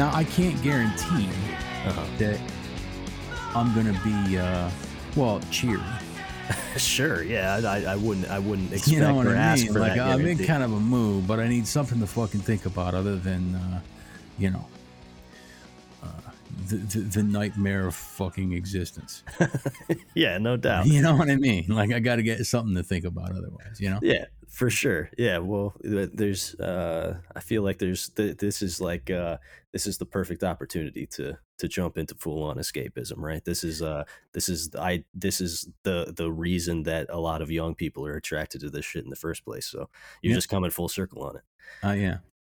[0.00, 1.28] Now I can't guarantee
[1.84, 2.02] Uh-huh.
[2.16, 2.40] that
[3.54, 4.70] I'm gonna be uh,
[5.14, 5.82] well cheery.
[6.78, 9.74] sure, yeah, I, I wouldn't, I wouldn't expect You know what or I ask mean?
[9.74, 10.06] for Like that.
[10.06, 13.16] I'm in kind of a mood, but I need something to fucking think about other
[13.16, 13.80] than uh,
[14.38, 14.64] you know
[16.70, 19.22] the, the the nightmare of fucking existence.
[20.14, 20.86] yeah, no doubt.
[20.86, 21.66] You know what I mean?
[21.68, 23.78] Like I got to get something to think about otherwise.
[23.80, 23.98] You know?
[24.02, 25.10] Yeah, for sure.
[25.18, 26.54] Yeah, well, there's.
[26.56, 28.08] uh I feel like there's.
[28.10, 29.10] Th- this is like.
[29.10, 29.38] uh
[29.72, 33.44] This is the perfect opportunity to to jump into full on escapism, right?
[33.44, 33.82] This is.
[33.82, 34.70] uh This is.
[34.76, 35.04] I.
[35.14, 38.84] This is the the reason that a lot of young people are attracted to this
[38.84, 39.66] shit in the first place.
[39.66, 39.88] So
[40.22, 40.36] you're Yeah.
[40.36, 41.42] just coming full circle on it.
[41.82, 42.18] Uh, yeah.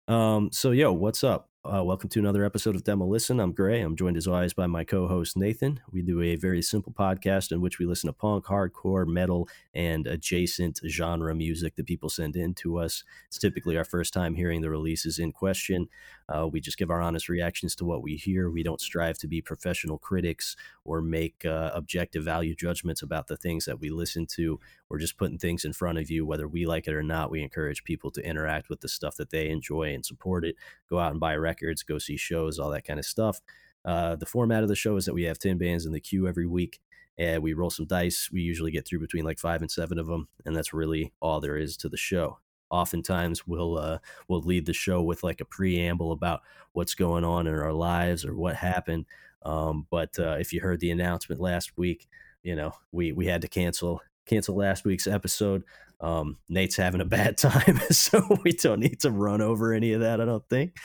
[0.09, 0.51] Um.
[0.53, 1.50] So yo, what's up?
[1.63, 3.39] Uh, welcome to another episode of Demo Listen.
[3.39, 3.83] I'm Gray.
[3.83, 5.79] I'm joined as always by my co-host Nathan.
[5.93, 10.07] We do a very simple podcast in which we listen to punk, hardcore, metal, and
[10.07, 13.05] adjacent genre music that people send in to us.
[13.27, 15.91] It's typically our first time hearing the releases in question.
[16.31, 18.51] Uh, we just give our honest reactions to what we hear.
[18.51, 23.37] We don't strive to be professional critics or make uh, objective value judgments about the
[23.37, 24.61] things that we listen to.
[24.89, 27.31] We're just putting things in front of you, whether we like it or not.
[27.31, 30.57] We encourage people to interact with the stuff that they enjoy and support it.
[30.89, 33.41] Go out and buy records, go see shows, all that kind of stuff.
[33.85, 36.29] Uh, the format of the show is that we have 10 bands in the queue
[36.29, 36.81] every week
[37.21, 38.31] and we roll some dice.
[38.33, 41.39] We usually get through between like five and seven of them, and that's really all
[41.41, 42.39] there is to the show.
[42.71, 43.99] Oftentimes, we'll uh,
[44.29, 46.41] we'll lead the show with like a preamble about
[46.73, 49.07] what's going on in our lives or what happened.
[49.43, 52.09] Um, but uh, if you heard the announcement last week,
[52.43, 55.65] you know we we had to cancel cancel last week's episode.
[56.01, 60.01] Um, Nate's having a bad time, so we don't need to run over any of
[60.01, 60.21] that.
[60.21, 60.77] I don't think.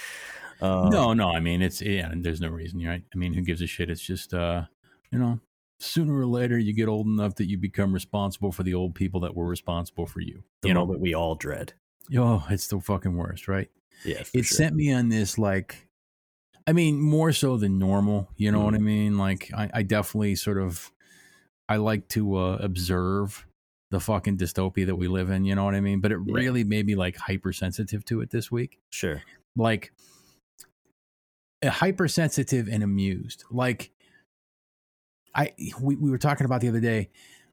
[0.62, 1.32] Um, no, no.
[1.32, 2.12] I mean, it's yeah.
[2.16, 3.04] There's no reason, right?
[3.14, 3.90] I mean, who gives a shit?
[3.90, 4.64] It's just uh,
[5.12, 5.40] you know,
[5.80, 9.20] sooner or later you get old enough that you become responsible for the old people
[9.22, 10.44] that were responsible for you.
[10.62, 11.74] the You know, moment we all dread.
[12.18, 13.70] oh, it's the fucking worst, right?
[14.06, 14.58] Yeah, it sure.
[14.58, 15.88] sent me on this like
[16.68, 18.84] i mean more so than normal you know what Mm-hmm.
[18.84, 20.92] i mean like I, I definitely sort of
[21.70, 23.46] i like to uh, observe
[23.92, 26.34] the fucking dystopia that we live in you know what i mean but it Yeah.
[26.36, 29.22] really made me like hypersensitive to it this week sure.
[29.56, 29.94] like
[31.64, 33.92] hypersensitive and amused like
[35.36, 35.52] i
[35.82, 37.10] we, we were talking about the other day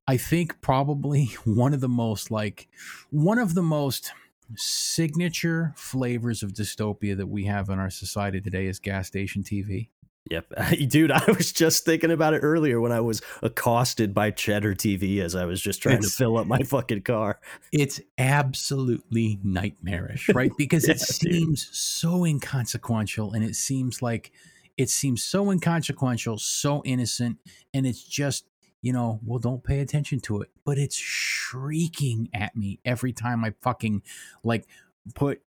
[0.09, 2.69] i think probably one of the most like
[3.11, 4.13] one of the most
[4.57, 9.89] signature flavors of dystopia that we have in our society today is gas station tv
[10.31, 10.53] Yep.
[10.89, 15.19] Dude, I was just thinking about it earlier when I was accosted by Cheddar TV
[15.19, 17.41] as I was just trying It's- to fill up my fucking car.
[17.73, 20.53] it's absolutely nightmarish, right?
[20.57, 21.35] Because it Yeah, dude.
[21.35, 24.31] seems so inconsequential and it seems like
[24.77, 27.39] it seems so inconsequential, so innocent,
[27.75, 28.49] and it's just,
[28.81, 30.51] you know, well, don't pay attention to it.
[30.65, 34.03] But it's shrieking at me every time I fucking
[34.43, 34.67] like
[35.15, 35.43] put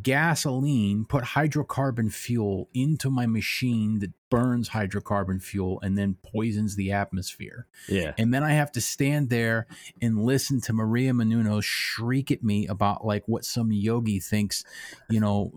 [0.00, 6.92] gasoline, put hydrocarbon fuel into my machine that burns hydrocarbon fuel and then poisons the
[6.92, 7.66] atmosphere.
[7.88, 8.14] Yeah.
[8.16, 9.66] And then I have to stand there
[10.00, 14.64] and listen to Maria Menounos shriek at me about like what some yogi thinks,
[15.10, 15.52] you know,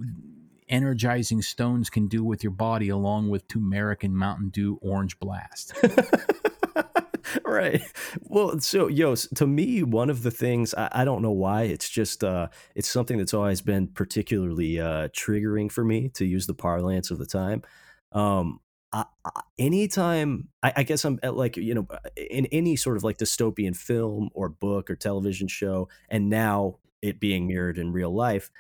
[0.68, 5.74] energizing stones can do with your body, along with turmeric and Mountain Dew Orange Blast.
[7.46, 7.82] right.
[8.22, 11.90] Well, so yo, to me, one of the things I, I don't know why it's
[11.90, 16.54] just uh, it's something that's always been particularly uh, triggering for me to use the
[16.54, 17.64] parlance of the time.
[18.12, 18.60] Um,
[18.92, 23.04] I, I, anytime I, I guess I'm at like you know in any sort of
[23.04, 28.14] like dystopian film or book or television show, and now it being mirrored in real
[28.14, 28.52] life.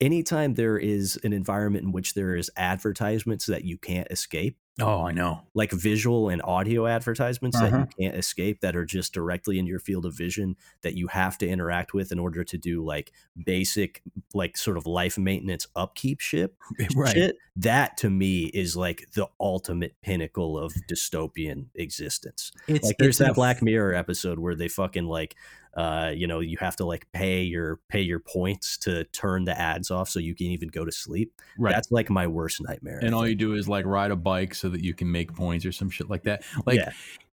[0.00, 5.02] Anytime there is an environment in which there is advertisements that you can't escape, Oh,
[5.04, 5.42] I know.
[5.52, 7.84] like visual and audio advertisements that Uh-huh.
[7.98, 11.36] you can't escape that are just directly in your field of vision that you have
[11.38, 13.12] to interact with in order to do like
[13.44, 14.00] basic
[14.32, 16.54] like sort of life maintenance upkeep shit
[16.96, 17.12] Right.
[17.12, 23.20] shit that to me is like the ultimate pinnacle of dystopian existence It's like there's
[23.20, 25.36] it's that black mirror episode where they fucking like
[25.74, 29.58] uh you know you have to like pay your pay your points to turn the
[29.58, 31.72] ads off so you can even go to sleep right.
[31.72, 34.68] that's like my worst nightmare and all you do is like ride a bike so
[34.68, 36.42] that you can make points or some shit like that.
[36.66, 36.92] Like Yeah.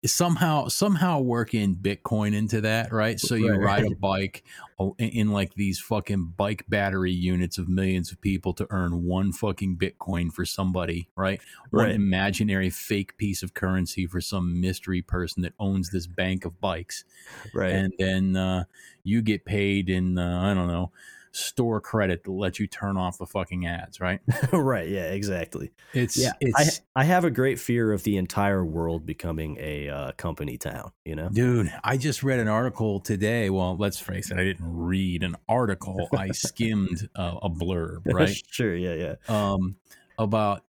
[0.06, 3.20] Somehow somehow work in Bitcoin into that, right?
[3.20, 4.44] So you Right, ride a bike
[4.78, 9.32] oh, in, like these fucking bike battery units of millions of people to earn one
[9.32, 11.42] fucking Bitcoin for somebody, right?
[11.70, 11.90] One Right.
[11.90, 17.04] imaginary fake piece of currency for some mystery person that owns this bank of bikes,
[17.52, 18.64] right and then uh,
[19.02, 20.92] you get paid in uh, I don't know
[21.32, 24.20] store credit to let you turn off the fucking ads, right?
[24.52, 26.66] right yeah exactly It's yeah I,
[26.96, 31.14] I have a great fear of the entire world becoming a uh, company town you
[31.14, 33.50] know Dude, I just read an article today.
[33.50, 36.08] Well, let's face it, I didn't read an article.
[36.16, 38.36] I skimmed uh, a blurb, right?
[38.50, 39.76] sure yeah yeah Um,
[40.18, 40.64] about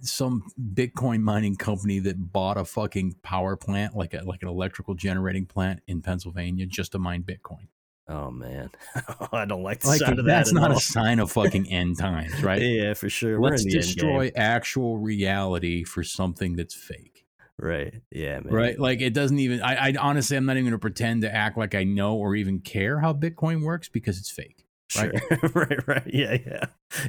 [0.00, 0.42] some
[0.74, 5.46] Bitcoin mining company that bought a fucking power plant, like a like an electrical generating
[5.46, 7.68] plant in Pennsylvania, just to mine Bitcoin.
[8.08, 8.70] Oh man,
[9.32, 10.58] I don't like the Like sound of that's that.
[10.58, 12.60] at not a sign of fucking end times, right?
[12.60, 13.38] Yeah, for sure.
[13.38, 17.26] Let's We're in the end destroy actual reality for something that's fake.
[17.58, 17.92] Right.
[18.10, 18.54] Yeah, man.
[18.54, 18.78] Right?
[18.78, 21.74] Like it doesn't even I, I honestly I'm not even gonna pretend to act like
[21.74, 24.64] I know or even care how Bitcoin works because it's fake.
[24.88, 25.12] Sure.
[25.54, 25.86] right.
[25.86, 26.06] Right.
[26.06, 26.36] Yeah.
[26.46, 26.64] Yeah.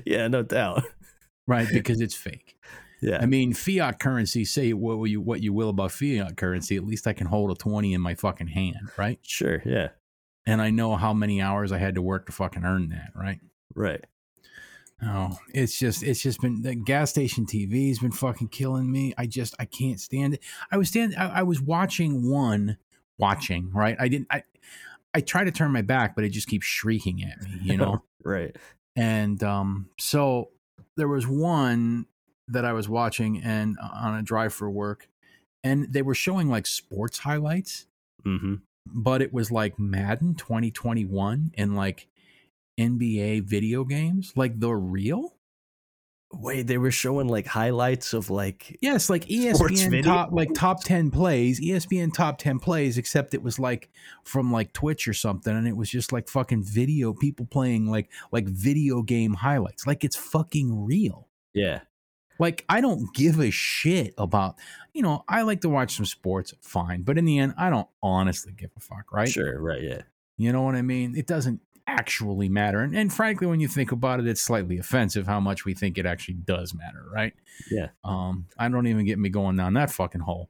[0.06, 0.28] Yeah.
[0.28, 0.84] No doubt.
[1.48, 1.68] Right?
[1.72, 2.58] Because it's fake.
[3.02, 3.20] Yeah.
[3.22, 7.08] I mean, fiat currency, say what you what you will about fiat currency, at least
[7.08, 9.20] I can hold a 20 in my fucking hand, right?
[9.22, 9.62] sure.
[9.66, 9.90] Yeah.
[10.50, 13.40] And I know how many hours I had to work to fucking earn that, right?
[13.76, 14.04] Right.
[15.02, 19.14] No, it's just it's just been the gas station TV's been fucking killing me.
[19.18, 20.42] I just I can't stand it.
[20.72, 22.78] I was stand I, I was watching one
[23.18, 23.96] watching, right?
[23.98, 24.44] I didn't I
[25.14, 28.04] I try to turn my back, but it just keeps shrieking at me, you know?
[28.26, 28.56] right.
[28.96, 30.50] and um so
[30.98, 32.06] there was one
[32.50, 35.08] that I was watching and uh, on a drive for work
[35.64, 37.86] and they were showing like sports highlights,
[38.26, 38.56] Mm-hmm.
[38.86, 42.08] But it was like Madden 2021 and like
[42.80, 45.36] NBA video games, like the real
[46.32, 48.78] Wait, they were showing like highlights of like.
[48.82, 53.58] Yes, like ESPN top like top ten plays, ESPN top ten plays, except it was
[53.58, 53.90] like
[54.24, 58.12] from like Twitch or something, and it was just like fucking video people playing like
[58.32, 61.28] like video game highlights, like it's fucking real.
[61.54, 61.80] Yeah.
[62.40, 64.56] Like I don't give a shit about
[64.94, 67.88] you know I like to watch some sports, fine, but in the end I don't
[68.02, 69.30] honestly give a fuck, right?
[69.30, 69.62] Sure.
[69.62, 69.84] Right.
[69.84, 70.02] Yeah.
[70.38, 71.16] You know what I mean?
[71.18, 75.28] It doesn't actually matter, and and frankly, when you think about it, it's slightly offensive
[75.28, 77.34] how much we think it actually does matter, right?
[77.70, 77.90] Yeah.
[78.04, 80.50] Um, I don't even get me going down that fucking hole.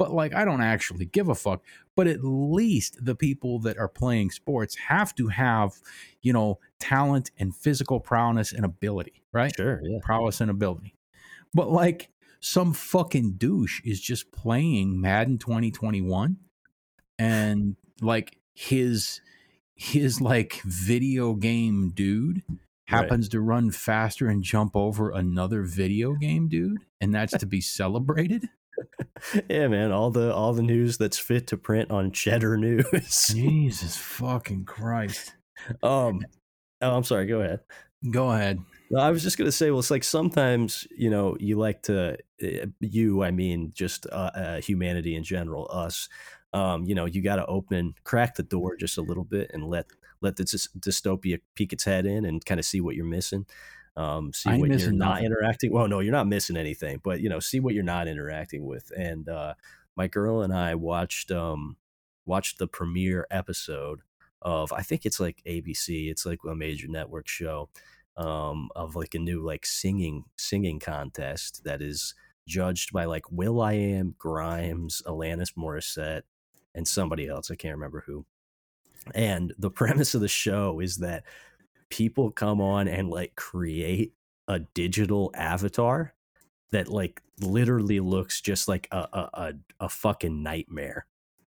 [0.00, 1.62] But like, I don't actually give a fuck.
[1.94, 5.74] But at least the people that are playing sports have to have,
[6.22, 9.54] you know, talent and physical prowess and ability, right?
[9.54, 9.78] Sure.
[9.84, 9.98] Yeah.
[10.02, 10.94] Prowess and ability.
[11.54, 12.10] But like,
[12.40, 16.36] some fucking douche is just playing Madden 2021
[17.18, 19.20] and like his
[19.74, 23.02] his like video game dude Right.
[23.02, 27.60] happens to run faster and jump over another video game dude and that's to be
[27.78, 28.48] celebrated
[29.48, 29.92] Yeah, man.
[29.92, 33.26] All the all the news that's fit to print on Cheddar News.
[33.34, 35.34] jesus fucking christ
[35.82, 36.24] um.
[36.82, 37.26] Oh, I'm sorry.
[37.26, 37.60] Go ahead.
[38.10, 38.58] go ahead
[38.90, 42.18] No, I was just gonna say, well, it's like sometimes you know you like to
[42.42, 46.08] uh, you, I mean, just uh, uh, humanity in general, us.
[46.52, 49.64] Um, you know, you got to open, crack the door just a little bit, and
[49.68, 49.86] let
[50.20, 53.46] let the dys- dystopia peek its head in and kind of see what you're missing.
[53.96, 55.26] Um, see I ain't what you're not nothing.
[55.26, 55.72] interacting.
[55.72, 58.90] Well, no, you're not missing anything, but you know, see what you're not interacting with.
[58.96, 59.54] And uh,
[59.96, 61.76] my girl and I watched um,
[62.26, 64.00] watched the premiere episode
[64.42, 66.10] of I think it's like ABC.
[66.10, 67.68] It's like a major network show
[68.20, 72.14] um, of like a new like singing singing contest that is
[72.46, 76.22] judged by like Will I Am, Grimes, Alanis Morissette,
[76.74, 77.50] and somebody else.
[77.50, 78.26] I can't remember who.
[79.14, 81.24] And the premise of the show is that
[81.88, 84.12] people come on and like create
[84.46, 86.14] a digital avatar
[86.72, 91.06] that like literally looks just like a a, a, a fucking nightmare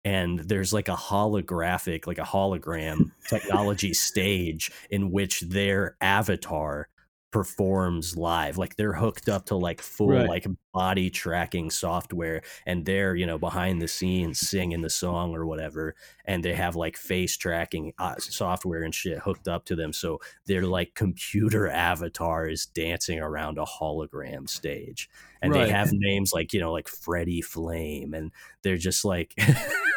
[0.04, 6.88] and there's like a holographic like a hologram technology stage in which their avatar
[7.30, 10.26] performs live like they're hooked up to like full Right.
[10.26, 15.44] like body tracking software and they're you know behind the scenes singing the song or
[15.44, 19.92] whatever and they have like face tracking uh, software and shit hooked up to them
[19.92, 25.10] so their like computer avatar is dancing around a hologram stage
[25.42, 25.66] and Right.
[25.66, 29.34] they have names like you know like Freddie Flame and they're just like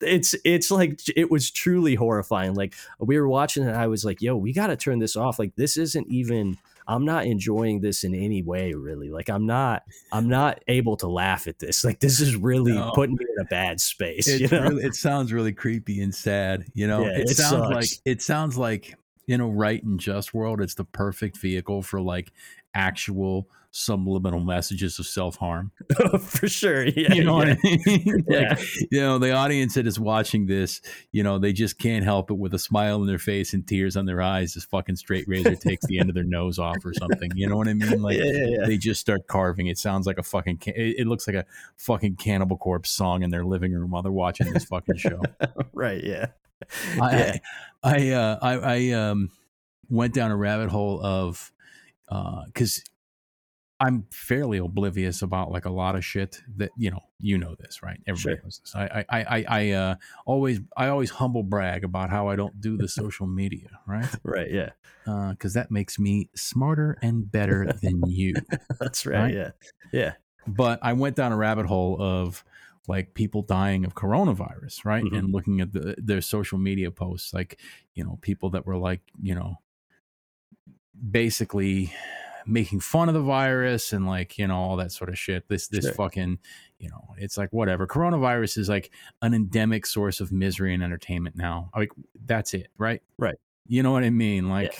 [0.00, 4.20] it's it's like it was truly horrifying like we were watching and I was like
[4.22, 6.56] yo we got to turn this off like this isn't even
[6.88, 9.82] I'm not enjoying this in any way really like I'm not
[10.12, 12.92] I'm not able to laugh at this like this is really No.
[12.94, 16.64] putting me in a bad space you know really, it sounds really creepy and sad.
[16.74, 17.74] You know, Yeah, it, it sounds sucks.
[17.74, 18.94] like it sounds like
[19.28, 22.30] in a right and just world, it's the perfect vehicle for like
[22.74, 25.70] actual subliminal messages of self harm.
[26.20, 27.54] for sure yeah You know yeah.
[27.54, 28.24] what I mean?
[28.28, 28.48] Yeah.
[28.50, 30.80] like, you know, the audience that is watching this,
[31.12, 33.96] you know, they just can't help it with a smile on their face and tears
[33.96, 34.54] on their eyes.
[34.54, 37.30] This fucking straight razor takes the end of their nose off or something.
[37.34, 38.02] You know what I mean?
[38.02, 39.66] Like yeah, they just start carving.
[39.66, 40.60] It sounds like a fucking.
[40.66, 41.44] It, looks like a
[41.76, 45.20] fucking Cannibal Corpse song in their living room while they're watching this fucking show.
[45.72, 46.26] right yeah
[47.00, 47.40] I,
[47.82, 49.30] I, I, uh, I, I um,
[49.88, 51.52] went down a rabbit hole of
[52.08, 52.82] uh because
[53.78, 57.02] I'm fairly oblivious about like a lot of shit that you know.
[57.18, 57.98] You know this, right?
[58.06, 58.42] Everybody Sure.
[58.44, 58.74] knows this.
[58.76, 59.94] I I I I uh,
[60.26, 64.06] always I always humble brag about how I don't do the social media, right?
[64.22, 64.50] Right.
[64.50, 64.70] Yeah.
[65.30, 68.34] Because that makes me smarter and better than you.
[68.80, 69.22] That's right.
[69.22, 69.34] Right?
[69.34, 69.50] Yeah.
[69.92, 70.12] Yeah.
[70.46, 72.44] But I went down a rabbit hole of
[72.86, 75.02] like people dying of coronavirus, right?
[75.04, 75.18] Mhm.
[75.18, 77.58] And looking at the, their social media posts, like
[77.94, 79.56] you know people that were like you know
[81.10, 81.92] basically
[82.46, 85.48] making fun of the virus and like you know all that sort of shit.
[85.48, 85.94] This this Sure.
[85.94, 86.38] fucking
[86.78, 87.86] you know it's like whatever.
[87.86, 88.90] Coronavirus is like
[89.22, 91.70] an endemic source of misery and entertainment now.
[91.74, 91.90] Like
[92.24, 93.02] that's it, right?
[93.18, 93.36] Right.
[93.66, 94.48] You know what I mean?
[94.48, 94.78] Like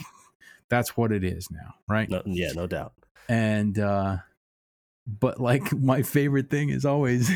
[0.68, 2.08] that's what it is now, right?
[2.08, 2.52] No, yeah.
[2.54, 2.92] No doubt.
[3.28, 4.16] and uh
[5.06, 7.30] but like my favorite thing is always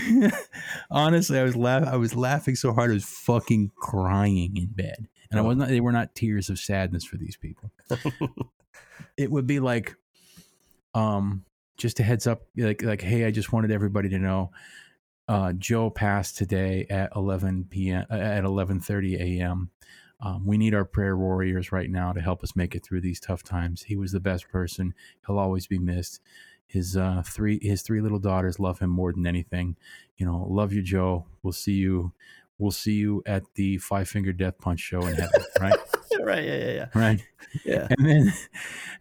[0.90, 5.06] honestly i was laugh i was laughing so hard i was fucking crying in bed
[5.30, 5.46] and i Oh.
[5.48, 7.70] was not they were not tears of sadness for these people
[9.16, 9.94] it would be like
[10.94, 11.44] um
[11.76, 14.50] just a heads up like like hey i just wanted everybody to know
[15.28, 19.70] uh joe passed today at 11 p.m at 11:30 a.m
[20.22, 23.20] um, we need our prayer warriors right now to help us make it through these
[23.20, 23.84] tough times.
[23.84, 24.94] He was the best person.
[25.26, 26.20] He'll always be missed.
[26.66, 29.76] His uh three his three little daughters love him more than anything.
[30.18, 31.26] You know love you joe.
[31.42, 32.12] We'll see you
[32.58, 35.78] we'll see you at the five finger death punch show in heaven right
[36.24, 36.44] right.
[36.44, 36.56] Yeah.
[36.56, 36.72] Yeah.
[36.72, 36.86] Yeah.
[36.94, 37.22] right
[37.64, 37.88] Yeah.
[37.98, 38.32] and then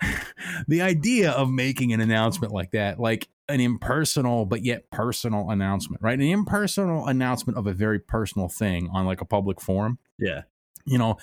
[0.68, 6.02] the idea of making an announcement like that, like an impersonal but yet personal announcement,
[6.02, 6.18] right?
[6.20, 10.44] An impersonal announcement of a very personal thing on like a public forum, Yeah.
[10.86, 11.18] you know,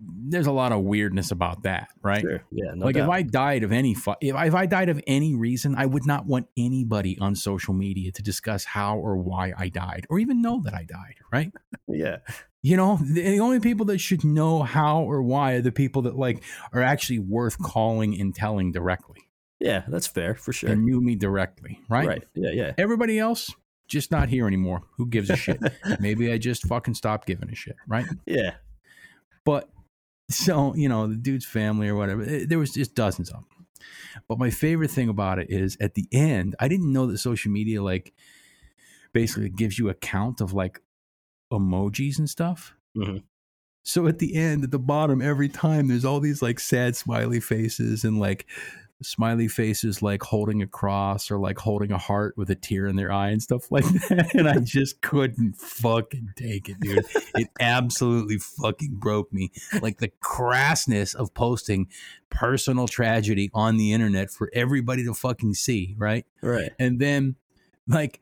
[0.00, 2.20] there's a lot of weirdness about that, right?
[2.20, 2.42] Sure.
[2.50, 2.72] Yeah.
[2.74, 3.04] No like doubt.
[3.04, 5.86] if I died of any fu- if, I, if I died of any reason, I
[5.86, 10.18] would not want anybody on social media to discuss how or why I died or
[10.18, 11.52] even know that I died, right?
[11.88, 12.18] yeah.
[12.66, 16.00] You know, the, the only people that should know how or why are the people
[16.02, 16.42] that like
[16.72, 19.20] are actually worth calling and telling directly
[19.60, 19.82] Yeah.
[19.86, 20.70] That's fair for sure.
[20.70, 22.08] and knew me directly, right?
[22.08, 22.24] Right.
[22.34, 22.52] Yeah.
[22.52, 22.72] Yeah.
[22.78, 23.52] Everybody else
[23.86, 24.80] just not here anymore.
[24.96, 25.60] Who gives a shit?
[26.00, 28.06] Maybe I just fucking stopped giving a shit, right?
[28.24, 28.54] yeah.
[29.44, 29.68] But
[30.30, 33.66] so, you know, the dude's family or whatever, eh, there was just dozens of them.
[34.26, 37.52] But my favorite thing about it is at the end, I didn't know that social
[37.52, 38.14] media like
[39.12, 40.80] basically gives you a count of like
[41.52, 42.74] emojis and stuff.
[42.96, 43.22] Mhm.
[43.82, 47.40] So at the end, at the bottom, every time there's all these like sad smiley
[47.40, 48.46] faces and like
[49.02, 52.96] smiley faces like holding a cross or like holding a heart with a tear in
[52.96, 54.30] their eye and stuff like that.
[54.34, 57.04] And I just couldn't fucking take it, dude.
[57.34, 59.50] It absolutely fucking broke me.
[59.82, 61.88] Like the crassness of posting
[62.30, 66.24] personal tragedy on the internet for everybody to fucking see, right?
[66.40, 66.72] Right.
[66.78, 67.36] and then
[67.86, 68.20] like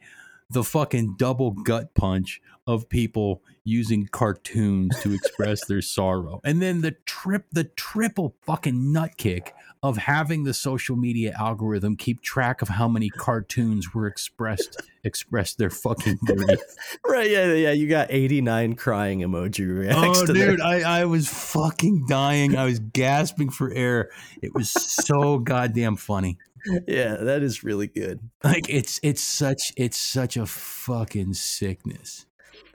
[0.53, 6.81] the fucking double gut punch of people using cartoons to express their sorrow and then
[6.81, 9.55] the trip the triple fucking nut kick
[9.85, 15.59] of having the social media algorithm keep track of how many cartoons were expressed expressed
[15.59, 16.61] their fucking grief
[17.07, 17.31] Right.
[17.31, 17.53] Yeah.
[17.53, 17.73] Yeah.
[17.73, 20.23] You got 89 crying emoji oh, reacts.
[20.23, 24.55] oh to their- dude I, I was fucking dying i was gasping for air it
[24.55, 26.39] was so goddamn funny
[26.87, 27.17] Yeah.
[27.17, 28.21] That is really good.
[28.45, 32.27] like it's it's such it's such a fucking sickness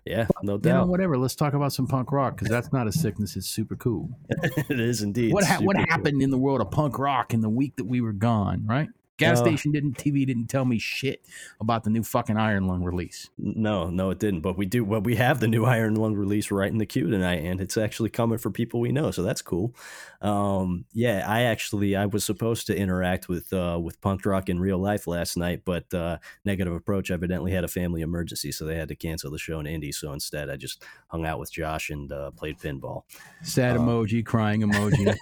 [0.05, 0.27] Yeah.
[0.43, 0.87] No you know doubt.
[0.89, 4.09] whatever let's talk about some punk rock because that's not a sickness it's super cool
[4.29, 5.33] it is indeed.
[5.33, 5.91] what ha- what super cool.
[5.97, 8.89] happened in the world of punk rock in the week that we were gone right
[9.17, 11.25] gas Uh, station didn't tv didn't tell me shit
[11.59, 14.41] about the new fucking iron lung release No, no, it didn't.
[14.41, 14.83] But we do.
[14.83, 17.77] Well, we have the new Iron Lung release right in the queue tonight, and it's
[17.77, 19.75] actually coming for people we know, so that's cool.
[20.21, 24.59] Um, yeah, I actually I was supposed to interact with uh, with punk rock in
[24.59, 28.75] real life last night, but uh, Negative Approach evidently had a family emergency, so they
[28.75, 29.91] had to cancel the show in Indy.
[29.91, 33.03] So instead, I just hung out with Josh and uh, played pinball.
[33.41, 35.15] sad Uh, emoji crying emoji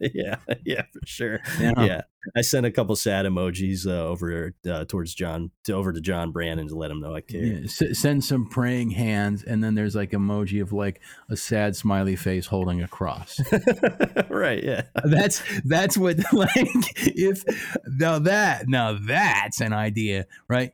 [0.14, 1.40] yeah, yeah, for sure.
[1.60, 1.72] Yeah.
[1.84, 2.00] Yeah,
[2.36, 6.32] I sent a couple sad emojis uh, over uh, towards John to, over to John
[6.32, 7.42] Brandon to let him know I care.
[7.42, 11.00] Yeah, s- send some praying hands and then there's like emoji of like
[11.30, 13.40] a sad smiley face holding a cross
[14.28, 14.62] right.
[14.62, 14.82] Yeah.
[15.04, 16.48] that's that's what like
[16.96, 17.44] if
[17.86, 20.72] now that now that's an idea right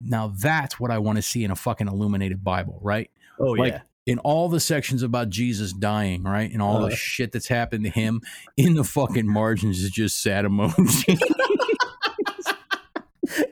[0.00, 3.72] now that's what i want to see in a fucking illuminated bible right Oh Like,
[3.74, 3.80] yeah.
[4.06, 6.88] in all the sections about jesus dying right and all Uh.
[6.88, 8.20] the shit that's happened to him
[8.56, 11.18] in the fucking margins is just sad emoji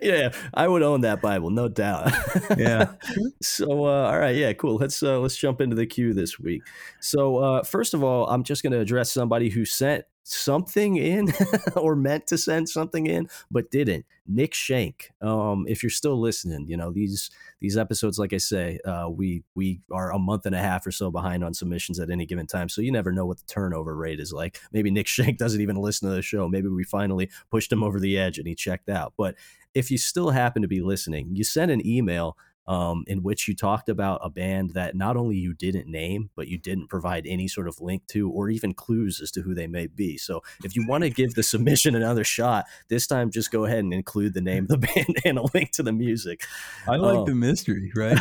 [0.00, 2.11] yeah, I would own that Bible, no doubt.
[2.57, 2.93] Yeah.
[3.43, 4.76] so, uh, all right, yeah, cool.
[4.76, 6.62] Let's uh, let's jump into the queue this week.
[7.00, 11.33] So, uh, first of all, I'm just going to address somebody who sent something in
[11.76, 16.66] or meant to send something in but didn't nick shank um if you're still listening
[16.69, 20.55] you know these these episodes like i say uh we we are a month and
[20.55, 23.27] a half or so behind on submissions at any given time so you never know
[23.27, 24.61] what the turnover rate is like.
[24.73, 26.49] Maybe nick shank doesn't even listen to the show.
[26.49, 29.15] Maybe we finally pushed him over the edge and he checked out.
[29.17, 29.35] But
[29.75, 32.37] if you still happen to be listening you send an email
[32.69, 36.49] um, in which you talked about a band that not only you didn't name, but
[36.49, 39.67] you didn't provide any sort of link to or even clues as to who they
[39.67, 40.17] may be.
[40.17, 43.81] So if you want to give the submission another shot, this time just go ahead
[43.81, 46.45] and include the name of the band and a link to the music.
[46.89, 48.19] I like um, the mystery, right?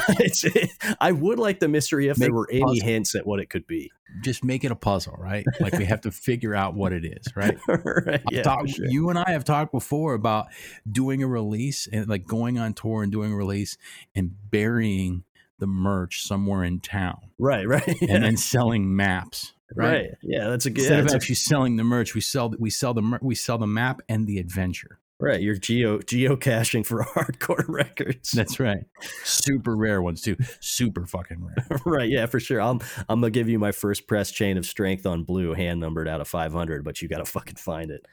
[1.00, 3.68] I would like the mystery if Make there were any hints at what it could
[3.68, 5.46] be just make it a puzzle, right?
[5.60, 7.58] Like we have to figure out what it is, right?
[7.68, 8.86] right yeah, talked, sure.
[8.88, 10.48] You and I have talked before about
[10.90, 13.78] doing a release and like going on tour and doing a release
[14.16, 15.24] and burying
[15.60, 17.20] the merch somewhere in town.
[17.38, 17.88] Right, right.
[18.02, 18.16] Yeah.
[18.16, 19.54] And then selling maps.
[19.76, 19.94] Right?
[19.94, 20.10] right.
[20.22, 20.82] Yeah, that's a good.
[20.82, 23.58] Instead yeah, of actually a, selling the merch, we sell we sell the we sell
[23.58, 25.00] the map and the adventure.
[25.18, 28.32] Right, you're geo geocaching for hardcore records.
[28.32, 28.86] That's right.
[29.24, 30.36] Super rare ones too.
[30.60, 31.80] Super fucking rare.
[31.86, 32.62] right, yeah, for sure.
[32.62, 36.10] I'm I'm gonna give you my first press chain of strength on blue, hand numbered
[36.10, 38.06] out of 500, but you got to fucking find it.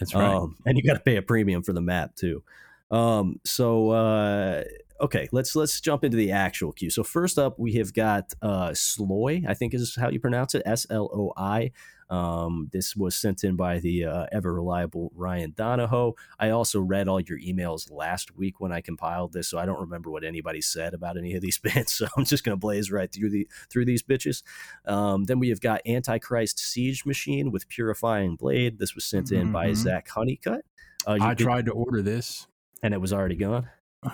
[0.00, 0.34] That's right.
[0.34, 2.42] Um, and you got to pay a premium for the map too.
[2.90, 4.64] Um, so uh,
[5.00, 6.90] okay, let's let's jump into the actual queue.
[6.90, 9.42] So first up, we have got uh, Sloi.
[9.46, 10.62] I think is how you pronounce it.
[10.64, 11.72] S L O I.
[12.08, 16.14] Um, this was sent in by the uh, ever reliable Ryan Donahoe.
[16.38, 19.80] I also read all your emails last week when I compiled this, so I don't
[19.80, 21.92] remember what anybody said about any of these bands.
[21.92, 24.42] So I'm just gonna blaze right through the through these bitches.
[24.84, 28.78] Um, then we have got Antichrist Siege Machine with Purifying Blade.
[28.78, 29.52] This was sent in mm-hmm.
[29.52, 30.64] by Zach Honeycutt.
[31.06, 32.46] Uh, I tried to order this,
[32.82, 33.68] and it was already gone.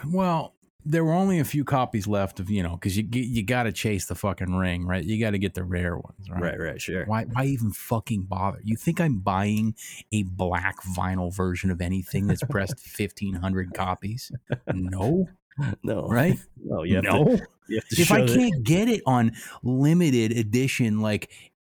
[0.06, 3.64] Well, there were only a few copies left of you know because you you got
[3.64, 5.04] to chase the fucking ring right?
[5.04, 6.42] You got to get the rare ones right?
[6.42, 7.04] Right right sure.
[7.06, 8.60] Why why even fucking bother?
[8.62, 9.74] You think i'm buying
[10.12, 14.32] a black vinyl version of anything that's pressed 1500 copies?
[14.72, 15.28] No.
[15.82, 16.08] No.
[16.08, 16.38] Right?
[16.64, 21.30] No you no to, you if i can't get it on limited edition like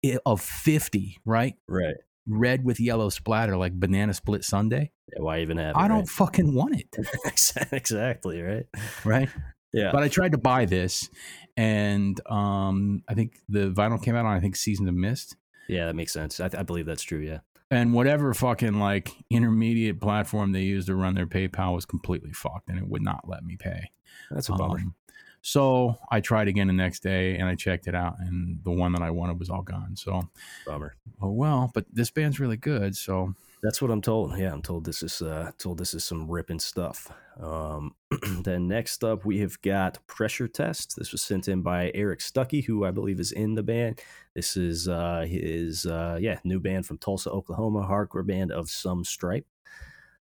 [0.05, 1.55] eh, of 50 right?
[1.67, 1.95] Right
[2.27, 4.93] red with yellow splatter like banana split Sunday.
[5.13, 6.97] yeah, why even have it, I don't fucking want it.
[7.73, 8.67] exactly, right?
[9.05, 9.29] Right?
[9.73, 9.91] Yeah.
[9.93, 11.09] But I tried to buy this
[11.57, 15.37] and um I think the vinyl came out on I think Season of Mist.
[15.69, 16.41] Yeah, that makes sense.
[16.41, 17.39] I, th- I believe that's true, yeah.
[17.71, 22.69] And whatever fucking like intermediate platform they used to run their PayPal was completely fucked
[22.69, 23.91] and it would not let me pay.
[24.31, 24.79] That's a bummer.
[24.79, 24.95] Um,
[25.43, 28.93] so I tried again the next day and I checked it out, and the one
[28.93, 29.97] that I wanted was all gone.
[29.97, 30.29] So
[30.65, 30.95] bummer.
[31.21, 32.97] Oh well, but this band's really good.
[32.97, 34.39] So that's what I'm told.
[34.39, 37.13] Yeah, I'm told this is uh, told this is some ripping stuff.
[37.41, 37.95] Um,
[38.45, 40.95] then next up we have got Pressure Test.
[40.97, 44.01] This was sent in by Eric Stuckey, who I believe is in the band.
[44.35, 49.05] This is uh, his uh, yeah new band from Tulsa, Oklahoma, hardcore band of some
[49.05, 49.47] stripe.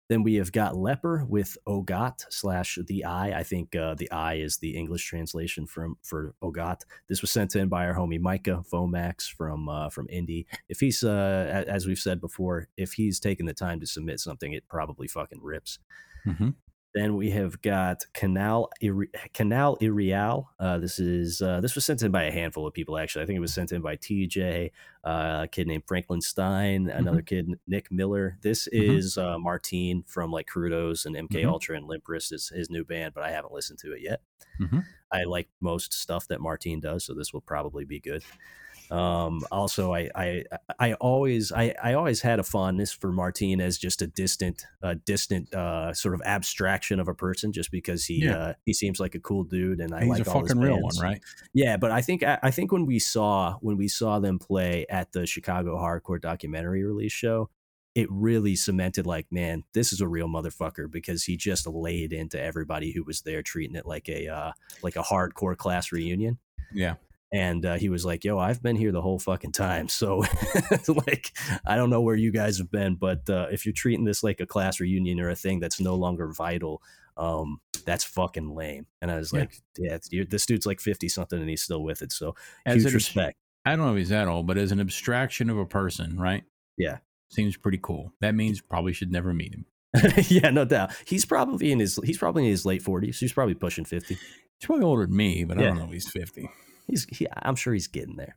[0.09, 3.37] Then we have got Leper with Ogot slash the Eye.
[3.37, 6.81] I think uh, the Eye is the English translation from for Ogot.
[7.07, 10.47] This was sent in by our homie Micah Vomax from uh, from Indy.
[10.67, 14.51] If he's uh, as we've said before, if he's taken the time to submit something,
[14.51, 15.77] it probably fucking rips.
[16.25, 16.49] Mm-hmm.
[16.95, 18.69] Then we have got Canal
[19.33, 20.49] Canal Irreal.
[20.59, 23.23] Uh, this is uh, this was sent in by a handful of people actually.
[23.23, 24.71] I think it was sent in by TJ,
[25.03, 26.97] uh, a kid named Franklin Stein, mm-hmm.
[26.97, 28.37] another kid Nick Miller.
[28.41, 28.97] This mm-hmm.
[28.97, 31.49] is uh, Martín from like Crudos and MK mm-hmm.
[31.49, 34.21] Ultra and Limp Wrist is his new band, but I haven't listened to it yet.
[34.59, 34.79] Mm-hmm.
[35.11, 38.23] I like most stuff that Martín does, so this will probably be good.
[38.91, 40.43] Um, also, I, I,
[40.79, 44.95] I always, I, I always had a fondness for Martín as just a distant, uh,
[45.05, 48.37] distant, uh, sort of abstraction of a person, just because he, yeah.
[48.37, 50.81] uh, he seems like a cool dude, and I He's like a all fucking real
[50.81, 51.21] one, right?
[51.53, 54.85] Yeah, but I think, I, I think when we saw, when we saw them play
[54.89, 57.49] at the Chicago Hardcore documentary release show,
[57.95, 62.39] it really cemented like man this is a real motherfucker because he just laid into
[62.39, 64.51] everybody who was there treating it like a uh
[64.83, 66.37] like a hardcore class reunion
[66.71, 66.95] yeah
[67.31, 70.23] and uh, he was like, "Yo, I've been here the whole fucking time." So,
[70.87, 71.31] like,
[71.65, 74.39] I don't know where you guys have been, but uh, if you're treating this like
[74.39, 76.81] a class reunion or a thing that's no longer vital,
[77.17, 78.85] um, that's fucking lame.
[79.01, 79.39] And I was yeah.
[79.39, 79.97] like, "Yeah,
[80.29, 83.37] this dude's like fifty something, and he's still with it." So, as huge respect.
[83.65, 86.43] I don't know if he's that old, but as an abstraction of a person, right?
[86.77, 86.97] Yeah,
[87.29, 88.13] seems pretty cool.
[88.21, 89.65] That means probably should never meet him.
[90.29, 90.91] yeah, no doubt.
[91.05, 93.19] He's probably in his he's probably in his late forties.
[93.19, 94.15] He's probably pushing fifty.
[94.15, 95.65] He's probably older than me, but yeah.
[95.65, 96.49] I don't know if he's fifty
[96.89, 98.35] he's he, I'm sure he's getting there.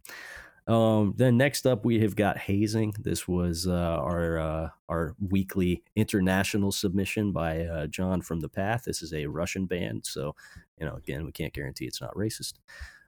[0.66, 2.94] Um, then next up we have got hazing.
[3.00, 8.84] This was uh, our uh, our weekly international submission by uh, John from the Path.
[8.84, 10.34] This is a Russian band, so
[10.78, 12.54] you know again we can't guarantee it's not racist.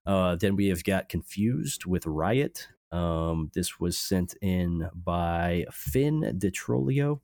[0.07, 2.68] Uh, then we have got confused with riot.
[2.92, 7.20] Um, this was sent in by Finn Detrolio.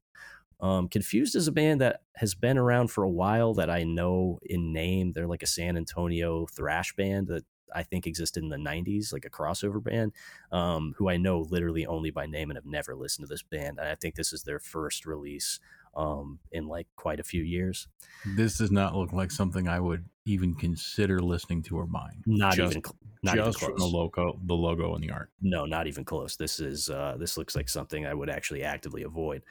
[0.61, 4.38] Um, Confused is a band that has been around for a while that I know
[4.42, 5.12] in name.
[5.12, 9.24] They're like a San Antonio thrash band that I think existed in the 90s, like
[9.24, 10.12] a crossover band,
[10.52, 13.78] um, who I know literally only by name and have never listened to this band.
[13.78, 15.61] And I think this is their first release
[15.96, 17.88] um, in like quite a few years.
[18.37, 22.22] This does not look like something I would even consider listening to or buying.
[22.26, 23.92] Not Just- even, cl- not even just the close.
[23.92, 25.30] logo, the logo and the art.
[25.42, 26.37] No, not even close.
[26.37, 29.42] This is uh, this looks like something I would actually actively avoid.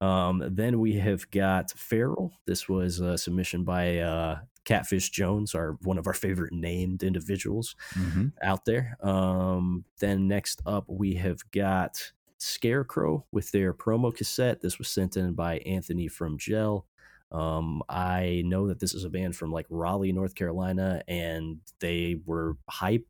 [0.00, 2.32] Um, then we have got Feral.
[2.46, 7.74] This was a submission by uh, Catfish Jones, our one of our favorite named individuals
[7.94, 8.32] Mhm.
[8.42, 8.98] out there.
[9.00, 14.60] Um, then next up we have got Scarecrow with their promo cassette.
[14.60, 16.86] This was sent in by Anthony from Gel.
[17.32, 22.20] Um, I know that this is a band from like Raleigh, North Carolina, and they
[22.26, 23.06] were hype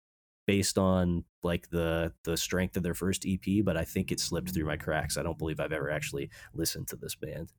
[0.46, 4.50] based on like the the strength of their first EP, but I think it slipped
[4.54, 5.16] through my cracks.
[5.16, 7.52] I don't believe I've ever actually listened to this band.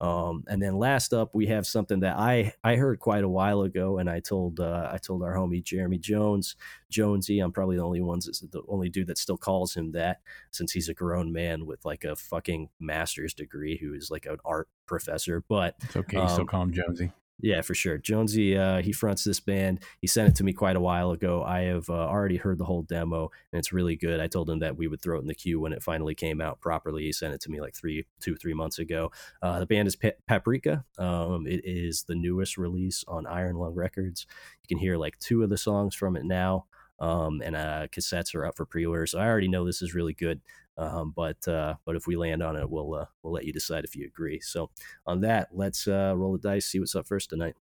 [0.00, 3.62] Um, and then last up, we have something that I I heard quite a while
[3.62, 6.54] ago, and I told uh, I told our homie Jeremy Jones,
[6.88, 7.40] Jonesy.
[7.40, 10.20] I'm probably the only ones that's the only dude that still calls him that,
[10.52, 14.36] since he's a grown man with like a fucking master's degree who is like an
[14.44, 15.42] art professor.
[15.48, 16.20] But It's okay.
[16.20, 17.10] you still Um, call him Jonesy.
[17.40, 17.98] Yeah, for sure.
[17.98, 19.80] Jonesy, uh, he fronts this band.
[20.00, 21.44] He sent it to me quite a while ago.
[21.44, 24.18] I have uh, already heard the whole demo, and it's really good.
[24.18, 26.40] I told him that we would throw it in the queue when it finally came
[26.40, 27.04] out properly.
[27.04, 29.12] He sent it to me like three, two, three months ago.
[29.40, 30.84] Uh, the band is Pa- Paprika.
[30.98, 34.26] Um, it is the newest release on Iron Lung Records.
[34.62, 36.66] You can hear like two of the songs from it now,
[36.98, 39.06] um, and uh, cassettes are up for pre-order.
[39.06, 40.40] So I already know this is really good.
[40.78, 43.84] Um, but uh, but if we land on it, we'll uh, we'll let you decide
[43.84, 44.38] if you agree.
[44.40, 44.70] So
[45.06, 47.56] on that, let's uh, roll the dice, see what's up first tonight.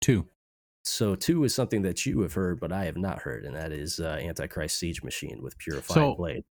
[0.00, 0.26] Two.
[0.84, 3.72] So two is something that you have heard, but I have not heard, and that
[3.72, 6.44] is uh, Antichrist Siege Machine with Purifying So- Blade.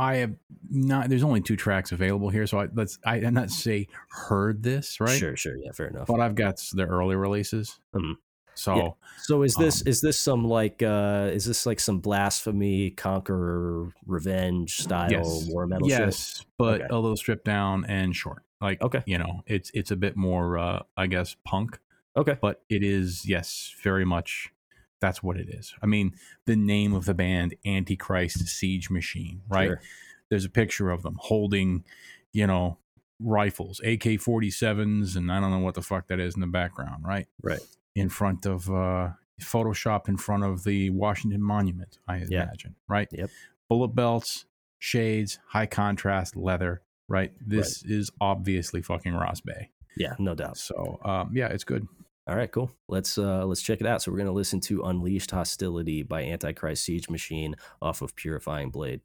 [0.00, 0.34] I have
[0.70, 1.08] not.
[1.08, 3.00] There's only two tracks available here, so I, let's.
[3.04, 6.06] I did not say heard this right, Sure, sure, yeah, fair enough.
[6.06, 7.80] but I've got the early releases.
[7.92, 8.14] Mhm.
[8.58, 8.88] So Yeah.
[9.22, 13.92] So is this Um, is this some like uh is this like some blasphemy, conqueror,
[14.06, 16.86] revenge style yes, war metal yes, but Okay.
[16.90, 18.42] a little stripped down and short.
[18.60, 19.02] Like Okay.
[19.06, 21.78] you know, it's it's a bit more, uh, I guess, punk,
[22.16, 22.36] Okay.
[22.40, 24.52] but it is yes, very much.
[25.00, 25.74] That's what it is.
[25.80, 26.14] I mean,
[26.46, 29.68] the name of the band, Antichrist Siege Machine, right?
[29.68, 29.80] Sure.
[30.28, 31.84] There's a picture of them holding,
[32.32, 32.78] you know,
[33.20, 37.04] rifles, AK 47s, and I don't know what the fuck that is in the background,
[37.04, 37.28] right?
[37.40, 37.60] Right.
[37.98, 43.08] In front of, uh, Photoshop in front of the Washington Monument, I imagine, right?
[43.12, 43.30] Yep.
[43.68, 44.46] Bullet belts,
[44.78, 47.32] shades, high contrast leather, right?
[47.40, 49.70] This is obviously fucking Ross Bay.
[49.96, 50.58] Yeah, no doubt.
[50.58, 51.86] So, um, yeah, it's good.
[52.28, 52.70] All right, cool.
[52.88, 54.02] Let's uh let's check it out.
[54.02, 59.00] So we're gonna listen to Unleashed Hostility by Antichrist Siege Machine off of Purifying Blade.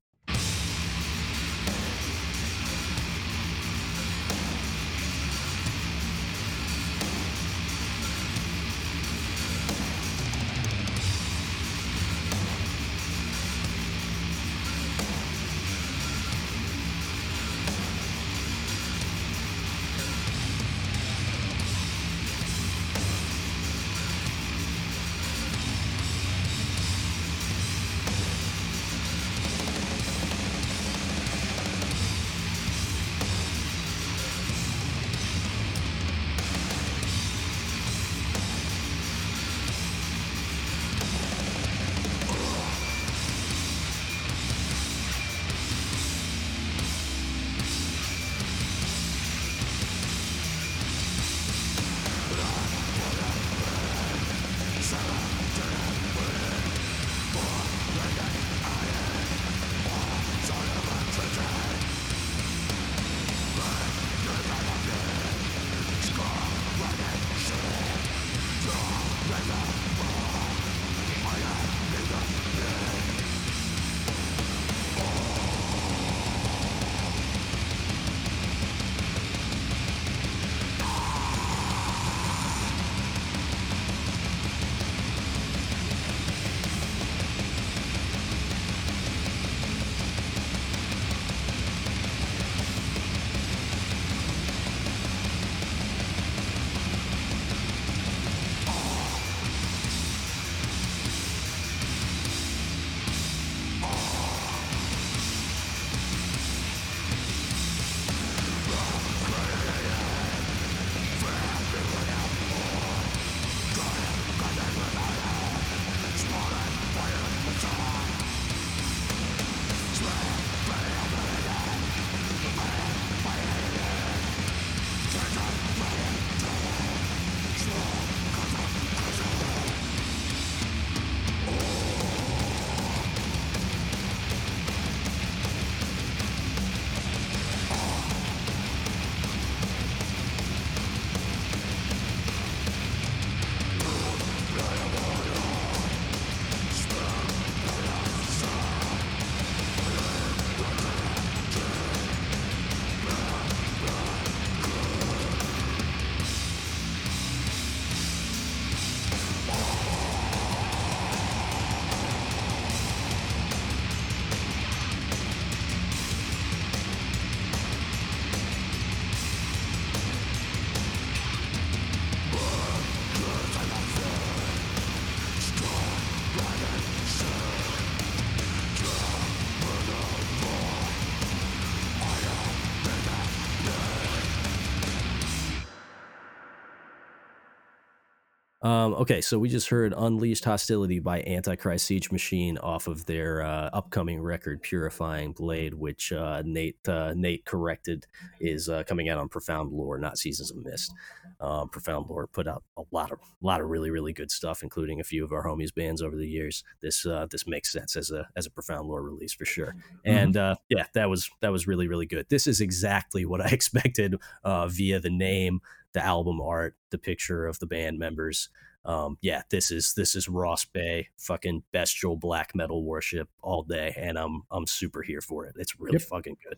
[188.64, 193.42] Um, okay, so we just heard "Unleashed Hostility" by Antichrist Siege Machine off of their
[193.42, 198.06] uh, upcoming record "Purifying Blade," which uh, Nate uh, Nate corrected
[198.40, 200.94] is uh, coming out on Profound Lore, not Seasons of Mist.
[201.42, 204.64] Um, Profound Lore put out a lot of a lot of really really good stuff,
[204.64, 206.64] including a few of our homies bands over the years.
[206.82, 209.76] This uh, this makes sense as a as a Profound Lore release for sure.
[210.06, 212.28] And uh, yeah, that was that was really really good.
[212.30, 215.60] This is exactly what I expected via the name
[215.94, 218.50] the album art, the picture of the band members.
[218.86, 223.94] Um, yeah, this is this is Ross Bay, fucking bestial black metal worship all day,
[223.98, 225.56] and I'm I'm super here for it.
[225.58, 226.02] It's really Yep.
[226.04, 226.58] fucking good.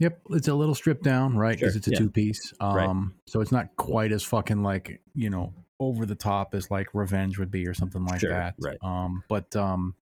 [0.00, 1.56] Yep, it's a little stripped down, right?
[1.58, 1.98] Because Sure, it's a yeah.
[1.98, 2.52] two piece.
[2.60, 3.12] Um, Right.
[3.26, 7.38] so it's not quite as fucking like you know over the top as like Revenge
[7.38, 8.54] would be or something like Sure, that.
[8.60, 8.78] right.
[8.80, 9.96] Um, but um,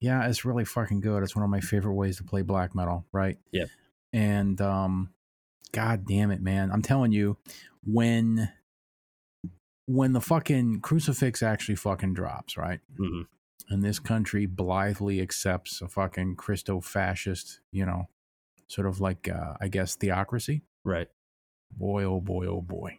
[0.00, 1.22] yeah, it's really fucking good.
[1.22, 3.38] It's one of my favorite ways to play black metal, right?
[3.52, 3.68] Yep.
[4.12, 5.10] And um,
[5.72, 6.70] god damn it, man!
[6.70, 7.36] I'm telling you,
[7.84, 8.50] when
[9.86, 12.80] when the fucking crucifix actually fucking drops, right?
[12.96, 13.22] hmm
[13.68, 18.08] and this country blithely accepts a fucking Christo fascist, you know,
[18.68, 20.62] sort of like, uh, I guess, theocracy.
[20.84, 21.08] Right.
[21.72, 22.98] Boy, oh boy, oh boy.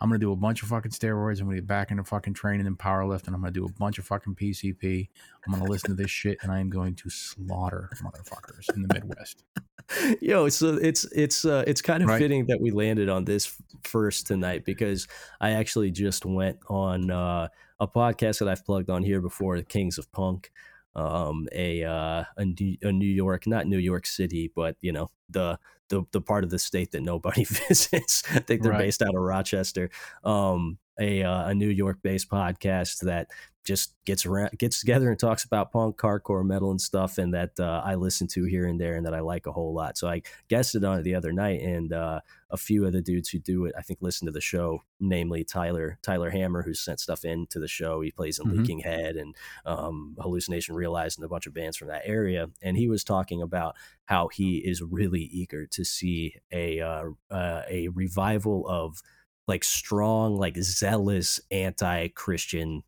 [0.00, 1.40] I'm going to do a bunch of fucking steroids.
[1.40, 3.28] I'm going to get back into fucking training and powerlifting.
[3.28, 5.08] I'm going to do a bunch of fucking PCP.
[5.46, 8.82] I'm going to listen to this shit and I am going to slaughter motherfuckers in
[8.82, 9.44] the Midwest.
[10.20, 12.18] Yo, so it's it's uh, it's kind of Right.
[12.18, 15.06] fitting that we landed on this first tonight because
[15.40, 19.62] I actually just went on uh, a podcast that I've plugged on here before, the
[19.64, 20.50] Kings of Punk,
[20.96, 25.08] um, a uh, a, New, a New York, not New York City, but you know
[25.30, 28.22] the the the part of the state that nobody visits.
[28.34, 28.78] I think they're Right.
[28.78, 29.90] based out of Rochester.
[30.24, 33.28] Um, a uh, a New York based podcast that
[33.64, 37.50] just gets around gets together and talks about punk, hardcore, metal, and stuff, and that
[37.58, 39.98] uh, I listen to here and there, and that I like a whole lot.
[39.98, 43.28] So I guested on it the other night, and uh, a few of the dudes
[43.28, 44.82] who do it, I think, listen to the show.
[45.00, 48.00] Namely, Tyler Tyler Hammer, who sent stuff into the show.
[48.02, 48.58] He plays in Mhm.
[48.58, 52.48] Leaking Head and um, Hallucination Realized, and a bunch of bands from that area.
[52.62, 57.62] And he was talking about how he is really eager to see a uh, uh,
[57.68, 59.02] a revival of
[59.46, 62.82] like strong, like zealous anti-Christian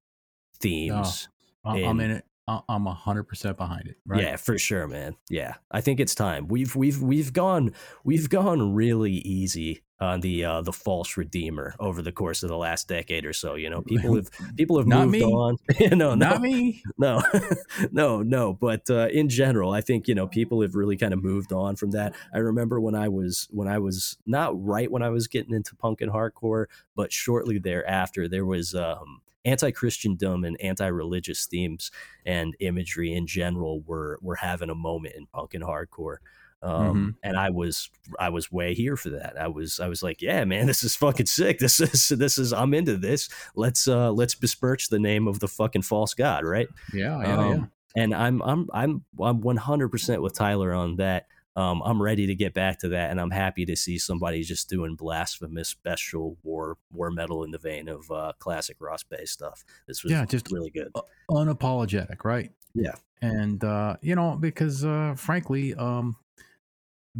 [0.60, 1.28] themes.
[1.64, 2.24] I- I'm And- in it.
[2.46, 3.96] I- I'm 100% behind it.
[4.06, 4.22] Right.
[4.22, 5.16] Yeah, for sure, man.
[5.28, 6.48] Yeah, I think it's time.
[6.48, 7.72] We've we've we've gone
[8.04, 12.56] we've gone really easy on the uh, the false redeemer over the course of the
[12.56, 13.54] last decade or so.
[13.54, 15.22] You know, people have people have Not moved me.
[15.24, 15.56] on.
[15.80, 16.82] no, no, Not me.
[16.98, 17.22] no,
[17.90, 18.52] no, no.
[18.52, 21.76] But uh, in general, I think you know people have really kind of moved on
[21.76, 22.14] from that.
[22.32, 25.74] I remember when I was when I was not right when I was getting into
[25.74, 31.90] punk and hardcore, but shortly thereafter, there was um, anti-Christendom and anti-religious themes
[32.24, 36.18] and imagery in general were were having a moment in punk and hardcore.
[36.62, 39.34] Um, and I was I was way here for that.
[39.40, 41.58] I was I was like, yeah, man, this is fucking sick.
[41.60, 43.28] This is this is I'm into this.
[43.54, 46.68] Let's uh let's besmirch the name of the fucking false god, right?
[46.92, 47.20] Yeah.
[47.20, 47.26] Yeah.
[47.28, 47.38] yeah.
[47.54, 51.26] Um, and I'm I'm I'm I'm 100% with Tyler on that.
[51.56, 54.68] Um, I'm ready to get back to that, and I'm happy to see somebody just
[54.68, 59.64] doing blasphemous, bestial war war metal in the vein of uh, classic Ross Bay stuff.
[59.88, 60.92] This was Yeah, just- really good.
[61.30, 62.50] unapologetic, right?
[62.74, 62.94] Yeah.
[63.22, 66.16] And uh, you know, because uh frankly, um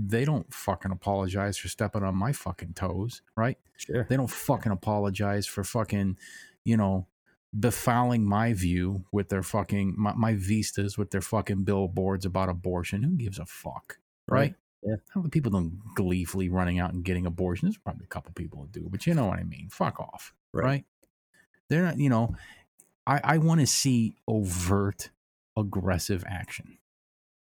[0.01, 3.59] they don't fucking apologize for stepping on my fucking toes, right?
[3.77, 4.05] Sure.
[4.09, 6.17] They don't fucking apologize for fucking,
[6.65, 7.07] you know,
[7.59, 13.03] befouling my view with their fucking my, my vistas with their fucking billboards about abortion.
[13.03, 13.99] Who gives a fuck?
[14.29, 14.39] Right?
[14.41, 14.55] Right.
[14.85, 14.97] Yeah.
[15.15, 17.71] How the people don't gleefully running out and getting abortions?
[17.75, 19.69] There's probably a couple people who do, but you know what I mean.
[19.71, 20.35] Fuck off.
[20.53, 20.65] Right.
[20.65, 20.85] Right.
[21.69, 22.37] They're not, you know,
[23.07, 25.11] I, I want to see overt
[25.57, 26.79] aggressive action.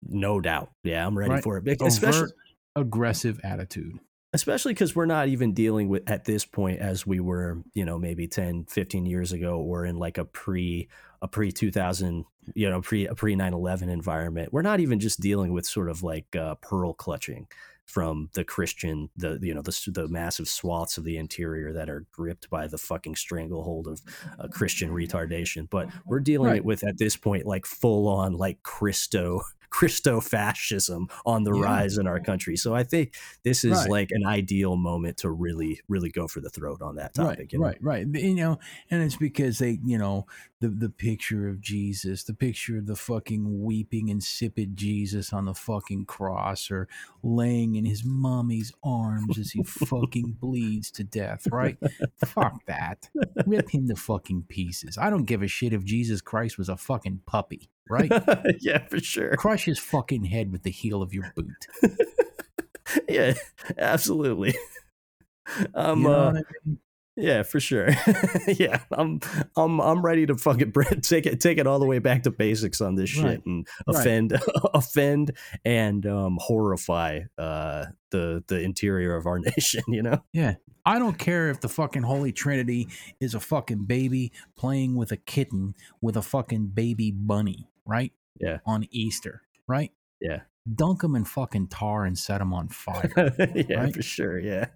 [0.08, 0.72] No doubt.
[0.84, 1.44] Yeah, I'm ready Right.
[1.44, 1.64] for it.
[1.66, 2.34] Bec- Especially Overt
[2.76, 4.00] aggressive attitude.
[4.34, 7.98] especially because we're not even dealing with at this point as we were you know
[7.98, 10.90] maybe 10 15 years ago or in like a pre
[11.22, 15.54] a pre 2000 you know pre a pre 9-11 environment we're not even just dealing
[15.54, 17.48] with sort of like uh, pearl clutching
[17.86, 22.06] from the christian the you know the, the massive swaths of the interior that are
[22.12, 24.02] gripped by the fucking stranglehold of
[24.40, 26.66] uh, christian retardation but we're dealing Right.
[26.66, 29.42] with at this point like full on like christo
[29.76, 31.64] christo fascism on the Yeah.
[31.66, 33.90] rise in our country so i think this is Right.
[33.90, 37.54] like an ideal moment to really really go for the throat on that topic right,
[37.54, 37.66] you know?
[37.66, 38.08] right, right.
[38.24, 38.60] You know,
[38.90, 40.26] and it's because they, you know,
[40.62, 45.54] the the picture of Jesus, the picture of the fucking weeping, insipid Jesus on the
[45.54, 46.88] fucking cross, or
[47.24, 51.48] laying in his mommy's arms as he fucking bleeds to death.
[51.52, 51.78] Right?
[52.26, 53.10] Fuck that.
[53.46, 54.98] Rip him to fucking pieces.
[54.98, 57.70] I don't give a shit if Jesus Christ was a fucking puppy.
[57.90, 58.12] Right?
[58.60, 61.68] yeah for sure Crush his fucking head with the heel of your boot.
[63.10, 63.34] yeah
[63.78, 64.56] absolutely
[65.74, 66.80] um you know uh, I mean?
[67.18, 67.88] Yeah, for sure.
[68.48, 69.22] yeah, I'm
[69.56, 72.82] I'm I'm ready to fucking take it take it all the way back to basics
[72.82, 73.46] on this shit Right.
[73.46, 73.96] and Right.
[73.96, 74.38] offend
[74.74, 75.32] offend
[75.64, 79.84] and um, horrify uh, the the interior of our nation.
[79.88, 80.24] You know?
[80.34, 80.56] Yeah.
[80.86, 82.90] I don't care if the fucking Holy Trinity
[83.22, 88.12] is a fucking baby playing with a kitten with a fucking baby bunny, right?
[88.40, 88.60] Yeah.
[88.66, 89.92] On Easter, right?
[90.20, 90.42] Yeah.
[90.74, 93.12] Dunk them in fucking tar and set them on fire.
[93.56, 93.94] yeah, Right?
[93.96, 94.40] for sure.
[94.40, 94.68] Yeah.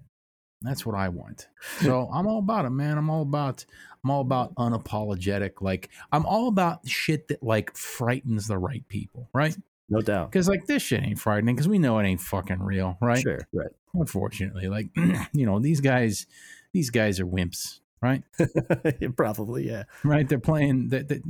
[0.61, 1.47] That's what I want.
[1.81, 2.97] So I'm all about it, man.
[2.97, 3.65] I'm all about
[4.03, 5.61] I'm all about unapologetic.
[5.61, 9.55] Like I'm all about shit that like frightens the right people, right?
[9.89, 10.31] No doubt.
[10.31, 13.19] Because like this shit ain't frightening because we know it ain't fucking real, right?
[13.21, 13.39] Sure.
[13.53, 13.69] Right.
[13.93, 14.89] Unfortunately, like
[15.33, 16.27] you know these guys,
[16.73, 18.23] these guys are wimps, right?
[19.15, 19.67] Probably.
[19.67, 19.83] Yeah.
[20.03, 20.27] Right?
[20.27, 20.89] They're playing.
[20.89, 21.21] That they,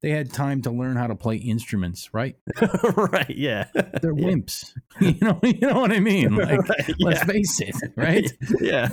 [0.00, 2.36] they had time to learn how to play instruments, right?
[2.96, 3.30] right.
[3.30, 3.66] Yeah.
[3.74, 4.26] They're Yeah.
[4.28, 4.72] wimps.
[5.00, 6.34] You know, you know what I mean?
[6.34, 7.24] Like, Right, let's yeah.
[7.24, 8.30] face it, right?
[8.60, 8.88] yeah.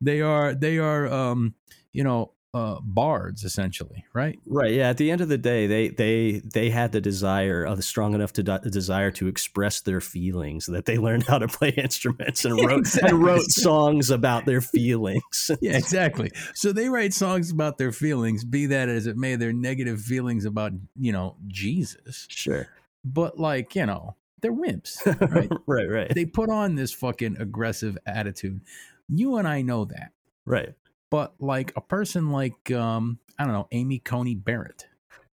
[0.00, 1.54] they are they are um
[1.92, 4.72] you know uh bards essentially right Right.
[4.72, 4.88] Yeah.
[4.90, 8.32] At the end of the day, they they they had the desire, uh, strong enough
[8.34, 12.54] to the desire to express their feelings that they learned how to play instruments and
[12.66, 13.10] wrote Exactly.
[13.10, 15.50] and wrote songs about their feelings.
[15.60, 19.52] yeah exactly so they write songs about their feelings be that as it may their
[19.52, 22.68] negative feelings about you know jesus Sure.
[23.04, 25.90] but like you know they're wimps right right.
[25.90, 26.14] Right.
[26.14, 28.60] they put on this fucking aggressive attitude
[29.08, 30.12] you and i know that
[30.48, 30.74] Right.
[31.10, 34.86] But like a person like um i don't know amy coney barrett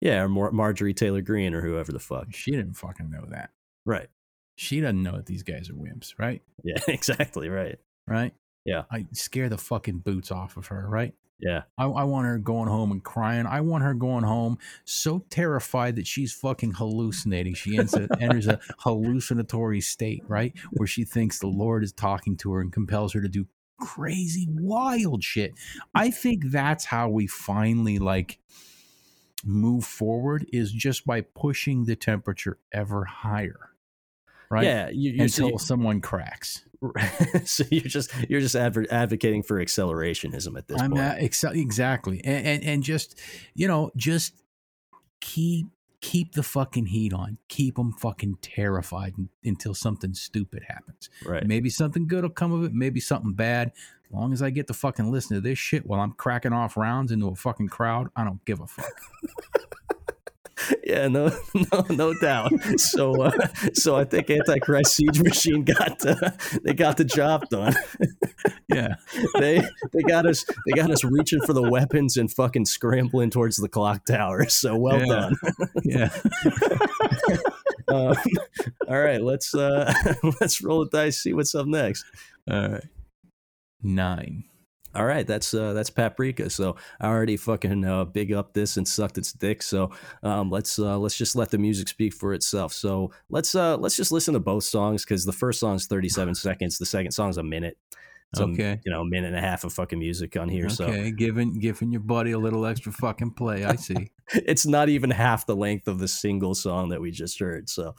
[0.01, 0.21] Yeah.
[0.23, 2.27] Or Mar- Marjorie Taylor Greene or whoever the fuck.
[2.33, 3.51] she didn't fucking know that
[3.85, 4.07] Right.
[4.55, 6.77] she doesn't know that these guys are wimps right Yeah.
[6.87, 7.49] Exactly.
[7.49, 7.77] Right.
[8.07, 8.33] right
[8.65, 8.83] Yeah.
[8.91, 11.63] i scare the fucking boots off of her right Yeah.
[11.77, 13.47] I, I want her going home and crying.
[13.47, 17.55] I want her going home so terrified that she's fucking hallucinating.
[17.55, 17.85] She a,
[18.19, 18.59] enters a
[19.05, 20.53] hallucinatory state, right?
[20.73, 23.47] Where she thinks the Lord is talking to her and compels her to do
[23.81, 25.53] crazy, wild shit.
[25.93, 28.39] I think that's how we finally like
[29.43, 33.69] move forward is just by pushing the temperature ever higher.
[34.49, 34.65] Right?
[34.65, 34.89] Yeah.
[34.89, 36.63] You, you, so, Until someone cracks.
[36.81, 36.91] you,
[37.45, 41.03] so you're just you're just advocating for accelerationism at this I'm point.
[41.03, 43.19] at, ex- exactly, and, and and just
[43.53, 44.33] you know, just
[45.21, 45.67] keep
[46.01, 51.09] keep the fucking heat on, keep them fucking terrified until something stupid happens.
[51.25, 51.45] right.
[51.45, 53.71] Maybe something good will come of it, maybe something bad.
[54.05, 56.75] As long as I get to fucking listen to this shit while I'm cracking off
[56.75, 58.91] rounds into a fucking crowd, I don't give a fuck.
[60.83, 61.31] Yeah, no,
[61.71, 62.51] no, no doubt.
[62.77, 63.31] So, uh,
[63.73, 66.31] so I think Antichrist Siege Machine got uh,
[66.63, 67.73] they got the job done.
[68.73, 68.95] Yeah,
[69.39, 69.61] They
[69.93, 73.67] they got us they got us reaching for the weapons and fucking scrambling towards the
[73.67, 74.47] clock tower.
[74.49, 75.05] So well Yeah.
[75.05, 75.35] done.
[75.83, 76.09] yeah.
[77.87, 78.15] Um,
[78.87, 79.91] all right, let's uh,
[80.39, 81.19] let's roll the dice.
[81.21, 82.05] See what's up next.
[82.49, 82.83] All right,
[83.81, 84.45] nine.
[84.93, 86.49] All right, that's uh, that's Paprika.
[86.49, 89.63] So I already fucking uh, big up this and sucked its dick.
[89.63, 92.73] So um, let's uh, let's just let the music speak for itself.
[92.73, 96.35] So let's uh, let's just listen to both songs because the first song's thirty seven
[96.35, 97.77] seconds, the second song's a minute.
[98.33, 98.79] So, Okay.
[98.85, 100.69] you know, a minute and a half of fucking music on here.
[100.69, 103.65] So Okay, giving giving your buddy a little extra fucking play.
[103.65, 104.11] I see.
[104.33, 107.69] it's not even half the length of the single song that we just heard.
[107.69, 107.93] So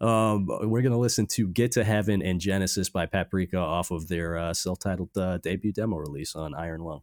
[0.00, 4.36] um, we're gonna listen to "Get to Heaven" and "Genesis" by Paprika off of their
[4.36, 7.02] uh, self titled uh, debut demo release on Iron Lung.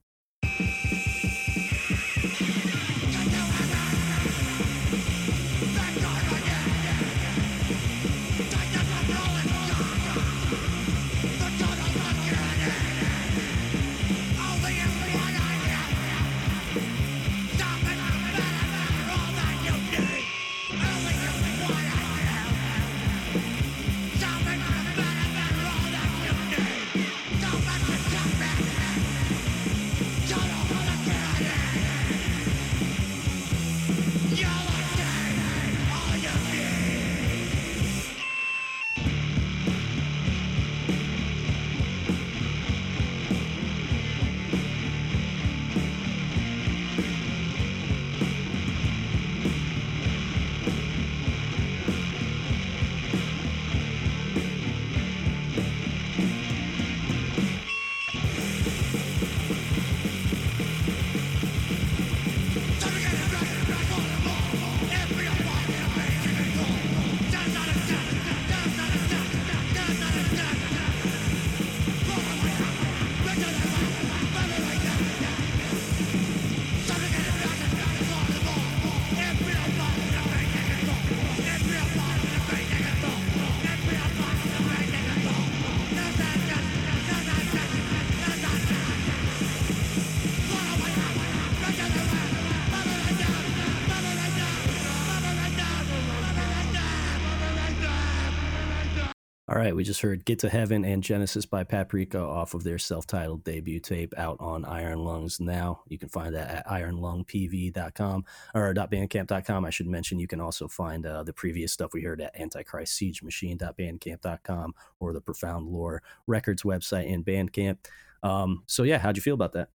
[99.66, 103.08] Right, we just heard Get to Heaven and Genesis by Paprika off of their self
[103.08, 105.82] titled debut tape out on Iron Lungs now.
[105.88, 109.66] You can find that at ironlungpv.com or .bandcamp.com.
[109.66, 112.94] I should mention you can also find uh, the previous stuff we heard at Antichrist
[112.94, 117.78] Siege Machine.bandcamp.com or the Profound Lore Records website and Bandcamp.
[118.22, 119.70] Um, so, yeah, how'd you feel about that?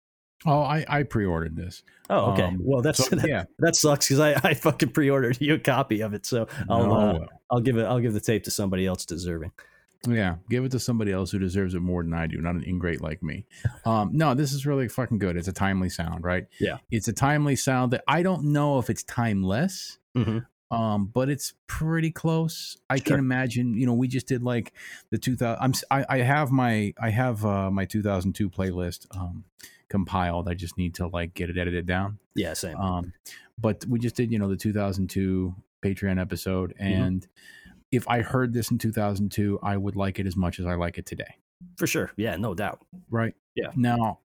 [0.47, 1.82] Oh, I, I pre-ordered this.
[2.11, 2.43] Oh, okay.
[2.43, 3.45] Um, well, that's so, that, yeah.
[3.59, 6.93] That sucks because I, I fucking pre-ordered you a copy of it, so I'll no,
[6.93, 9.53] uh, I'll give it I'll give the tape to somebody else deserving.
[10.07, 12.65] Yeah, give it to somebody else who deserves it more than I do, not an
[12.65, 13.47] ingrate like me.
[13.85, 15.37] Um, no, this is really fucking good.
[15.37, 16.47] It's a timely sound, right?
[16.61, 20.39] Yeah, it's a timely sound that I don't know if it's timeless, mm-hmm.
[20.75, 22.77] um, but it's pretty close.
[22.89, 23.05] I sure.
[23.05, 23.75] can imagine.
[23.75, 24.73] You know, we just did like
[25.11, 25.63] the two thousand.
[25.63, 29.07] I'm I, I have my I have uh, my 2002 playlist.
[29.17, 29.45] Um,
[29.89, 30.49] compiled.
[30.49, 32.19] I just need to like get it edited down.
[32.35, 32.77] Yeah, same.
[32.77, 33.13] Um,
[33.59, 36.85] but we just did, you know, the 2002 Patreon episode, mm-hmm.
[36.85, 37.68] and mm-hmm.
[37.91, 40.99] If I heard this in 2002, I would like it as much as I like
[40.99, 41.36] it today.
[41.76, 42.12] For sure.
[42.16, 42.80] Yeah, no doubt.
[43.11, 43.34] Right.
[43.55, 43.70] Yeah.
[43.74, 44.20] Now,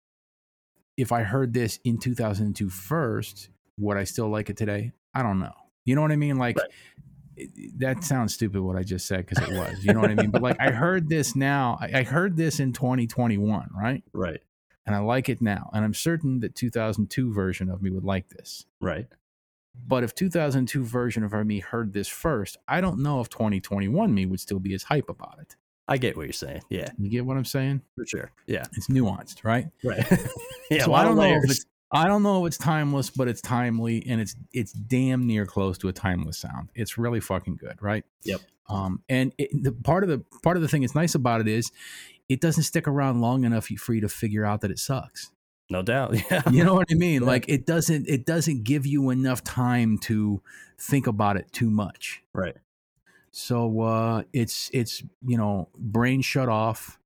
[0.98, 4.92] if I heard this in 2002 first, would I still like it today?
[5.14, 5.54] I don't know.
[5.86, 6.38] You know what I mean?
[6.38, 6.58] Like.
[6.58, 6.70] Right
[7.78, 9.84] that sounds stupid what I just said because it was.
[9.84, 10.30] You know what I mean?
[10.30, 11.80] But like I heard this now.
[11.82, 14.04] I, I, heard this in 2021, right?
[14.14, 14.40] Right
[14.86, 15.70] and I like it now.
[15.74, 18.66] And I'm certain that 2002 version of me would like this.
[18.82, 19.08] Right.
[19.76, 24.26] But if 2002 version of me heard this first, I don't know if 2021 me
[24.26, 25.56] would still be as hype about it.
[25.88, 26.62] I get what you're saying.
[26.70, 26.90] Yeah.
[26.98, 27.82] You get what I'm saying?
[27.96, 28.32] For sure.
[28.48, 28.66] Yeah.
[28.74, 29.68] It's nuanced, right?
[29.84, 30.06] Right.
[30.72, 30.86] yeah.
[30.86, 34.04] So I don't know if it's I don't know if it's timeless, but it's timely
[34.08, 36.70] and it's it's damn near close to a timeless sound.
[36.74, 38.04] It's really fucking good, right?
[38.24, 38.42] Yep.
[38.70, 41.48] Um, and it, the part of the part of the thing that's nice about it
[41.48, 41.72] is
[42.30, 45.32] it doesn't stick around long enough for you to figure out that it sucks.
[45.70, 46.16] No doubt.
[46.32, 46.50] Yeah.
[46.50, 47.22] You know what I mean?
[47.24, 50.42] Like it doesn't it doesn't give you enough time to
[50.78, 52.22] think about it too much.
[52.34, 52.56] Right.
[53.32, 57.00] So uh it's it's you know, brain shut off.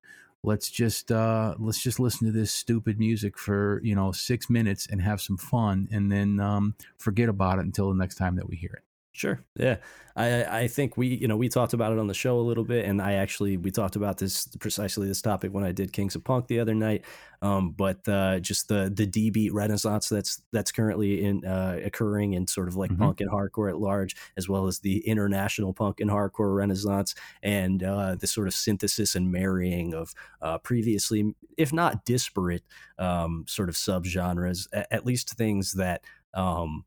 [0.44, 4.88] Let's just uh let's just listen to this stupid music for, you know, 6 minutes
[4.90, 8.50] and have some fun and then um forget about it until the next time that
[8.50, 8.84] we hear it.
[9.18, 9.44] Sure.
[9.56, 9.78] Yeah.
[10.16, 12.64] I I think we you know we talked about it on the show a little
[12.64, 16.16] bit, and I actually we talked about this precisely this topic when I did Kings
[16.16, 17.04] of Punk the other night.
[17.42, 22.34] Um, but uh, just the the D beat renaissance that's that's currently in uh, occurring
[22.34, 23.02] in sort of like mm-hmm.
[23.02, 27.82] punk and hardcore at large, as well as the international punk and hardcore renaissance, and
[27.82, 30.14] uh, the sort of synthesis and marrying of
[30.44, 32.64] uh, previously, if not disparate,
[33.00, 36.04] um, sort of subgenres, at, at least things that
[36.36, 36.86] um,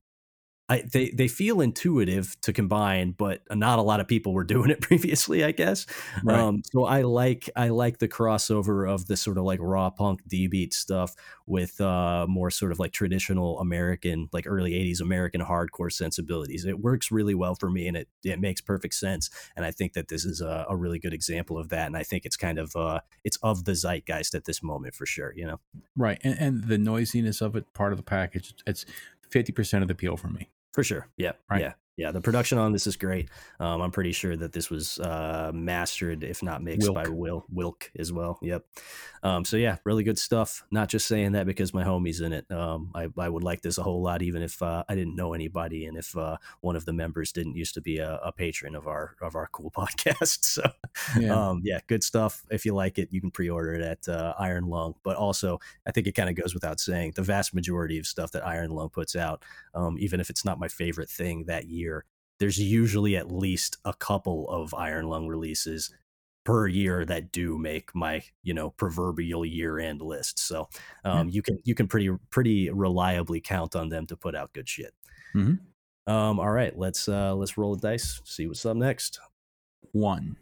[0.70, 4.70] I, they they feel intuitive to combine, but not a lot of people were doing
[4.70, 5.84] it previously, I guess.
[6.22, 6.38] Right.
[6.38, 10.20] Um, so I like I like the crossover of the sort of like raw punk
[10.28, 15.40] D beat stuff with uh, more sort of like traditional American, like early '80s American
[15.40, 16.64] hardcore sensibilities.
[16.64, 19.28] It works really well for me, and it it makes perfect sense.
[19.56, 21.86] And I think that this is a, a really good example of that.
[21.86, 25.04] And I think it's kind of uh, it's of the zeitgeist at this moment for
[25.04, 25.32] sure.
[25.34, 25.60] You know,
[25.96, 26.20] right?
[26.22, 28.54] And, and the noisiness of it, part of the package.
[28.68, 28.86] It's
[29.28, 30.48] fifty percent of the appeal for me.
[30.72, 31.08] For sure.
[31.16, 31.32] Yeah.
[31.50, 31.60] Right.
[31.60, 31.72] Yeah.
[31.97, 32.12] Yeah.
[32.12, 33.28] The production on this is great.
[33.59, 36.95] Um, I'm pretty sure that this was uh, mastered, if not mixed, Wilk.
[36.95, 38.38] by Will Wilk as well.
[38.43, 38.64] Yep.
[39.22, 40.64] Um, so yeah, really good stuff.
[40.70, 42.51] Not just saying that because my homie's in it.
[42.51, 45.34] Um, I, I would like this a whole lot, even if uh, I didn't know
[45.34, 48.74] anybody, and if uh, one of the members didn't used to be a, a, patron
[48.74, 50.45] of our of our cool podcast.
[50.45, 50.62] So
[51.18, 51.34] yeah.
[51.34, 52.43] Um, yeah, good stuff.
[52.51, 54.95] If you like it, you can pre-order it at uh, Iron Lung.
[55.03, 58.32] But also, I think it kind of goes without saying, the vast majority of stuff
[58.32, 61.80] that Iron Lung puts out, um, even if it's not my favorite thing that year,
[62.39, 65.91] there's usually at least a couple of Iron Lung releases
[66.45, 70.39] per year that do make my you know proverbial year end list.
[70.39, 70.68] So
[71.05, 71.35] um, yeah.
[71.35, 74.95] you can you can pretty pretty reliably count on them to put out good shit.
[75.35, 76.12] Mm-hmm.
[76.12, 78.20] Um, all right, let's uh, let's roll the dice.
[78.24, 79.20] See what's up next.
[79.93, 80.37] One.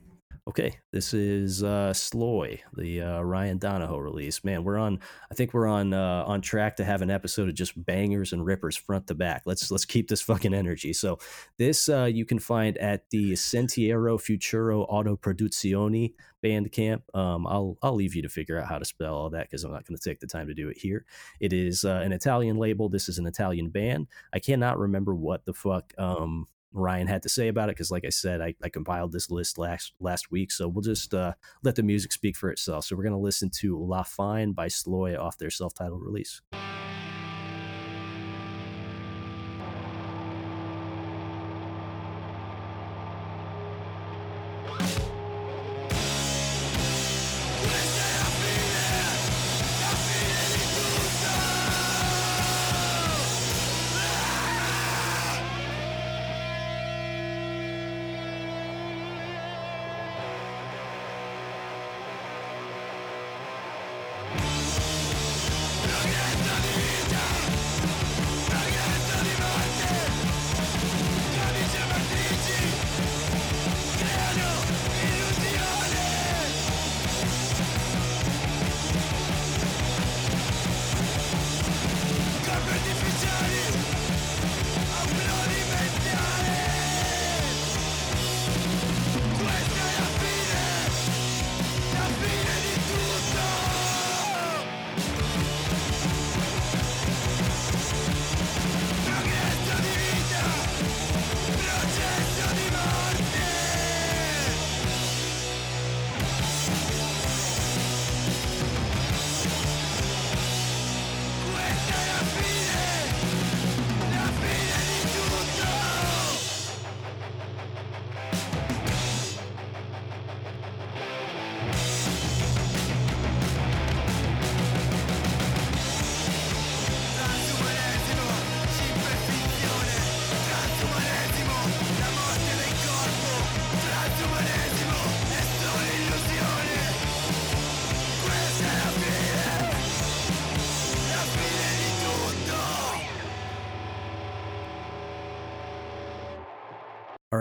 [0.49, 4.42] Okay, this is uh, Sloy, the uh, Ryan Donahoe release.
[4.44, 4.99] Man, we're on.
[5.30, 8.42] I think we're on uh, on track to have an episode of just bangers and
[8.42, 9.42] rippers front to back.
[9.44, 10.94] Let's let's keep this fucking energy.
[10.94, 11.18] So
[11.59, 17.03] this uh, you can find at the Sentiero Futuro Autoproduzioni Bandcamp.
[17.12, 19.72] Um, I'll I'll leave you to figure out how to spell all that because I'm
[19.72, 21.05] not going to take the time to do it here.
[21.40, 22.88] It is uh, an Italian label.
[22.88, 24.07] This is an Italian band.
[24.32, 28.04] I cannot remember what the fuck um, Ryan had to say about it because, like
[28.04, 30.52] I said, I, I, compiled this list last last week.
[30.52, 32.84] So we'll just uh, let the music speak for itself.
[32.84, 36.42] So we're gonna listen to La Fine by Sloy off their self titled release.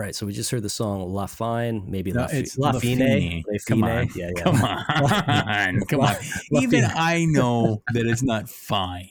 [0.08, 2.80] Right, so we just heard the song La Fine, maybe No, La, it's La La
[2.80, 2.98] Fine.
[2.98, 3.42] Fine.
[3.46, 3.90] La Come Fine.
[3.98, 4.08] on.
[4.16, 4.42] Yeah, yeah.
[4.42, 6.16] Come on, come on.
[6.62, 9.08] Even I know that it's not fine.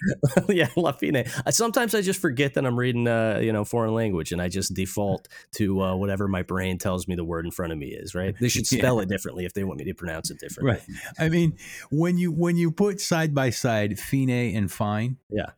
[0.49, 1.25] yeah, La Fine.
[1.51, 4.73] Sometimes I just forget that I'm reading, uh, you know, foreign language, and I just
[4.73, 8.15] default to uh, whatever my brain tells me the word in front of me is.
[8.15, 8.35] Right?
[8.39, 8.79] They should Yeah.
[8.79, 10.73] spell it differently if they want me to pronounce it differently.
[10.73, 10.81] Right.
[11.19, 11.57] I mean,
[11.91, 15.51] when you when you put side by side fine and fine, Yeah.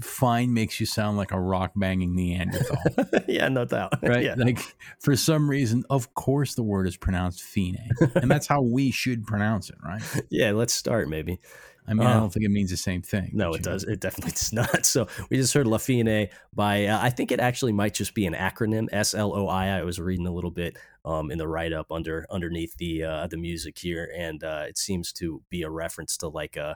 [0.00, 2.78] Fine makes you sound like a rock banging Neanderthal,
[3.28, 3.92] yeah, no doubt.
[4.02, 4.24] right?
[4.24, 4.34] Yeah.
[4.36, 4.58] Like
[5.00, 7.78] for some reason, of course, the word is pronounced fine,
[8.14, 10.02] and that's how we should pronounce it, right?
[10.30, 11.40] yeah, let's start maybe.
[11.86, 13.32] I mean, I Uh, don't think it means the same thing.
[13.34, 13.72] No, it you know.
[13.72, 13.84] does.
[13.84, 14.86] It definitely does not.
[14.86, 18.24] So we just heard La Fine by, uh, I think it actually might just be
[18.24, 19.66] an acronym, S L O I.
[19.66, 23.26] I was reading a little bit um, in the write up under underneath the uh,
[23.26, 26.74] the music here, and uh, it seems to be a reference to like a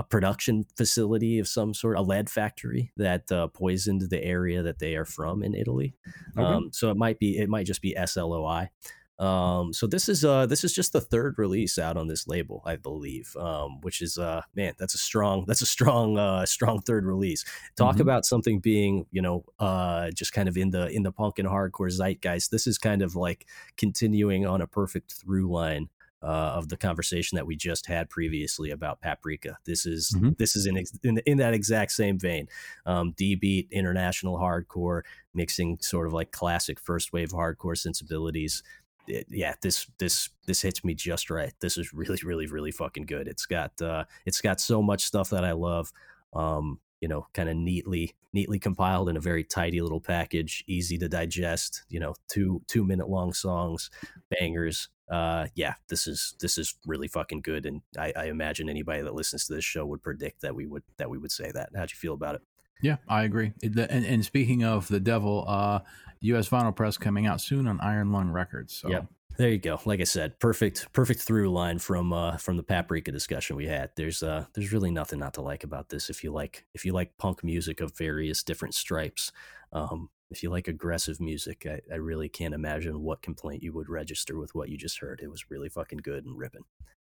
[0.00, 4.78] a production facility of some sort, a lead factory that uh, poisoned the area that
[4.78, 5.94] they are from in Italy.
[6.38, 6.42] Okay.
[6.42, 8.70] Um, so it might be, it might just be S L O I.
[9.18, 12.62] Um, so this is uh this is just the third release out on this label,
[12.64, 13.36] I believe.
[13.36, 17.44] Um, which is uh man, that's a strong that's a strong uh strong third release.
[17.76, 18.00] Talk Mhm.
[18.00, 21.46] about something being you know uh just kind of in the in the punk and
[21.46, 22.48] hardcore zeitgeist.
[22.50, 23.46] This is kind of like
[23.76, 25.90] continuing on a perfect through line.
[26.22, 30.36] Uh, of the conversation that we just had previously about Paprika, this is Mhm.
[30.36, 32.46] this is in, ex- in in that exact same vein.
[32.84, 35.00] Um, D beat, international hardcore,
[35.32, 38.62] mixing sort of like classic first wave hardcore sensibilities
[39.06, 41.54] it- yeah, this this this hits me just right.
[41.60, 43.26] This is really really really fucking good.
[43.26, 45.90] It's got uh it's got so much stuff that I love.
[46.34, 50.96] Um, you know, kind of neatly neatly compiled in a very tidy little package, easy
[50.98, 53.90] to digest, you know, two 2 minute long songs,
[54.30, 54.88] bangers.
[55.10, 59.14] Uh yeah, this is this is really fucking good and I, I imagine anybody that
[59.14, 61.70] listens to this show would predict that we would that we would say that.
[61.74, 62.42] How'd you feel about it?
[62.82, 63.52] Yeah, I agree.
[63.62, 65.80] And, and speaking of the devil, uh,
[66.20, 66.48] U.S.
[66.48, 68.74] vinyl press coming out soon on Iron Lung Records.
[68.74, 69.06] So Yep.
[69.40, 69.80] There you go.
[69.86, 73.88] Like I said, perfect, perfect through line from uh, from the paprika discussion we had.
[73.96, 76.10] There's uh, there's really nothing not to like about this.
[76.10, 79.32] If you like, if you like punk music of various different stripes,
[79.72, 83.88] um, if you like aggressive music, I, I really can't imagine what complaint you would
[83.88, 85.20] register with what you just heard.
[85.22, 86.64] It was really fucking good and ripping.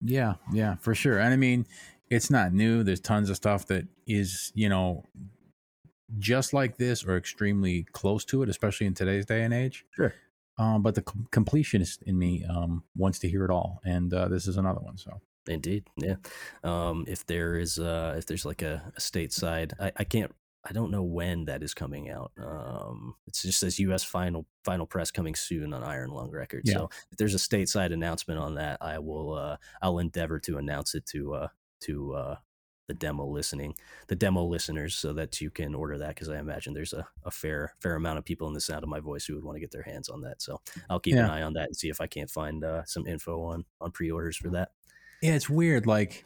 [0.00, 1.18] Yeah, yeah, for sure.
[1.18, 1.66] And I mean,
[2.08, 2.82] it's not new.
[2.82, 5.04] There's tons of stuff that is, you know,
[6.18, 9.84] just like this or extremely close to it, especially in today's day and age.
[9.90, 10.14] Sure.
[10.56, 14.28] Um, but the com- completionist in me um, wants to hear it all, and uh,
[14.28, 14.96] this is another one.
[14.96, 16.16] So Indeed, yeah.
[16.62, 20.32] Um, if there is, uh, if there's like a, a stateside, I, I can't,
[20.64, 22.32] I don't know when that is coming out.
[22.38, 24.02] Um, it just says U.S.
[24.02, 26.70] final final press coming soon on Iron Lung Records.
[26.70, 26.76] Yeah.
[26.76, 30.94] So if there's a stateside announcement on that, I will, uh, I'll endeavor to announce
[30.94, 31.48] it to, uh,
[31.82, 32.36] to uh,
[32.86, 33.74] the demo listening,
[34.08, 37.30] the demo listeners, so that you can order that because I imagine there's a, a
[37.30, 39.60] fair fair amount of people in the sound of my voice who would want to
[39.60, 40.42] get their hands on that.
[40.42, 40.60] So
[40.90, 43.42] I'll keep an eye on that and see if I can't find uh, some info
[43.42, 44.70] on on pre-orders for that.
[45.22, 45.86] yeah, it's weird.
[45.86, 46.24] Like,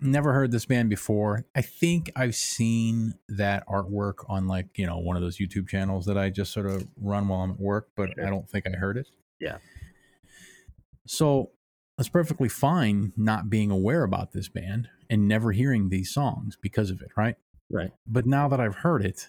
[0.00, 1.44] never heard this band before.
[1.54, 6.06] I think I've seen that artwork on like you know one of those YouTube channels
[6.06, 8.26] that I just sort of run while I'm at work, but Sure.
[8.26, 9.08] I don't think I heard it.
[9.40, 9.58] Yeah.
[11.06, 11.50] So
[11.98, 16.90] it's perfectly fine not being aware about this band and never hearing these songs because
[16.90, 17.36] of it, right?
[17.70, 17.90] Right.
[18.06, 19.28] But now that I've heard it,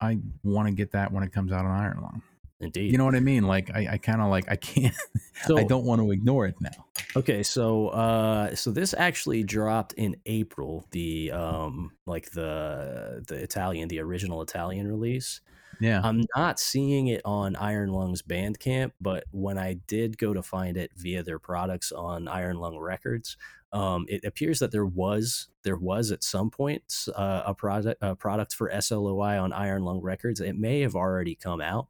[0.00, 2.22] I want to get that when it comes out on Iron Lung.
[2.58, 2.90] Indeed.
[2.90, 3.42] You know what I mean?
[3.46, 4.94] Like I, I kind of like I can't
[5.44, 6.86] So- I don't want to ignore it now.
[7.14, 13.88] Okay, so uh so this actually dropped in April, the um like the the Italian,
[13.88, 15.40] the original Italian release.
[15.80, 16.00] Yeah.
[16.02, 20.76] I'm not seeing it on Iron Lungs Bandcamp, but when I did go to find
[20.76, 23.36] it via their products on Iron Lung Records,
[23.72, 26.82] um, it appears that there was there was at some point
[27.14, 30.40] uh, a product a product for SLOI on Iron Lung Records.
[30.40, 31.88] It may have already come out,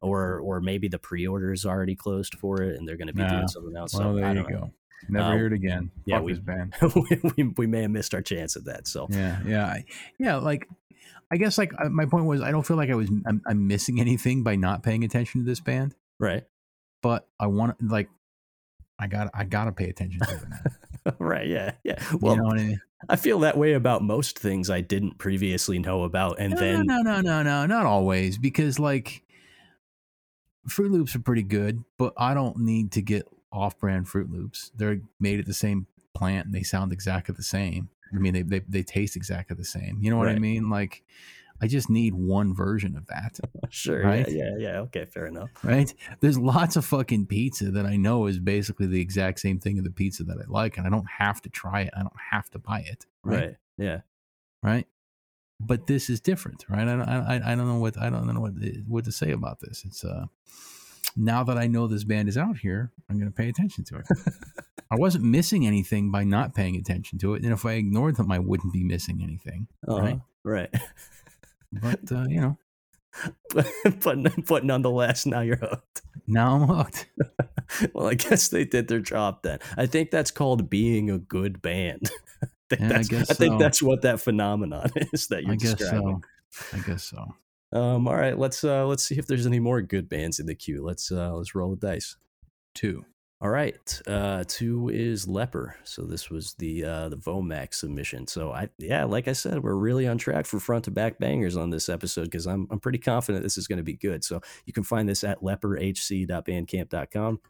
[0.00, 3.22] or or maybe the pre-order is already closed for it, and they're going to be
[3.22, 3.28] Nah.
[3.30, 3.92] doing something else.
[3.94, 4.60] well, So there you don't know.
[4.60, 4.72] go.
[5.08, 5.90] Never Uh, hear it again.
[6.04, 6.74] yeah, Fuck we- band.
[7.36, 8.86] we, we, may have missed our chance at that.
[8.86, 9.84] So Yeah, yeah, I-
[10.18, 10.36] yeah.
[10.36, 10.68] Like,
[11.30, 13.66] I guess like uh, my point was, I don't feel like I was I'm, I'm
[13.66, 16.44] missing anything by not paying attention to this band, right,
[17.02, 18.08] but I want like
[18.98, 20.34] I got I gotta pay attention to
[21.06, 22.02] it right, yeah, yeah.
[22.12, 22.80] You Well, know what I mean?
[23.08, 26.86] I feel that way about most things I didn't previously know about, and no, then
[26.86, 29.22] no, no, no, no, not always because like
[30.68, 34.70] Froot Loops are pretty good, but I don't need to get off-brand Froot Loops.
[34.76, 37.88] They're made at the same plant and they sound exactly the same.
[38.12, 39.98] I mean, they they they taste exactly the same.
[40.00, 40.68] You know what I mean?
[40.68, 41.04] Like,
[41.62, 43.38] I just need one version of that.
[43.70, 44.26] sure, Right?
[44.28, 44.78] yeah, yeah, yeah.
[44.80, 45.50] Okay, fair enough.
[45.62, 45.92] right?
[46.20, 49.84] There's lots of fucking pizza that I know is basically the exact same thing of
[49.84, 51.90] the pizza that I like, and I don't have to try it.
[51.96, 53.06] I don't have to buy it.
[53.22, 53.38] Right.
[53.40, 54.00] Right, yeah.
[54.62, 54.86] Right.
[55.60, 56.88] but this is different, right?
[56.88, 56.94] I,
[57.36, 58.54] I, I don't know what I don't know what
[58.88, 59.84] what to say about this.
[59.84, 60.24] It's uh,
[61.16, 63.96] now that I know this band is out here, I'm going to pay attention to
[63.98, 64.06] it.
[64.90, 68.30] I wasn't missing anything by not paying attention to it, and if I ignored them,
[68.32, 70.20] I wouldn't be missing anything, Uh-huh, right?
[70.42, 70.74] Right.
[71.72, 72.58] But uh, you know,
[74.02, 76.02] but but nonetheless, now you're hooked.
[76.26, 77.06] now I'm hooked.
[77.94, 79.58] well, I guess they did their job then.
[79.76, 82.10] I think that's called being a good band.
[82.42, 82.46] I
[82.76, 83.58] think, Yeah, I that's, guess I think so.
[83.58, 86.22] that's what that phenomenon is that you're I guess describing.
[86.50, 86.76] so.
[86.76, 87.34] I guess so.
[87.72, 90.54] Um, all right, let's uh let's see if there's any more good bands in the
[90.54, 90.84] queue.
[90.84, 92.16] Let's uh let's roll the dice.
[92.74, 93.04] Two.
[93.42, 95.74] All right, uh, two is Leper.
[95.84, 98.26] So this was the uh, the Vomax submission.
[98.26, 101.56] So I yeah, like I said, we're really on track for front to back bangers
[101.56, 104.24] on this episode because I'm I'm pretty confident this is going to be good.
[104.24, 107.40] So you can find this at leperhc.bandcamp.com.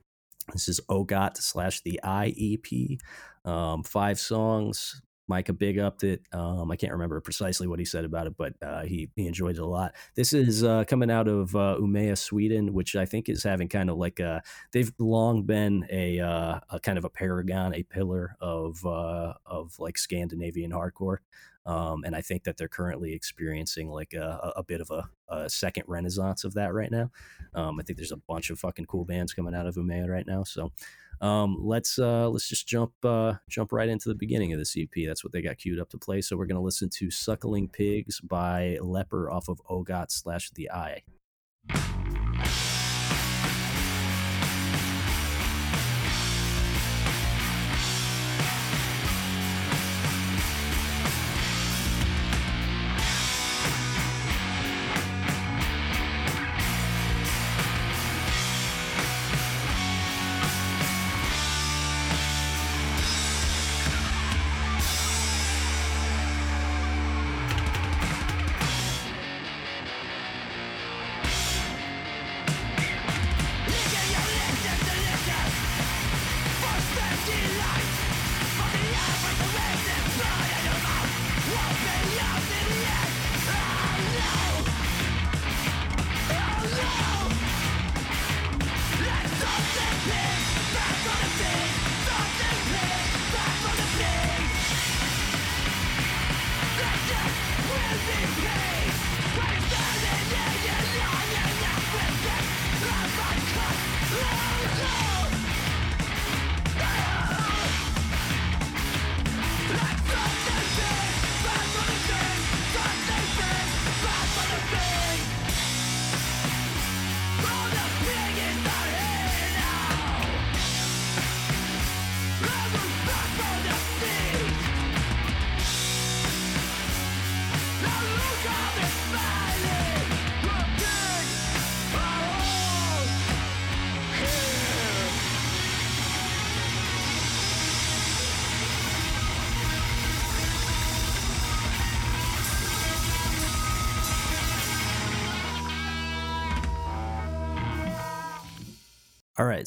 [0.52, 3.00] This is OGOT slash the IEP.
[3.44, 5.02] Um, five songs.
[5.30, 6.22] Micah big upped it.
[6.32, 9.56] Um, I can't remember precisely what he said about it, but uh, he he enjoyed
[9.56, 9.94] it a lot.
[10.16, 13.88] This is uh, coming out of uh, Umea, Sweden, which I think is having kind
[13.88, 18.36] of like a they've long been a, uh, a kind of a paragon, a pillar
[18.40, 21.18] of uh, of like Scandinavian hardcore,
[21.64, 25.48] um, and I think that they're currently experiencing like a, a bit of a, a
[25.48, 27.12] second renaissance of that right now.
[27.54, 30.26] Um, I think there's a bunch of fucking cool bands coming out of Umea right
[30.26, 30.72] now, so.
[31.20, 34.88] Um, let's uh, let's just jump uh, jump right into the beginning of this EP.
[35.06, 36.22] That's what they got queued up to play.
[36.22, 41.02] So we're gonna listen to "Suckling Pigs" by Leper off of Ogot slash The Eye.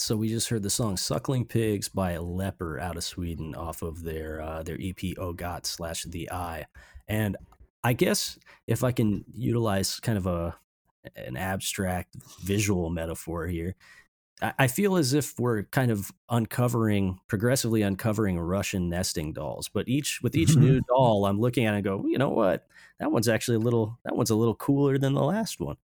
[0.04, 3.82] So we just heard the song "Suckling Pigs" by a Leper out of Sweden, off
[3.82, 6.66] of their uh, their EP "Ogot" slash The Eye,
[7.08, 7.38] and
[7.84, 8.38] I guess
[8.68, 10.56] if I can utilize kind of a
[11.16, 13.76] an abstract visual metaphor here,
[14.42, 19.70] I, I feel as if we're kind of uncovering progressively uncovering Russian nesting dolls.
[19.70, 22.68] But each with each new doll, I'm looking at it and go, you know what?
[23.00, 25.78] That one's actually a little that one's a little cooler than the last one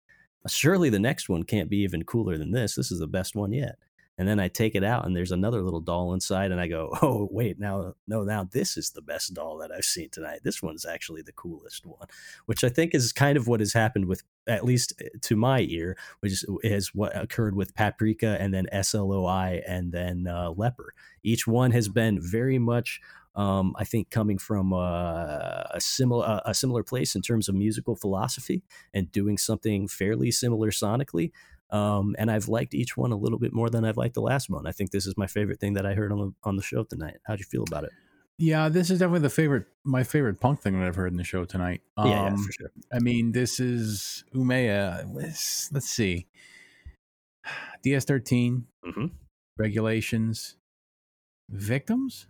[0.47, 2.75] surely the next one can't be even cooler than this.
[2.75, 3.77] This is the best one yet.
[4.19, 6.91] And then I take it out and there's another little doll inside and I go,
[7.03, 10.41] "Oh, wait, now no, now this is the best doll that I've seen tonight.
[10.43, 12.09] This one's actually the coolest one."
[12.47, 15.61] Which I think is kind of what has happened with at least eh, to my
[15.69, 20.95] ear, which is, what occurred with Paprika and then SLOI and then uh, Leper.
[21.23, 23.01] Each one has been very much
[23.39, 27.95] um, I think coming from uh, a similar a similar place in terms of musical
[27.95, 31.31] philosophy and doing something fairly similar sonically.
[31.71, 34.49] Um, and I've liked each one a little bit more than I've liked the last
[34.49, 34.67] one.
[34.67, 36.83] I think this is my favorite thing that I heard on the on the show
[36.85, 37.19] tonight.
[37.27, 37.91] How'd you feel about it?
[38.41, 41.25] Yeah, this is definitely the favorite, my favorite punk thing that I've heard in the
[41.25, 41.81] show tonight.
[41.97, 42.71] Um, yeah, yeah, for sure.
[42.93, 45.05] I mean, this is Umea.
[45.13, 46.27] Let's, let's see.
[47.85, 49.07] DS13, Mm-hmm.
[49.59, 50.57] regulations,
[51.51, 52.27] victims.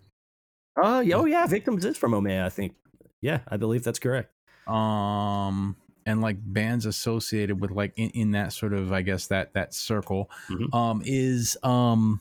[0.82, 2.74] Oh, yeah, oh yeah, Victims is from Umea, I think.
[3.20, 4.32] Yeah, I believe that's correct.
[4.66, 5.76] um
[6.08, 9.74] and like bands associated with like in, in that sort of i guess that that
[9.74, 10.74] circle Mhm.
[10.74, 12.20] um is um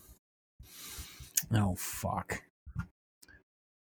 [1.54, 2.42] oh fuck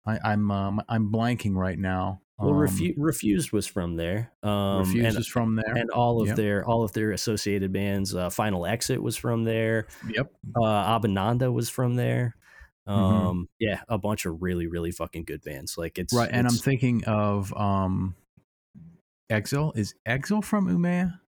[0.06, 4.32] i i'm um i'm blanking right now Well, Um, Refu- Refused was from there.
[4.44, 5.76] Um, Refused and, is from there.
[5.76, 6.36] and all of Yep.
[6.38, 8.14] their all of their associated bands.
[8.14, 9.88] Uh, Final Exit was from there.
[10.08, 10.32] yep.
[10.56, 12.36] Uh, Abhinanda was from there.
[12.88, 12.94] Mhm.
[12.94, 15.80] Um, yeah, a bunch of really really fucking good bands.
[15.80, 18.14] Like it's Right, and I'm thinking of um,
[19.30, 19.74] Exil.
[19.76, 21.20] Is Exil from Umea?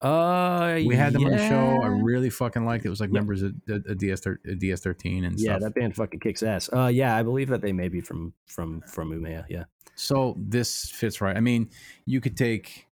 [0.00, 1.80] uh, We had them on the show.
[1.82, 2.88] I really fucking liked it.
[2.88, 3.14] It was like Yeah.
[3.20, 5.60] members of a DS thir- a DS13 and Yeah, stuff.
[5.62, 6.70] that band fucking kicks ass.
[6.72, 9.44] Uh, yeah, I believe that they may be from from from Umea.
[9.48, 9.64] Yeah,
[9.96, 11.36] So this fits right.
[11.36, 11.70] I mean,
[12.06, 12.86] you could take,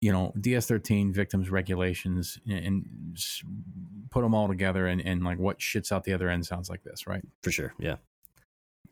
[0.00, 3.18] you know, DS13 victims regulations and, and
[4.10, 6.82] put them all together, and, and like what shits out the other end sounds like
[6.82, 7.22] this, right?
[7.42, 7.72] for sure.
[7.78, 7.96] Yeah,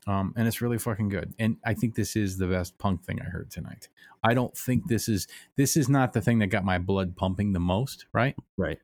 [0.07, 1.33] Um, and it's really fucking good.
[1.37, 3.89] And I think this is the best punk thing I heard tonight.
[4.23, 5.27] I don't think this is
[5.57, 8.35] this is not the thing that got my blood pumping the most, right?
[8.55, 8.79] right.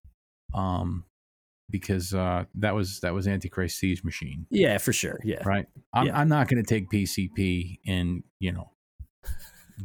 [0.54, 1.06] Um,
[1.70, 5.20] because uh, that was that was Antichrist Siege Machine, Yeah, for sure.
[5.24, 5.66] Yeah, right?
[5.94, 6.20] I'm, Yeah.
[6.20, 8.72] I'm not going to take PCP and you know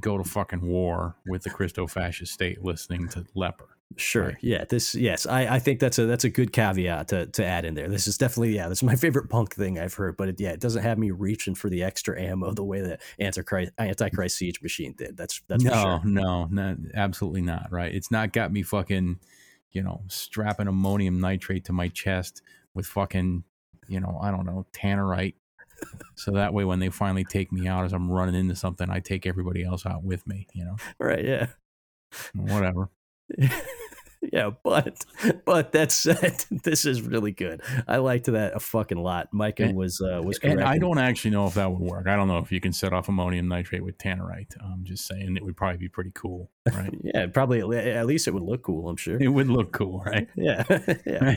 [0.00, 3.77] go to fucking war with the Christo fascist state listening to Leper.
[3.96, 4.26] Sure.
[4.26, 4.36] Right.
[4.42, 4.64] Yeah.
[4.68, 4.94] This.
[4.94, 5.26] Yes.
[5.26, 7.88] I, I think that's a that's a good caveat to, to add in there.
[7.88, 8.68] This is definitely yeah.
[8.68, 10.16] This is my favorite punk thing I've heard.
[10.16, 13.00] But it, yeah, it doesn't have me reaching for the extra ammo the way that
[13.18, 15.16] Antichrist Antichrist Siege Machine did.
[15.16, 16.00] That's that's no, for sure.
[16.04, 17.68] no, no, absolutely not.
[17.72, 17.92] Right?
[17.94, 19.18] It's not got me fucking,
[19.72, 22.42] you know, strapping ammonium nitrate to my chest
[22.74, 23.42] with fucking,
[23.88, 25.34] you know, I don't know, tannerite.
[26.14, 29.00] so that way, when they finally take me out as I'm running into something, I
[29.00, 30.46] take everybody else out with me.
[30.52, 31.24] You know, Right.
[31.24, 31.46] Yeah.
[32.34, 32.90] whatever.
[34.32, 35.04] yeah, but
[35.44, 37.62] but that said, this is really good.
[37.86, 39.28] I liked that a fucking lot.
[39.32, 40.68] Micah And- was uh, was And correct.
[40.68, 42.06] I don't actually know if that would work.
[42.08, 44.54] I don't know if you can set off ammonium nitrate with tannerite.
[44.60, 46.92] I'm just saying it would probably be pretty cool, right?
[47.02, 48.88] Yeah, probably at at least it would look cool.
[48.88, 49.20] I'm sure.
[49.20, 50.28] it would look cool, right?
[50.36, 50.64] Yeah,
[51.06, 51.36] yeah.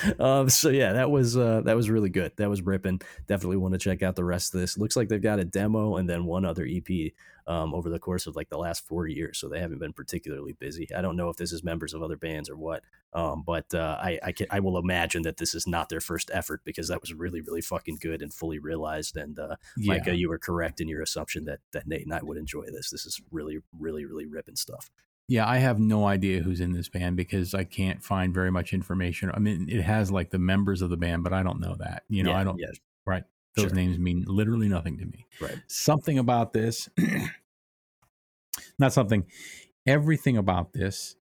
[0.18, 2.32] um, so yeah, that was uh, that was really good.
[2.36, 3.00] That was ripping.
[3.26, 4.78] Definitely want to check out the rest of this.
[4.78, 7.12] Looks like they've got a demo and then one other EP
[7.46, 9.38] um, over the course of like the last four years.
[9.38, 10.88] So they haven't been particularly busy.
[10.94, 12.82] I don't know if this is members of other bands or what,
[13.12, 16.30] um, but uh, I I, can, I will imagine that this is not their first
[16.32, 19.16] effort because that was really really fucking good and fully realized.
[19.16, 19.94] And uh, Yeah.
[19.94, 22.90] Micah, you were correct in your assumption that that Nate and I would enjoy this.
[22.90, 24.90] This is really really really ripping stuff.
[25.32, 28.74] Yeah, I have no idea who's in this band because I can't find very much
[28.74, 29.30] information.
[29.32, 32.02] I mean, it has like the members of the band, but I don't know that.
[32.10, 32.58] You know, Yeah, I don't.
[32.58, 32.66] Yeah,
[33.06, 33.24] Right.
[33.56, 33.74] Those Sure.
[33.74, 35.24] names mean literally nothing to me.
[35.40, 35.56] right.
[35.68, 36.90] Something about this,
[38.78, 39.24] not something.
[39.86, 41.16] Everything about this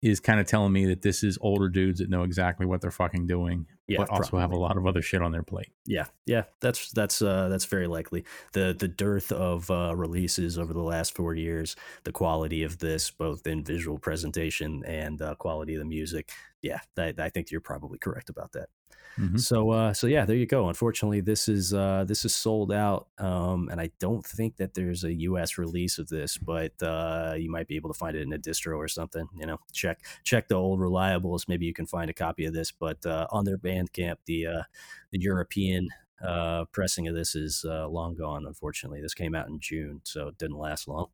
[0.00, 2.90] is kind of telling me that this is older dudes that know exactly what they're
[2.90, 5.68] fucking doing, Yeah, but also have a lot of other shit on their plate.
[5.84, 8.24] Yeah, yeah, that's that's uh, that's very likely.
[8.52, 13.10] the The dearth of uh, releases over the last four years, the quality of this,
[13.10, 16.30] both in visual presentation and uh, quality of the music.
[16.62, 18.70] Yeah, I, I think you're probably correct about that.
[19.18, 19.38] Mhm.
[19.38, 20.68] So, uh, so yeah, there you go.
[20.68, 25.04] Unfortunately, this is uh, this is sold out, um, and I don't think that there's
[25.04, 25.58] a U.S.
[25.58, 28.76] release of this, but uh, you might be able to find it in a distro
[28.76, 29.28] or something.
[29.36, 31.48] You know, check check the old reliables.
[31.48, 34.62] Maybe you can find a copy of this, but uh, on their Bandcamp, the uh,
[35.10, 35.88] the European
[36.22, 38.46] uh, pressing of this is uh, long gone.
[38.46, 41.08] Unfortunately, this came out in June, so it didn't last long.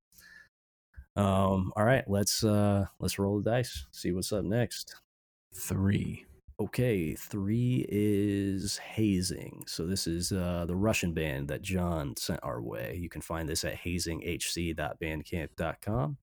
[1.16, 3.86] Um, all right, let's uh, let's roll the dice.
[3.92, 4.94] See what's up next.
[5.54, 6.26] Three.
[6.60, 9.64] Okay, three is hazing.
[9.66, 12.98] So this is uh, the Russian band that John sent our way.
[13.00, 16.18] You can find this at hazinghc.bandcamp.com.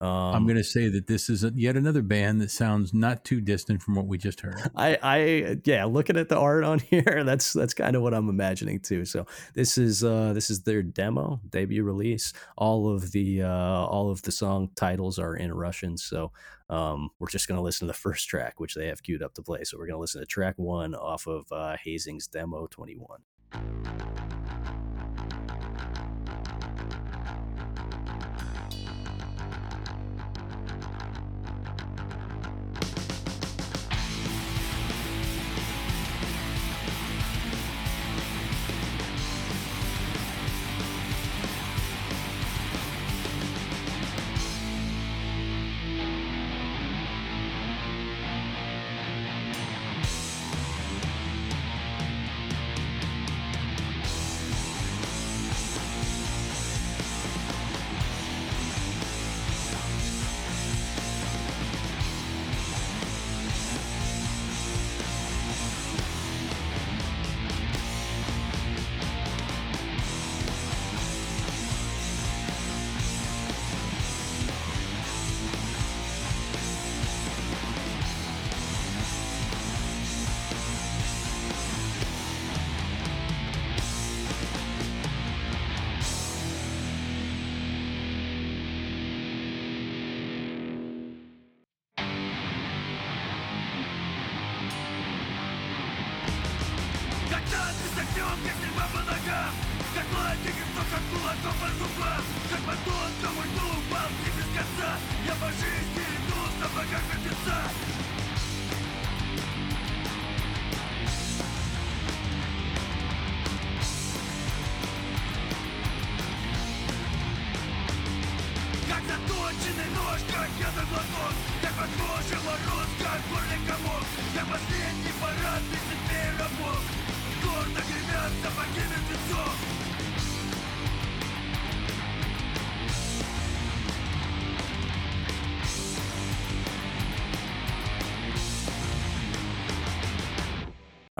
[0.00, 3.24] Um, I'm going to say that this is a, yet another band that sounds not
[3.24, 4.60] too distant from what we just heard.
[4.74, 8.28] I, I, yeah, looking at the art on here, that's that's kind of what I'm
[8.28, 9.04] imagining too.
[9.04, 12.32] So this is uh, this is their demo debut release.
[12.56, 15.96] All of the uh, all of the song titles are in Russian.
[15.96, 16.32] So
[16.72, 19.42] um, we're just gonna listen to the first track, which they have queued up to
[19.42, 19.62] play.
[19.64, 23.20] So we're gonna listen to track one off of uh, Hazing's demo 21.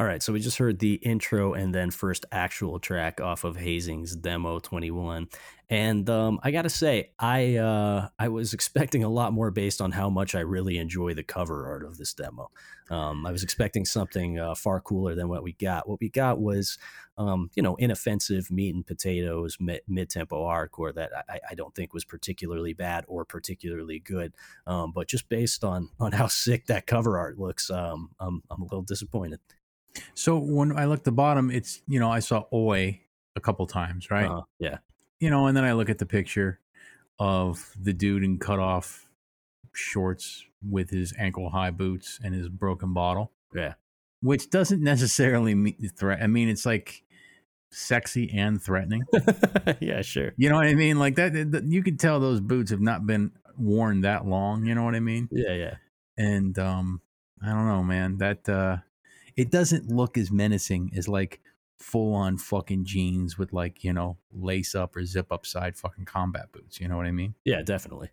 [0.02, 3.56] All right, so we just heard the intro and then first actual track off of
[3.56, 5.28] Hazing's demo 21.
[5.70, 9.80] And um, I got to say, I uh, I was expecting a lot more based
[9.80, 12.50] on how much I really enjoy the cover art of this demo.
[12.90, 15.88] Um, I was expecting something uh, far cooler than what we got.
[15.88, 16.78] What we got was,
[17.16, 21.94] um, you know, inoffensive meat and potatoes mid tempo hardcore that I, I, don't think
[21.94, 24.34] was particularly bad or particularly good.
[24.66, 28.62] Um, but just based on on how sick that cover art looks, um, I'm, I'm
[28.62, 29.38] a little disappointed.
[30.14, 33.00] So when I look at the bottom, it's you know I saw Oi
[33.36, 34.28] a couple times, right?
[34.28, 34.78] Uh, yeah.
[35.20, 36.60] You know, and then I look at the picture
[37.18, 39.06] of the dude in cut off
[39.74, 43.32] shorts with his ankle high boots and his broken bottle.
[43.54, 43.74] Yeah.
[44.20, 46.22] Which doesn't necessarily mean threat.
[46.22, 47.02] I mean, it's like
[47.70, 49.04] sexy and threatening.
[49.80, 50.32] yeah, sure.
[50.36, 50.98] You know what I mean?
[50.98, 54.66] Like that, that, you can tell those boots have not been worn that long.
[54.66, 55.28] You know what I mean?
[55.32, 55.74] Yeah, yeah.
[56.16, 57.00] And um,
[57.42, 58.18] I don't know, man.
[58.18, 58.76] That uh,
[59.36, 61.40] it doesn't look as menacing as like
[61.78, 66.04] full on fucking jeans with like you know lace up or zip up side fucking
[66.04, 66.80] combat boots.
[66.80, 67.34] You know what I mean?
[67.44, 68.10] Yeah, definitely.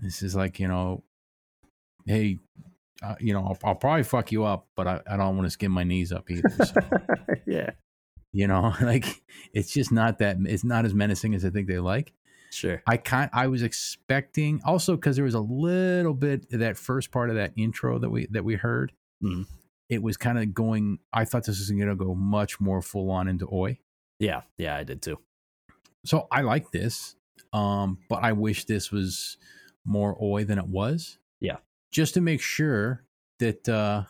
[0.00, 1.04] This is like you know,
[2.06, 2.38] hey,
[3.02, 5.50] uh, you know, I'll, I'll, probably fuck you up, but I, I don't want to
[5.50, 6.48] skin my knees up either.
[6.50, 6.74] So.
[7.46, 7.70] yeah,
[8.32, 11.78] you know, like it's just not that it's not as menacing as I think they
[11.78, 12.12] like.
[12.50, 12.82] Sure.
[12.86, 17.10] I kind I was expecting also because there was a little bit of that first
[17.10, 18.92] part of that intro that we that we heard.
[19.22, 19.46] Mm
[19.88, 20.98] it was kind of going.
[21.12, 23.78] I thought this was going to go much more full on into Oi.
[24.18, 25.18] Yeah, yeah, I did too.
[26.04, 27.16] So I like this,
[27.52, 29.36] um, but I wish this was
[29.84, 31.18] more Oi than it was.
[31.40, 31.56] Yeah,
[31.90, 33.04] just to make sure
[33.38, 34.04] that, uh,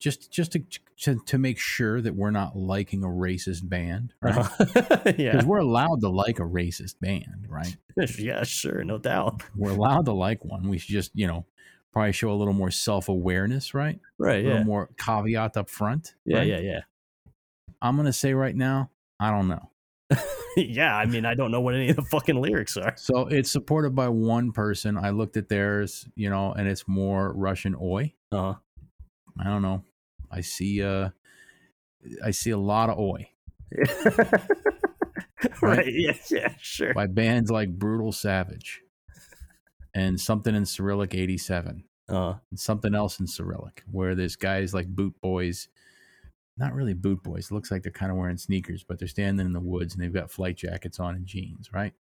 [0.00, 0.62] just just to,
[1.00, 4.36] to, to make sure that we're not liking a racist band, right?
[4.36, 4.98] Uh-huh.
[5.18, 7.76] yeah, because we're allowed to like a racist band, right?
[8.18, 9.42] yeah, sure, no doubt.
[9.56, 10.68] We're allowed to like one.
[10.68, 11.46] We should just, you know,
[11.94, 13.98] probably show a little more self awareness, right?
[14.18, 14.40] Right.
[14.40, 14.48] A yeah.
[14.48, 16.14] little more caveat up front.
[16.26, 16.38] Yeah.
[16.38, 16.48] right?
[16.48, 16.58] Yeah.
[16.58, 16.80] Yeah.
[17.80, 18.90] I'm gonna say right now,
[19.20, 19.70] I don't know.
[20.56, 22.94] yeah, I mean, I don't know what any of the fucking lyrics are.
[22.96, 24.98] So it's supported by one person.
[24.98, 28.12] I looked at theirs, you know, and it's more Russian oi.
[28.32, 28.54] Uh-huh.
[29.38, 29.82] I don't know.
[30.30, 31.10] I see uh
[32.24, 33.30] I see a lot of oi.
[34.16, 34.42] right?
[35.62, 35.86] right?
[35.86, 36.92] Yeah, yeah, sure.
[36.92, 38.83] By bands like Brutal Savage
[39.94, 41.84] and something in Cyrillic 87.
[42.06, 45.68] Uh, and something else in Cyrillic, where there's guys like Boot Boys,
[46.58, 47.50] not really Boot Boys.
[47.50, 50.02] It looks like they're kind of wearing sneakers, but they're standing in the woods and
[50.02, 51.94] they've got flight jackets on and jeans, right?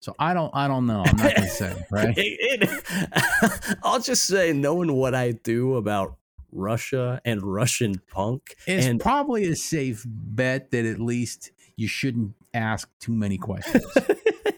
[0.00, 1.02] So I don't, I don't know.
[1.04, 2.14] I'm not gonna say, right?
[2.16, 6.16] It, it, I'll just say, knowing what I do about
[6.52, 12.34] Russia and Russian punk, it's and probably a safe bet that at least you shouldn't
[12.54, 13.84] ask too many questions.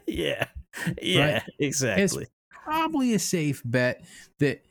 [0.06, 0.46] yeah,
[1.02, 1.42] yeah, right?
[1.58, 2.02] exactly.
[2.04, 2.16] It's
[2.70, 4.04] probably a safe bet
[4.38, 4.64] that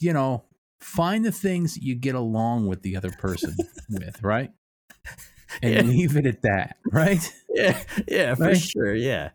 [0.00, 0.44] you know
[0.80, 3.54] find the things that you get along with the other person
[3.90, 4.50] with, right?
[5.62, 5.82] And yeah.
[5.82, 7.32] leave it at that, right?
[7.48, 8.58] Yeah, yeah, for right?
[8.58, 8.94] sure.
[8.94, 9.30] Yeah.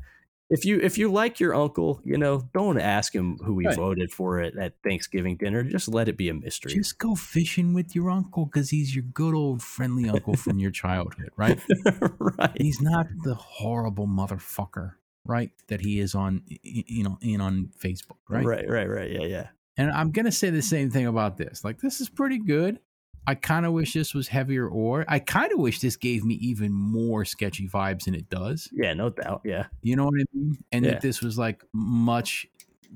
[0.50, 3.76] If you if you like your uncle, you know, don't ask him who he right.
[3.76, 5.64] voted for it at Thanksgiving dinner.
[5.64, 6.74] Just let it be a mystery.
[6.74, 10.72] Just go fishing with your uncle because he's your good old friendly uncle from your
[10.72, 11.60] childhood, right?
[12.20, 12.58] right.
[12.60, 14.94] He's not the horrible motherfucker
[15.26, 15.52] right?
[15.68, 18.46] That he is on, you know, in on Facebook, right?
[18.46, 19.12] Right, right, right.
[19.12, 19.48] Yeah, yeah.
[19.78, 21.64] And I'm gonna say the same thing about this.
[21.64, 22.80] Like, this is pretty good.
[23.28, 25.04] I kind of wish this was heavier oi.
[25.08, 28.70] I kind of wish this gave me even more sketchy vibes than it does.
[28.72, 29.42] Yeah, no doubt.
[29.46, 29.68] Yeah.
[29.82, 30.58] You know what I mean?
[30.72, 30.92] And yeah.
[30.92, 32.48] that this was like much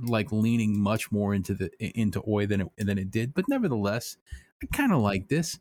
[0.01, 3.33] like leaning much more into the into oi than it than it did.
[3.33, 4.17] But nevertheless,
[4.63, 5.59] I kind of like this.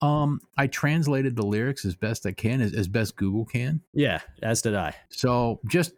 [0.00, 3.82] Um, I translated the lyrics as best I can, as, as best Google can.
[3.92, 4.94] Yeah, as did I.
[5.10, 5.92] So just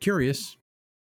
[0.00, 0.56] curious,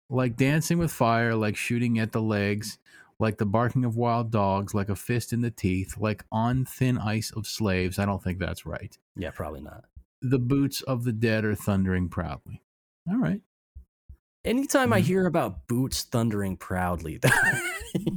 [0.08, 2.78] like dancing with fire, like shooting at the legs,
[3.18, 6.96] like the barking of wild dogs, like a fist in the teeth, like on thin
[6.98, 7.98] ice of slaves.
[7.98, 8.96] I don't think that's right.
[9.16, 9.84] Yeah, probably not.
[10.22, 12.62] The boots of the dead are thundering proudly.
[13.08, 13.40] All right.
[14.44, 15.04] Anytime I Mhm.
[15.04, 17.18] hear about boots thundering proudly,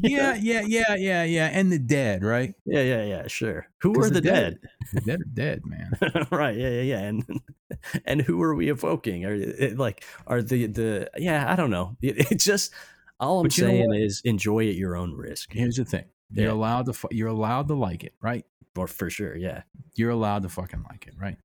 [0.03, 1.47] Yeah, yeah, yeah, yeah, yeah.
[1.47, 2.53] And the dead, right?
[2.65, 3.65] yeah, yeah, yeah, sure.
[3.81, 4.59] Who are the dead?
[4.93, 5.91] The dead are dead, man.
[6.31, 7.25] right, yeah, yeah, yeah, and
[8.05, 9.25] and who are we evoking?
[9.25, 11.51] Are it, like are the the yeah?
[11.51, 11.97] I don't know.
[12.01, 12.71] It, it just
[13.19, 16.05] all I'm But you know saying is enjoy at your own risk, Here's the thing:
[16.31, 16.51] you're Yeah.
[16.53, 17.07] allowed to.
[17.09, 18.45] You're allowed to like it, right?
[18.75, 19.61] or for sure, yeah,
[19.95, 21.37] You're allowed to fucking like it, right?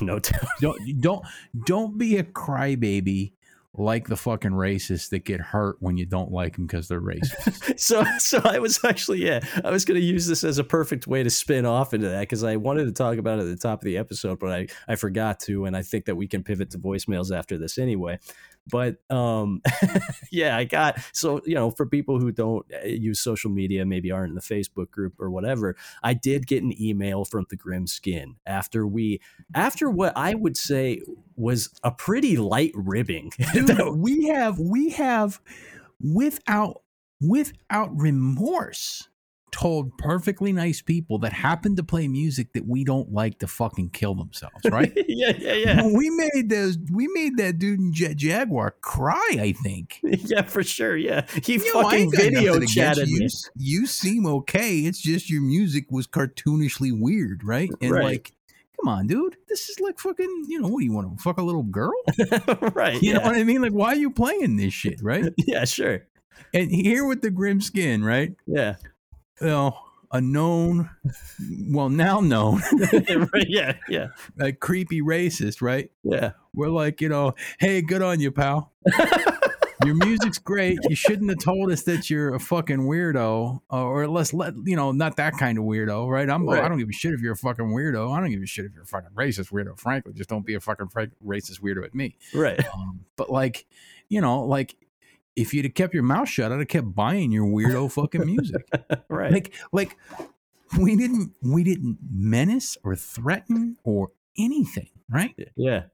[0.00, 0.44] no doubt.
[0.60, 1.22] Don't don't
[1.66, 3.32] don't be a crybaby
[3.78, 7.78] like the fucking racists that get hurt when you don't like them because they're racist.
[7.78, 11.06] so so I was actually yeah I was going to use this as a perfect
[11.06, 13.56] way to spin off into that because I wanted to talk about it at the
[13.56, 16.42] top of the episode but I I forgot to and I think that we can
[16.42, 18.18] pivot to voicemails after this anyway
[18.68, 19.62] but um
[20.30, 24.10] yeah I got so you know for people who don't uh, use social media maybe
[24.10, 27.86] aren't in the Facebook group or whatever I did get an email from the Grim
[27.86, 29.20] Skin after we
[29.54, 31.02] after what I would say
[31.36, 35.40] was a pretty light ribbing Dude, we have we have
[36.00, 36.82] without
[37.20, 39.08] without remorse
[39.56, 43.88] told perfectly nice people that happen to play music that we don't like to fucking
[43.88, 44.92] kill themselves, right?
[45.08, 49.52] yeah yeah yeah we made those we made that dude in Jet Jaguar cry, I
[49.62, 50.00] think.
[50.26, 50.96] Yeah, for sure.
[50.96, 53.20] Yeah, he You fucking got video chatted you.
[53.20, 53.28] me.
[53.56, 54.80] You seem okay.
[54.80, 57.70] It's just your music was cartoonishly weird, right?
[57.80, 58.04] And Right.
[58.04, 58.32] like,
[58.78, 59.36] come on, dude.
[59.48, 61.92] This is like fucking, you know, what do you want to fuck a little girl?
[62.74, 63.00] right.
[63.00, 63.18] You yeah.
[63.18, 63.62] know what I mean?
[63.62, 65.32] Like, why are you playing this shit, right?
[65.38, 66.02] yeah, sure.
[66.52, 68.34] And here with the grim skin, right?
[68.46, 68.76] Yeah.
[69.40, 69.78] You know,
[70.12, 70.90] a known,
[71.68, 72.62] well, now known.
[73.48, 73.74] Yeah.
[73.88, 74.08] Yeah.
[74.38, 75.90] a creepy racist, right?
[76.02, 76.32] Yeah.
[76.54, 78.72] We're like, you know, hey, good on you, pal.
[79.84, 80.78] Your music's great.
[80.88, 84.74] You shouldn't have told us that you're a fucking weirdo, uh, or let's let you
[84.74, 86.28] know, not that kind of weirdo, right?
[86.28, 86.48] I'm.
[86.48, 86.64] Right.
[86.64, 88.10] I don't give a shit if you're a fucking weirdo.
[88.10, 89.78] I don't give a shit if you're a fucking racist weirdo.
[89.78, 90.88] Frankly, just don't be a fucking
[91.24, 92.16] racist weirdo at me.
[92.34, 92.58] Right.
[92.74, 93.66] Um, but like,
[94.08, 94.74] you know, like
[95.36, 98.66] if you'd have kept your mouth shut, I'd have kept buying your weirdo fucking music.
[99.08, 99.30] Right.
[99.32, 99.96] like, like
[100.78, 105.34] we didn't, we didn't menace or threaten or anything, right?
[105.56, 105.84] yeah.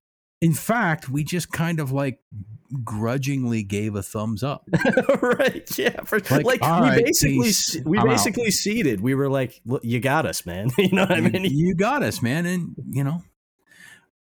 [0.40, 2.18] In fact, we just kind of like
[2.82, 4.68] grudgingly gave a thumbs up.
[5.22, 5.78] right.
[5.78, 6.00] Yeah.
[6.04, 7.76] For, Like, like, we right, basically peace.
[7.84, 8.10] we I'm out.
[8.10, 9.00] basically seeded.
[9.00, 10.70] We were like, "Look, you got us, man.
[10.78, 11.44] you know what I mean?
[11.44, 12.46] you got us, man.
[12.46, 13.22] And, you know,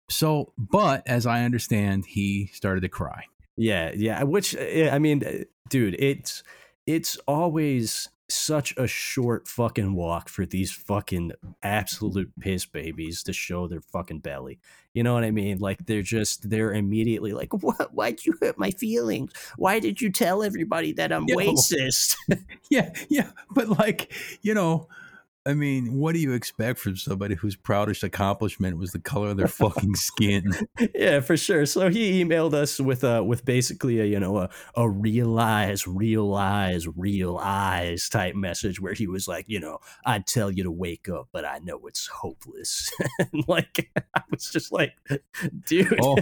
[0.10, 3.24] so, but as I understand, he started to cry.
[3.62, 4.24] Yeah, yeah.
[4.24, 6.44] Which I mean, dude, it's
[6.88, 13.68] it's always such a short fucking walk for these fucking absolute piss babies to show
[13.68, 14.60] their fucking belly.
[14.94, 15.60] You know what I mean?
[15.60, 17.94] Like they're just they're immediately like, "What?
[17.94, 19.32] Why'd you hurt my feelings?
[19.58, 21.38] Why did you tell everybody that I'm Yo.
[21.38, 22.16] racist?"
[22.72, 23.30] Yeah, yeah.
[23.52, 24.88] But like, you know,
[25.44, 29.38] I mean, what do you expect from somebody whose proudest accomplishment was the color of
[29.38, 30.52] their fucking skin?
[30.96, 31.66] yeah, for sure.
[31.66, 36.88] So he emailed us with uh with basically a you know a a realize, realize,
[36.88, 41.30] realize type message where he was like, you know, I'd tell you to wake up,
[41.32, 42.92] but I know it's hopeless.
[43.20, 44.94] and like I was just like,
[45.66, 45.98] dude.
[46.04, 46.18] Oh,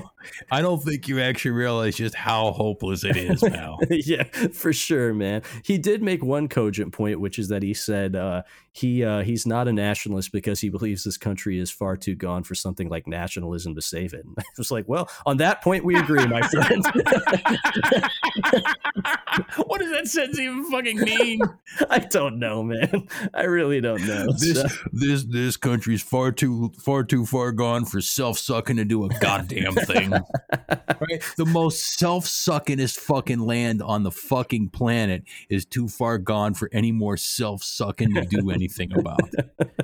[0.50, 3.80] I don't think you actually realize just how hopeless it is, pal.
[3.90, 5.42] yeah, for sure, man.
[5.66, 8.44] He did make one cogent point, which is that he said uh,
[8.80, 12.44] he uh, he's not a nationalist because he believes this country is far too gone
[12.44, 14.24] for something like nationalism to save it.
[14.24, 16.86] And I was like, well, on that point, we agree, my friend.
[19.66, 21.42] what does that sentence even fucking mean?
[21.90, 23.08] I don't know, man.
[23.34, 24.28] I really don't know.
[24.32, 28.86] This So- this this country's far too far too far gone for self sucking to
[28.86, 30.12] do a goddamn thing.
[30.12, 31.24] right?
[31.38, 36.70] The most self suckingest fucking land on the fucking planet is too far gone for
[36.72, 39.20] any more self sucking to do anything about.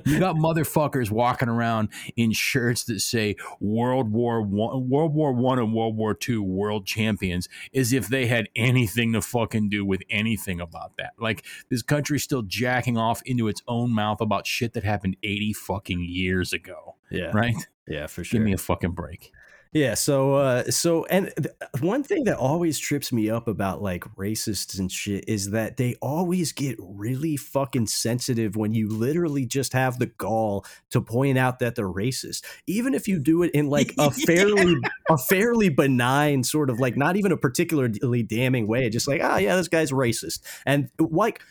[0.05, 5.59] You got motherfuckers walking around in shirts that say World War One, World War One,
[5.59, 10.01] and World War Two world champions, as if they had anything to fucking do with
[10.09, 11.13] anything about that.
[11.19, 15.53] Like this country's still jacking off into its own mouth about shit that happened eighty
[15.53, 16.95] fucking years ago.
[17.09, 17.55] yeah, Right?
[17.88, 18.39] yeah, for sure.
[18.39, 19.31] Give me a fucking break.
[19.76, 24.05] Yeah, so uh so and th- one thing that always trips me up about like
[24.15, 29.73] racists and shit is that they always get really fucking sensitive when you literally just
[29.73, 32.45] have the gall to point out that they're racist.
[32.67, 34.78] Even if you do it in like a fairly
[35.09, 39.36] a fairly benign sort of like not even a particularly damning way, just like, "Oh
[39.36, 41.41] yeah, this guy's racist." And like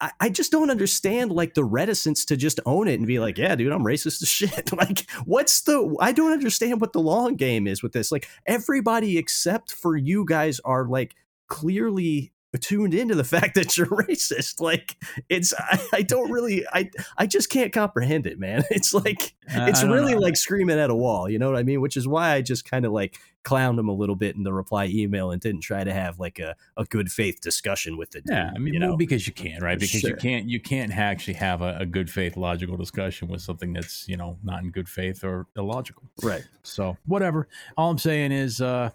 [0.00, 3.38] I, I just don't understand like the reticence to just own it and be like,
[3.38, 4.72] yeah, dude, I'm racist as shit.
[4.72, 5.96] like, what's the?
[6.00, 8.10] I don't understand what the long game is with this.
[8.10, 11.14] Like, everybody except for you guys are like
[11.48, 14.60] clearly tuned into the fact that you're racist.
[14.60, 14.96] Like,
[15.28, 18.62] it's I, I don't really I I just can't comprehend it, man.
[18.70, 20.20] It's like it's really know.
[20.20, 21.28] like screaming at a wall.
[21.28, 21.80] You know what I mean?
[21.80, 24.52] Which is why I just kind of like clowned him a little bit in the
[24.52, 28.22] reply email and didn't try to have like a, a good faith discussion with it.
[28.28, 29.78] Yeah, I mean, you well, know, because you can, right?
[29.78, 30.10] Because Sure.
[30.10, 34.08] you can't, you can't actually have a, a good faith logical discussion with something that's
[34.08, 36.04] you know not in good faith or illogical.
[36.22, 36.44] right.
[36.62, 37.48] So whatever.
[37.76, 38.90] All I'm saying is, uh,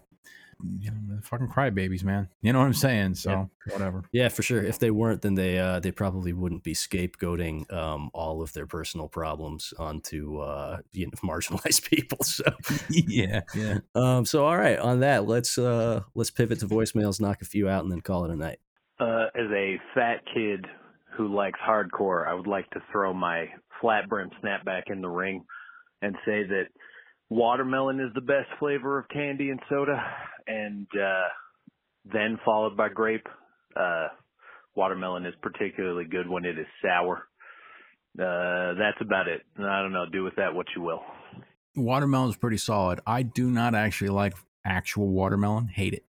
[0.80, 2.28] you know, fucking crybabies, man.
[2.40, 3.14] You know what I'm saying?
[3.14, 4.04] So whatever.
[4.12, 4.62] Yeah, for sure.
[4.62, 8.66] If they weren't, then they uh, they probably wouldn't be scapegoating um, all of their
[8.66, 12.18] personal problems onto uh, you know, marginalized people.
[12.24, 12.44] So,
[12.90, 13.78] yeah, yeah.
[13.94, 17.68] um, so all right, on that, let's uh, let's pivot to voicemails, knock a few
[17.68, 18.58] out, and then call it a night.
[19.00, 20.66] Uh, as a fat kid
[21.16, 23.46] who likes hardcore, I would like to throw my
[23.80, 25.44] flat brim snapback in the ring
[26.02, 26.66] and say that
[27.30, 30.02] watermelon is the best flavor of candy and soda,
[30.46, 31.28] and uh,
[32.04, 33.26] then followed by grape.
[33.76, 34.08] Uh,
[34.74, 37.28] watermelon is particularly good when it is sour.
[38.18, 39.42] Uh, that's about it.
[39.58, 40.06] I don't know.
[40.10, 41.02] Do with that what you will.
[41.76, 43.00] Watermelon's pretty solid.
[43.06, 44.34] I do not actually like
[44.64, 45.68] actual watermelon.
[45.68, 46.04] Hate it.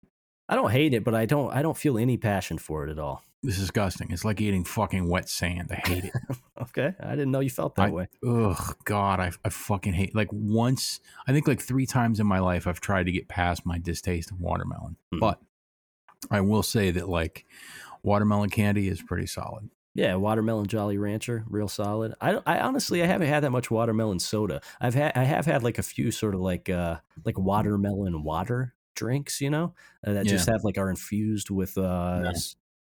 [0.48, 2.98] I don't hate it, but I don't I don't feel any passion for it at
[2.98, 3.24] all.
[3.44, 4.10] It's disgusting.
[4.10, 5.70] It's like eating fucking wet sand.
[5.70, 6.12] I hate it.
[6.60, 8.08] Okay, I didn't know you felt that I- way.
[8.26, 10.14] Ugh, God, I, I fucking hate.
[10.14, 13.66] Like once, I think like three times in my life, I've tried to get past
[13.66, 14.96] my distaste of watermelon.
[15.12, 15.18] Hmm.
[15.18, 15.40] But
[16.30, 17.44] I will say that like
[18.02, 19.68] watermelon candy is pretty solid.
[19.94, 22.14] Yeah, watermelon Jolly Rancher, real solid.
[22.20, 24.60] I, I honestly I haven't had that much watermelon soda.
[24.80, 28.74] I've had I have had like a few sort of like uh like watermelon water
[28.96, 29.74] drinks, you know,
[30.06, 32.32] uh, that just have like are infused with uh.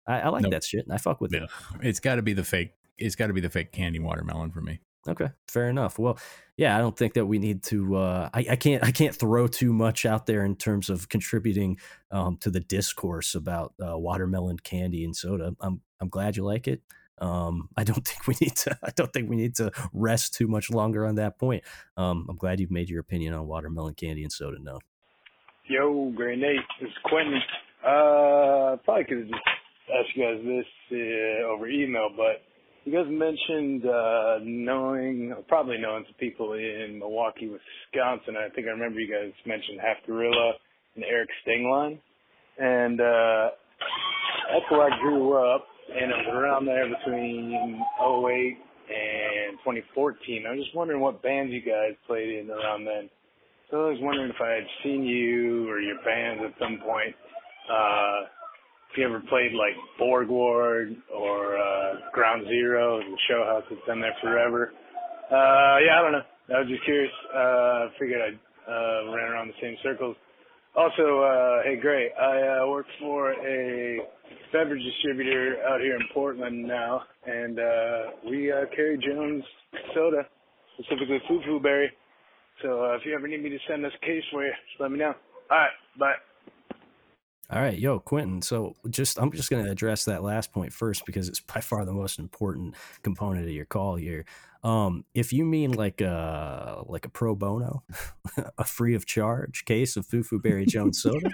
[0.08, 0.52] S- I, I like Nope.
[0.52, 0.86] that shit.
[0.90, 1.44] I fuck with Yeah.
[1.44, 1.50] it.
[1.82, 2.72] It's got to be the fake.
[2.98, 4.80] It's got to be the fake candy watermelon for me.
[5.06, 5.98] Okay, fair enough.
[5.98, 6.18] Well,
[6.56, 7.96] yeah, I don't think that we need to.
[7.96, 8.84] Uh, I, I can't.
[8.84, 11.78] I can't throw too much out there in terms of contributing
[12.10, 15.54] um, to the discourse about uh, watermelon candy and soda.
[15.60, 16.82] I'm I'm glad you like it.
[17.20, 18.76] Um, I don't think we need to.
[18.82, 21.64] I don't think we need to rest too much longer on that point.
[21.96, 24.80] Um, I'm glad you've made your opinion on watermelon candy and soda known.
[25.68, 27.40] Yo, Gray Nate, this Quentin.
[27.86, 29.40] Uh, probably could have just
[29.90, 32.42] asked you guys this uh, over email, but
[32.84, 38.36] you guys mentioned uh, knowing, probably knowing some people in Milwaukee, Wisconsin.
[38.36, 40.52] I think I remember you guys mentioned Half Gorilla
[40.96, 41.98] and Eric Stingline,
[42.58, 43.50] and uh,
[44.52, 48.56] that's where I grew up, and it was around there between 08
[48.88, 50.44] and 2014.
[50.46, 53.10] I was just wondering what bands you guys played in around then.
[53.70, 57.14] So I was wondering if I had seen you or your bands at some point.
[57.68, 58.37] Uh,
[58.98, 64.00] you ever played like Borg Ward or uh, Ground Zero, the show house that's been
[64.00, 64.72] there forever.
[65.30, 66.56] Uh, yeah, I don't know.
[66.56, 67.12] I was just curious.
[67.34, 68.38] Uh, figured I'd
[68.70, 70.16] uh, ran around the same circles.
[70.76, 72.12] Also, uh, hey, great.
[72.20, 74.00] I uh, work for a
[74.52, 79.44] beverage distributor out here in Portland now, and uh, we uh, carry Jones
[79.94, 80.22] soda,
[80.78, 81.90] specifically Foo Berry.
[82.62, 84.90] So uh, if you ever need me to send this case for you, just let
[84.90, 85.14] me know.
[85.50, 86.27] All right, bye.
[87.50, 88.42] All right, yo, Quentin.
[88.42, 91.86] So just I'm just going to address that last point first because it's by far
[91.86, 94.26] the most important component of your call here.
[94.62, 97.84] Um, if you mean like a like a pro bono,
[98.58, 101.30] a free of charge case of Fufu Berry Jones soda,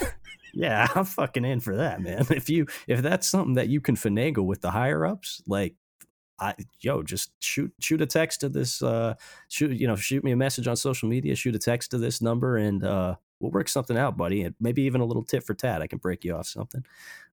[0.54, 2.26] yeah, I'm fucking in for that, man.
[2.30, 5.76] If you if that's something that you can finagle with the higher ups, like
[6.38, 9.14] I yo, just shoot shoot a text to this uh
[9.48, 12.20] shoot you know, shoot me a message on social media, shoot a text to this
[12.20, 14.42] number and uh we'll work something out, buddy.
[14.42, 15.82] And maybe even a little tit for tat.
[15.82, 16.84] I can break you off something.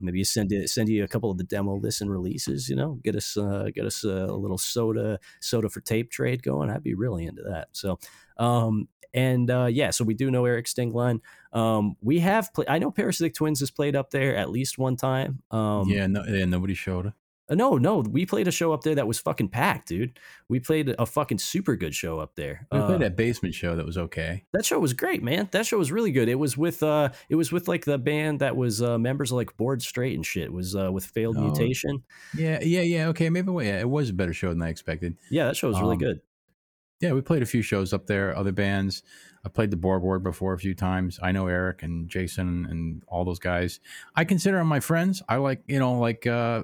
[0.01, 2.69] Maybe you send it, send you a couple of the demo listen releases.
[2.69, 6.71] You know, get us uh, get us a, little soda soda for tape trade going.
[6.71, 7.69] I'd be really into that.
[7.73, 7.99] So,
[8.37, 11.21] um, and uh, yeah, so we do know Eric Stingline.
[11.53, 12.69] Um, we have played.
[12.69, 15.43] I know Parasitic Twins has played up there at least one time.
[15.51, 17.13] Um, yeah, no, yeah, nobody showed.
[17.49, 20.19] Uh, No, no, we played a show up there that was fucking packed, dude.
[20.49, 22.67] We played a fucking super good show up there.
[22.73, 24.45] We Uh, played that basement show that was okay.
[24.53, 25.49] that show was great, man.
[25.53, 26.29] That show was really good.
[26.29, 29.37] It was with uh it was with like the band that was uh members of
[29.37, 30.45] like Board Straight and shit.
[30.45, 31.43] It was uh with Failed Oh.
[31.43, 32.03] Mutation.
[32.37, 33.07] Yeah, yeah, yeah.
[33.09, 35.17] Okay, maybe yeah, it was a better show than I expected.
[35.31, 36.21] Yeah, that show was really Um, good.
[37.01, 39.03] Yeah, we played a few shows up there, other bands.
[39.45, 41.19] I played the Borg Ward before a few times.
[41.23, 43.81] I know Eric and Jason and all those guys.
[44.17, 45.23] I consider them my friends.
[45.29, 46.63] I like, you know, like uh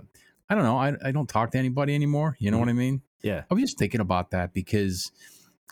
[0.50, 2.36] I don't know, I I don't talk to anybody anymore.
[2.40, 2.60] You know Mhm.
[2.60, 3.02] what I mean?
[3.22, 3.44] Yeah.
[3.50, 5.10] I was just thinking about that because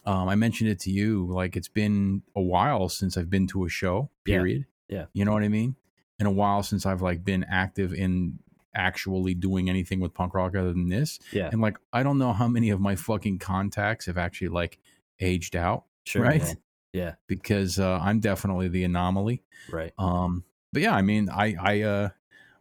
[0.07, 1.27] um, I mentioned it to you.
[1.31, 4.11] Like it's been a while since I've been to a show.
[4.25, 4.37] Yeah.
[4.39, 4.67] Period.
[4.89, 5.07] Yeah.
[5.13, 5.75] You know what I mean?
[6.21, 8.39] In a while since I've like been active in
[8.75, 11.19] actually doing anything with punk rock other than this.
[11.33, 11.49] Yeah.
[11.51, 14.79] And like I don't know how many of my fucking contacts have actually like
[15.21, 16.23] aged out Sure.
[16.23, 16.41] right?
[16.43, 16.57] man.
[16.93, 17.15] Yeah.
[17.27, 19.43] because uh, I'm definitely the anomaly.
[19.71, 19.93] Right.
[19.99, 22.09] Um, but yeah, I mean, I I uh,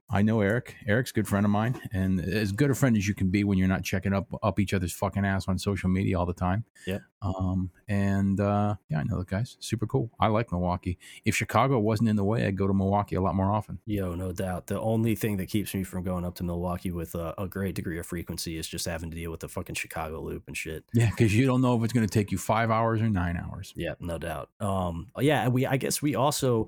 [0.10, 0.76] I know Eric.
[0.88, 3.44] Eric's a good friend of mine, and as good a friend as you can be
[3.44, 6.34] when you're not checking up up each other's fucking ass on social media all the
[6.34, 6.64] time.
[6.86, 7.00] Yeah.
[7.22, 7.72] Um.
[7.90, 9.58] And uh, yeah, I know the guys.
[9.60, 10.10] Super cool.
[10.20, 10.98] I like Milwaukee.
[11.26, 13.80] If Chicago wasn't in the way, I'd go to Milwaukee a lot more often.
[13.86, 14.68] Yo, no doubt.
[14.68, 17.76] The only thing that keeps me from going up to Milwaukee with a, a great
[17.76, 20.86] degree of frequency is just having to deal with the fucking Chicago loop and shit.
[20.94, 23.36] Yeah, because you don't know if it's going to take you five hours or nine
[23.36, 23.74] hours.
[23.76, 24.50] Yeah, no doubt.
[24.62, 26.68] Um, yeah, we I guess we also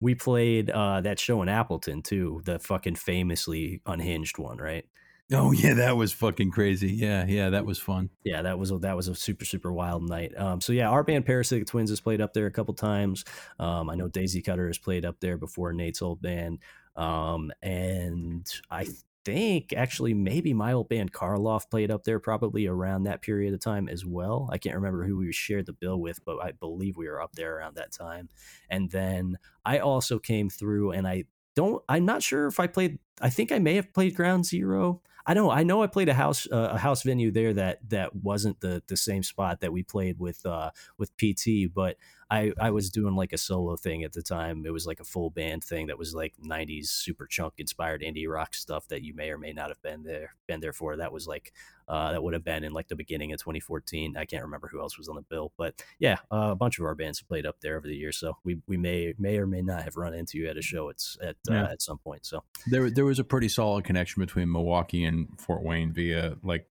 [0.00, 4.84] we played uh that show in Appleton too, the fucking famously unhinged one, right?
[5.32, 6.92] Oh yeah, that was fucking crazy.
[6.92, 8.10] Yeah, yeah, that was fun.
[8.24, 10.36] Yeah, that was a, that was a super super wild night.
[10.36, 13.24] Um, so yeah, our band Parasitic Twins has played up there a couple times.
[13.58, 16.58] Um, I know Daisy Cutter has played up there before Nate's old band.
[16.96, 18.86] Um, and I
[19.24, 23.60] think actually maybe my old band Karloff played up there probably around that period of
[23.60, 24.48] time as well.
[24.52, 27.32] I can't remember who we shared the bill with, but I believe we were up
[27.32, 28.28] there around that time.
[28.68, 31.24] And then I also came through and I
[31.54, 35.02] don't I'm not sure if I played I think I may have played Ground Zero.
[35.26, 38.16] I don't I know I played a house uh, a house venue there that that
[38.16, 41.96] wasn't the the same spot that we played with uh with PT, but
[42.30, 44.64] I I was doing like a solo thing at the time.
[44.64, 48.54] It was like a full band thing that was like 90s Superchunk inspired indie rock
[48.54, 50.96] stuff that you may or may not have been there been there for.
[50.96, 51.52] That was like
[51.88, 54.16] uh that would have been in like the beginning of 2014.
[54.16, 56.84] I can't remember who else was on the bill, but yeah, uh, a bunch of
[56.84, 59.46] our bands have played up there over the years, so we we may may or
[59.46, 61.64] may not have run into you at a show at uh, Yeah.
[61.70, 62.24] at some point.
[62.24, 66.66] So There, there was a pretty solid connection between Milwaukee and Fort Wayne via like,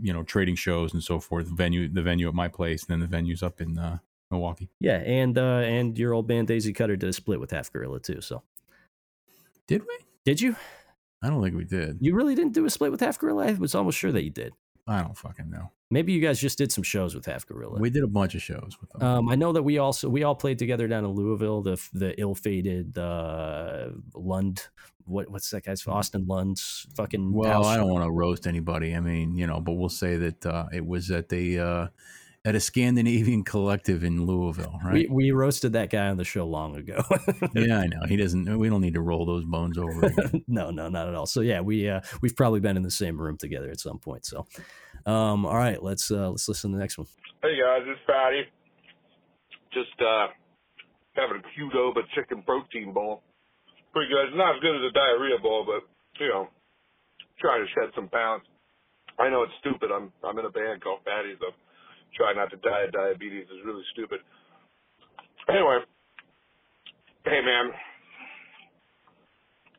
[0.00, 1.46] you know, trading shows and so forth.
[1.46, 3.98] Venue, the venue at my place, and then the venues up in uh,
[4.30, 4.68] Milwaukee.
[4.80, 8.00] yeah, and uh and your old band Daisy Cutter did a split with Half Gorilla
[8.00, 8.20] too.
[8.20, 8.42] So
[9.66, 9.98] Did we?
[10.24, 10.56] did you?
[11.22, 11.98] I don't think we did.
[12.00, 13.46] You really didn't do a split with Half Gorilla?
[13.46, 14.52] I was almost sure that you did.
[14.86, 15.70] I don't fucking know.
[15.94, 17.78] Maybe you guys just did some shows with Half Gorilla.
[17.78, 19.00] We did a bunch of shows with them.
[19.00, 21.62] Um, I know that we also we all played together down in Louisville.
[21.62, 24.66] The the ill fated uh, Lund.
[25.04, 27.32] What what's that guy's Austin Lund's fucking.
[27.32, 28.92] well, house I don't want to roast anybody.
[28.92, 31.86] I mean, you know, but we'll say that uh, it was at the uh,
[32.44, 35.10] at a Scandinavian collective in Louisville, right?
[35.10, 37.02] we roasted that guy on the show long ago.
[37.54, 38.02] yeah, I know.
[38.06, 38.58] He doesn't.
[38.58, 40.12] We don't need to roll those bones over.
[40.46, 41.26] No, no, not at all.
[41.26, 44.26] So yeah, we uh, we've probably been in the same room together at some point.
[44.26, 44.46] So,
[45.06, 47.06] um, all right, let's uh, let's listen to the next one.
[47.42, 48.42] Hey guys, it's Patty.
[49.72, 50.28] Just uh
[51.14, 53.22] having a Qdoba chicken protein bowl.
[53.92, 54.28] Pretty good.
[54.28, 55.86] It's not as good as a diarrhea bowl, but
[56.20, 56.48] you know,
[57.38, 58.42] trying to shed some pounds.
[59.18, 59.90] I know it's stupid.
[59.92, 61.38] I'm I'm in a band called Patty's.
[61.42, 61.54] I'm
[62.16, 64.20] trying not to die of diabetes is really stupid.
[65.48, 65.78] Anyway,
[67.24, 67.70] hey man,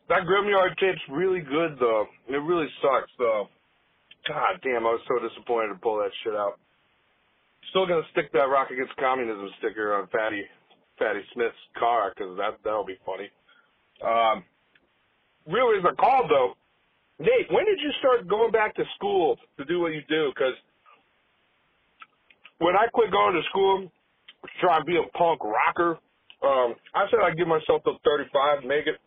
[0.09, 2.05] that Grim Yard tape's really good though.
[2.29, 3.49] It really sucks though.
[4.27, 6.59] God damn, I was so disappointed to pull that shit out.
[7.69, 10.43] Still gonna stick that Rock Against Communism sticker on Fatty
[10.97, 13.29] Fatty Smith's car because that that'll be funny.
[14.01, 14.43] Um,
[15.47, 16.53] really, as a call though,
[17.19, 20.31] Nate, when did you start going back to school to do what you do?
[20.33, 20.55] Because
[22.59, 25.99] when I quit going to school to try and be a punk rocker,
[26.43, 28.99] um, I said I'd give myself till 35 to make it.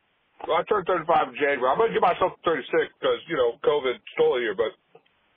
[0.47, 1.69] Well, I turned 35 in January.
[1.69, 2.69] I'm gonna give myself 36
[2.99, 4.73] because you know COVID stole a year, but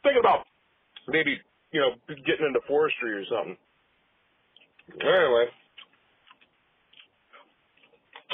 [0.03, 0.45] thinking about
[1.07, 1.37] maybe
[1.71, 3.57] you know getting into forestry or something.
[4.93, 5.45] Anyway,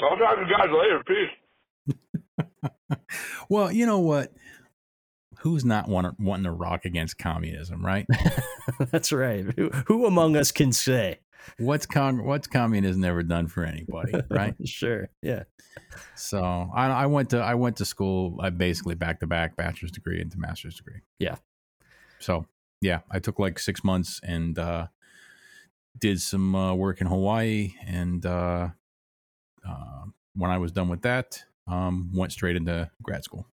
[0.02, 1.02] I'll talk to you guys later.
[1.06, 2.98] Peace.
[3.48, 4.32] well, you know what?
[5.40, 8.06] Who's not want, wanting to rock against communism, right?
[8.90, 9.46] That's right.
[9.56, 11.20] Who, who among us can say?
[11.58, 14.54] what's con- what's communism ever done for anybody, right?
[14.64, 15.08] sure.
[15.22, 15.44] Yeah.
[16.14, 18.38] So I, I went to I went to school.
[18.40, 21.00] I basically back to back bachelor's degree into master's degree.
[21.18, 21.36] Yeah.
[22.20, 22.46] So
[22.80, 24.86] yeah, I took like six months and uh,
[25.98, 28.68] did some uh, work in Hawaii, and uh,
[29.68, 30.04] uh,
[30.34, 33.46] when I was done with that, um, went straight into grad school.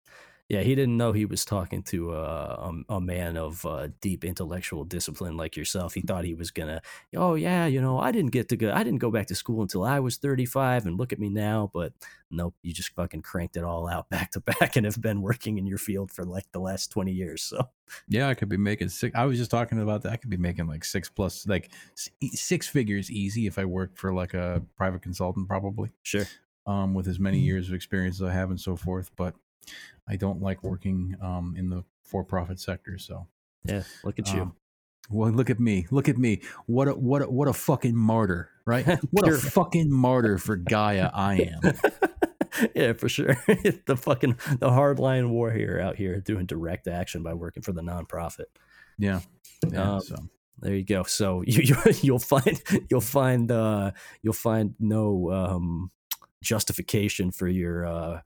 [0.54, 4.24] Yeah, he didn't know he was talking to uh, a, a man of uh, deep
[4.24, 5.96] intellectual discipline like yourself.
[5.96, 6.80] He thought he was gonna,
[7.16, 9.64] oh yeah, you know, I didn't get to go, I didn't go back to school
[9.64, 11.72] until I was thirty-five, and look at me now.
[11.74, 11.94] But
[12.30, 15.58] nope, you just fucking cranked it all out back to back, and have been working
[15.58, 17.42] in your field for like the last twenty years.
[17.42, 17.70] So
[18.08, 19.16] Yeah, I could be making six.
[19.16, 20.12] I was just talking about that.
[20.12, 24.14] I could be making like six plus, like six figures easy if I worked for
[24.14, 25.90] like a private consultant, probably.
[26.04, 26.28] sure,
[26.68, 29.10] um, with as many years of experience as I have and so forth.
[29.16, 29.34] But
[30.08, 32.98] I don't like working um, in the for-profit sector.
[32.98, 33.28] So,
[33.66, 34.42] yeah, look at you.
[34.42, 34.56] um,
[35.10, 36.42] well, look at me, look at me.
[36.66, 38.86] What a what a, what a fucking martyr, right?
[39.12, 41.74] What a fucking martyr for Gaia I am.
[42.76, 43.36] yeah, for sure.
[43.86, 48.46] the fucking the hardline warrior out here doing direct action by working for the nonprofit.
[48.98, 49.22] Yeah,
[49.70, 49.96] yeah.
[49.96, 50.16] Um, so
[50.60, 51.04] There you go.
[51.04, 53.92] So you, you you'll find you'll find uh
[54.22, 55.92] you'll find no um
[56.42, 58.22] justification for your uh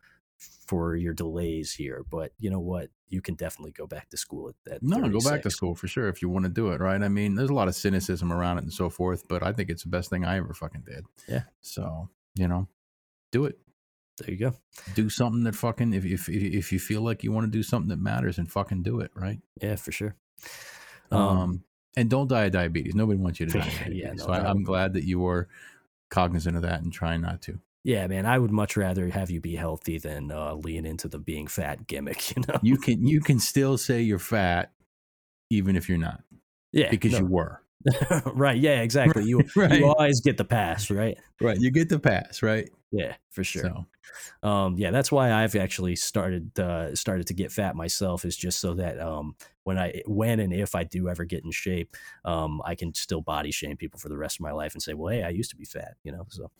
[0.68, 2.89] for your delays here, but you know what?
[3.10, 5.88] You can definitely go back to school at, at No, go back to school for
[5.88, 7.02] sure if you want to do it, right?
[7.02, 9.69] I mean, there's a lot of cynicism around it and so forth, but I think
[9.69, 11.06] it's the best thing I ever fucking did.
[11.27, 11.44] Yeah.
[11.61, 12.68] So, you know,
[13.31, 13.57] do it.
[14.18, 14.53] There you go.
[14.94, 17.89] Do something that fucking if if if you feel like you want to do something
[17.89, 19.39] that matters and fucking do it, right?
[19.61, 20.15] Yeah, for sure.
[21.11, 21.64] Um, Um,
[21.95, 22.95] and don't die of diabetes.
[22.95, 23.68] Nobody wants you to die.
[23.68, 24.19] Of Yeah, diabetes.
[24.19, 25.48] no, so I, I'm glad that you are
[26.10, 27.60] cognizant of that and trying not to.
[27.88, 31.19] Yeah, man, I would much rather have you be healthy than uh, lean into the
[31.19, 32.18] being fat gimmick.
[32.35, 32.59] You know?
[32.61, 34.73] You can you can still say you're fat,
[35.49, 36.22] even if you're not,
[36.73, 37.19] yeah, because no.
[37.19, 37.61] you were.
[38.26, 38.57] right.
[38.57, 39.23] Yeah, exactly.
[39.23, 39.80] You Right.
[39.80, 41.18] you always get the pass, right?
[41.39, 41.57] Right.
[41.57, 42.69] You get the pass, right?
[42.91, 43.64] Yeah, for sure.
[43.64, 43.85] So
[44.43, 48.59] Um, yeah, that's why I've actually started uh, started to get fat myself is just
[48.59, 51.95] so that um, when I when and if I do ever get in shape,
[52.26, 54.93] um, I can still body shame people for the rest of my life and say,
[54.93, 56.26] well, hey, I used to be fat, you know.
[56.30, 56.51] So,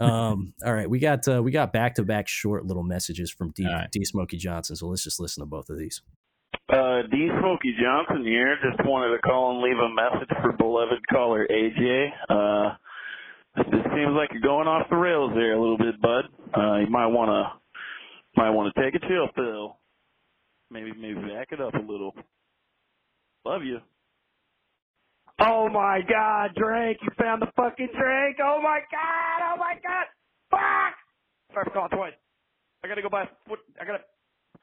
[0.00, 3.50] um, all right, we got uh, we got back to back short little messages from
[3.50, 3.90] D, All right.
[3.90, 4.76] D Smokey Johnson.
[4.76, 6.02] So let's just listen to both of these.
[6.70, 7.28] Uh, D.
[7.40, 8.56] Smokey Johnson here.
[8.62, 12.10] Just wanted to call and leave a message for beloved caller AJ.
[12.28, 12.74] Uh,
[13.56, 16.24] it seems like you're going off the rails there a little bit, bud.
[16.56, 19.78] Uh, you might want to might want to take a chill pill.
[20.70, 22.14] Maybe maybe back it up a little.
[23.46, 23.78] Love you.
[25.40, 28.36] Oh my god, Drank, you found the fucking Drank.
[28.42, 30.06] Oh my god, oh my god.
[30.50, 30.94] Fuck!
[31.52, 32.12] Sorry for calling twice.
[32.84, 34.00] I gotta go buy, foot- I gotta,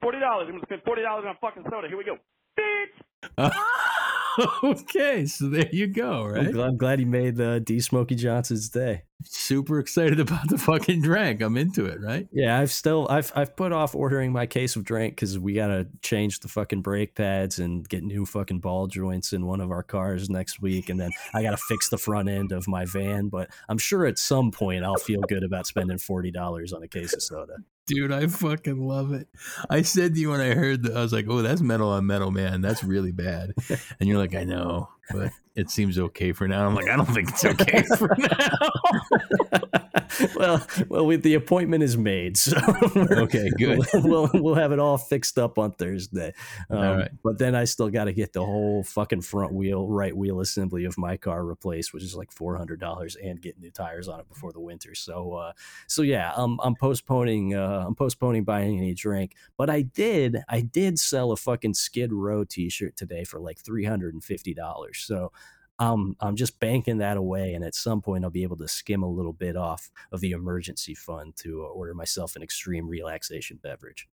[0.04, 0.16] $40.
[0.22, 1.88] I'm gonna spend $40 on fucking soda.
[1.88, 2.18] Here we go.
[2.60, 3.30] Bitch!
[3.38, 3.95] Ah!
[4.64, 6.52] okay, so there you go, I'm, right?
[6.52, 9.04] glad, I'm glad he made uh, D Smokey Johnson's day.
[9.24, 11.42] Super excited about the fucking drink.
[11.42, 12.28] I'm into it, right?
[12.32, 15.88] Yeah, I've still I've I've put off ordering my case of drink because we gotta
[16.02, 19.84] change the fucking brake pads and get new fucking ball joints in one of our
[19.84, 23.30] cars next week, and then I gotta fix the front end of my van.
[23.30, 26.88] But I'm sure at some point I'll feel good about spending forty dollars on a
[26.88, 27.56] case of soda.
[27.88, 29.28] Dude, I fucking love it.
[29.70, 32.08] I said to you when I heard that, I was like, oh, that's metal on
[32.08, 32.62] metal, man.
[32.62, 33.54] That's really bad.
[34.00, 36.68] And you're like, I know, but it seems okay for now.
[36.68, 39.72] I'm like, I don't think it's okay for now.
[40.36, 42.58] well, well, we, the appointment is made, so
[42.96, 43.80] Okay, good.
[43.94, 46.34] We'll, we'll we'll have it all fixed up on Thursday.
[46.70, 47.12] Um, All right.
[47.24, 50.86] But then I still got to get the whole fucking front wheel, right wheel assembly
[50.86, 54.20] of my car replaced, which is like four hundred dollars, and get new tires on
[54.20, 54.94] it before the winter.
[54.96, 55.54] So, uh,
[55.88, 59.36] so yeah, I'm I'm postponing uh, I'm postponing buying any drink.
[59.58, 63.86] But I did I did sell a fucking Skid Row T-shirt today for like three
[63.86, 64.95] hundred and fifty dollars.
[65.04, 65.32] So.
[65.78, 69.04] Um, I'm just banking that away, and at some point, I'll be able to skim
[69.04, 73.60] a little bit off of the emergency fund to uh, order myself an extreme relaxation
[73.62, 74.08] beverage.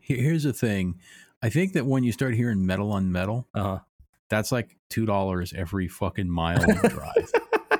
[0.00, 1.00] Here's the thing.
[1.42, 3.78] I think that when you start hearing metal on metal, Uh,
[4.28, 7.32] that's like $2 every fucking mile you drive.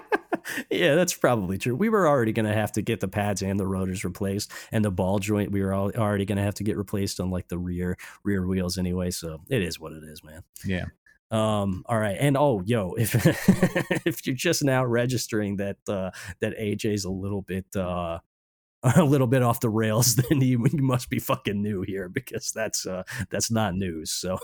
[0.70, 1.76] yeah, that's probably true.
[1.76, 4.84] We were already going to have to get the pads and the rotors replaced, and
[4.84, 7.48] the ball joint we were all, already going to have to get replaced on like
[7.48, 9.10] the rear rear wheels anyway.
[9.10, 10.42] So it is what it is, man.
[10.64, 10.86] Yeah.
[11.30, 11.84] Um.
[11.86, 12.16] All right.
[12.18, 13.14] And oh, yo, if
[14.06, 16.10] if you're just now registering that uh,
[16.40, 18.18] that AJ's a little bit uh,
[18.82, 22.50] a little bit off the rails, then you, you must be fucking new here because
[22.52, 24.10] that's uh, that's not news.
[24.10, 24.38] So,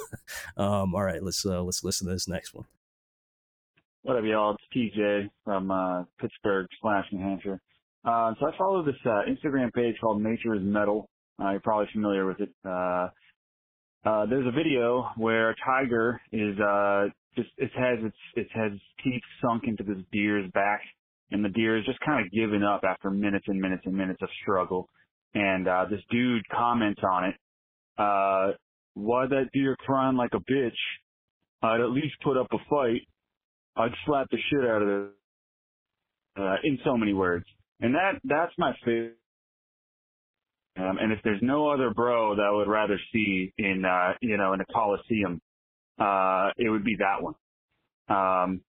[0.57, 0.95] um.
[0.95, 1.23] All right.
[1.23, 2.67] Let's uh, let's listen to this next one.
[4.03, 4.55] What up, y'all?
[4.55, 7.59] It's TJ from uh, Pittsburgh slash New Hampshire.
[8.05, 11.09] Uh, so I follow this uh, Instagram page called Nature is Metal.
[11.43, 12.51] Uh, you're probably familiar with it.
[12.69, 13.09] Uh,
[14.05, 17.07] uh, there's a video where a tiger is uh,
[17.37, 18.73] just it has its it has
[19.03, 20.81] teeth sunk into this deer's back,
[21.31, 24.21] and the deer is just kind of giving up after minutes and minutes and minutes
[24.23, 24.89] of struggle.
[25.35, 27.35] And uh, this dude comments on it.
[27.99, 28.53] Uh,
[28.95, 30.73] why that deer crying like a bitch?
[31.63, 33.09] I'd at least put up a fight.
[33.77, 35.11] I'd slap the shit out of it
[36.39, 37.47] uh, in so many words.
[37.81, 39.19] And that that's my favorite.
[40.77, 44.37] Um, and if there's no other bro that I would rather see in uh, you
[44.39, 45.41] know in a coliseum,
[45.99, 47.35] uh, it would be that one.
[48.09, 48.63] Um,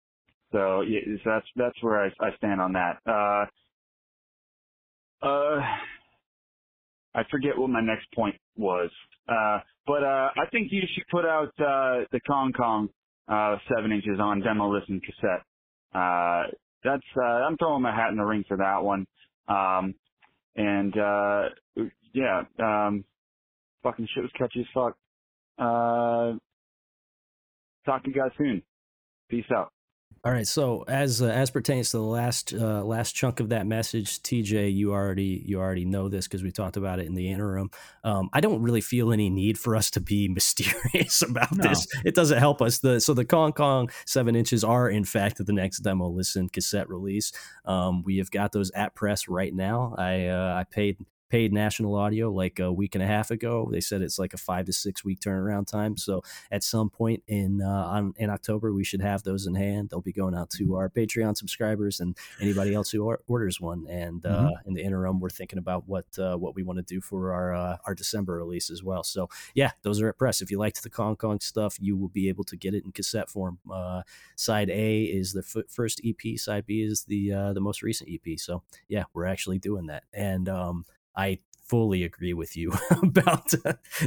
[0.52, 3.00] so yeah, so that's that's where I, I stand on that.
[3.06, 3.62] Uh,
[5.26, 5.76] uh,
[7.14, 8.90] I forget what my next point was.
[9.28, 12.88] Uh, but uh, I think you should put out uh, the Kong Kong
[13.28, 15.44] uh, seven inches on demo listen cassette.
[15.94, 16.44] Uh,
[16.84, 19.06] that's uh, I'm throwing my hat in the ring for that one.
[19.48, 19.94] Um,
[20.56, 21.42] and uh,
[22.14, 23.04] yeah, um,
[23.82, 24.96] fucking shit was catchy as fuck.
[25.58, 26.38] Uh,
[27.86, 28.62] talk to you guys soon.
[29.30, 29.72] Peace out.
[30.24, 30.46] All right.
[30.46, 34.72] So as uh, as pertains to the last uh, last chunk of that message, TJ,
[34.72, 37.70] you already you already know this because we talked about it in the interim.
[38.04, 41.68] Um, I don't really feel any need for us to be mysterious about No.
[41.68, 41.88] this.
[42.04, 42.78] It doesn't help us.
[42.78, 46.88] The so the Kong Kong seven inches are in fact the next demo listen cassette
[46.88, 47.32] release.
[47.64, 49.92] Um, we have got those at press right now.
[49.98, 50.98] I uh, I paid
[51.32, 53.66] paid national audio like a week and a half ago.
[53.72, 55.96] They said it's like a five to six week turnaround time.
[55.96, 59.88] So at some point in uh, on in October, we should have those in hand.
[59.88, 63.86] They'll be going out to our Patreon subscribers and anybody else who or- orders one.
[63.88, 64.66] And uh, Mhm.
[64.66, 67.54] in the interim, we're thinking about what uh, what we want to do for our
[67.54, 69.02] uh, our December release as well.
[69.02, 70.42] So yeah, those are at press.
[70.42, 72.92] If you liked the Kong Kong stuff, you will be able to get it in
[72.92, 73.58] cassette form.
[73.72, 74.02] Uh,
[74.36, 76.36] side A is the f- first EP.
[76.36, 78.38] Side B is the uh, the most recent EP.
[78.38, 80.84] So yeah, we're actually doing that, and um,
[81.16, 82.72] I fully agree with you
[83.02, 83.52] about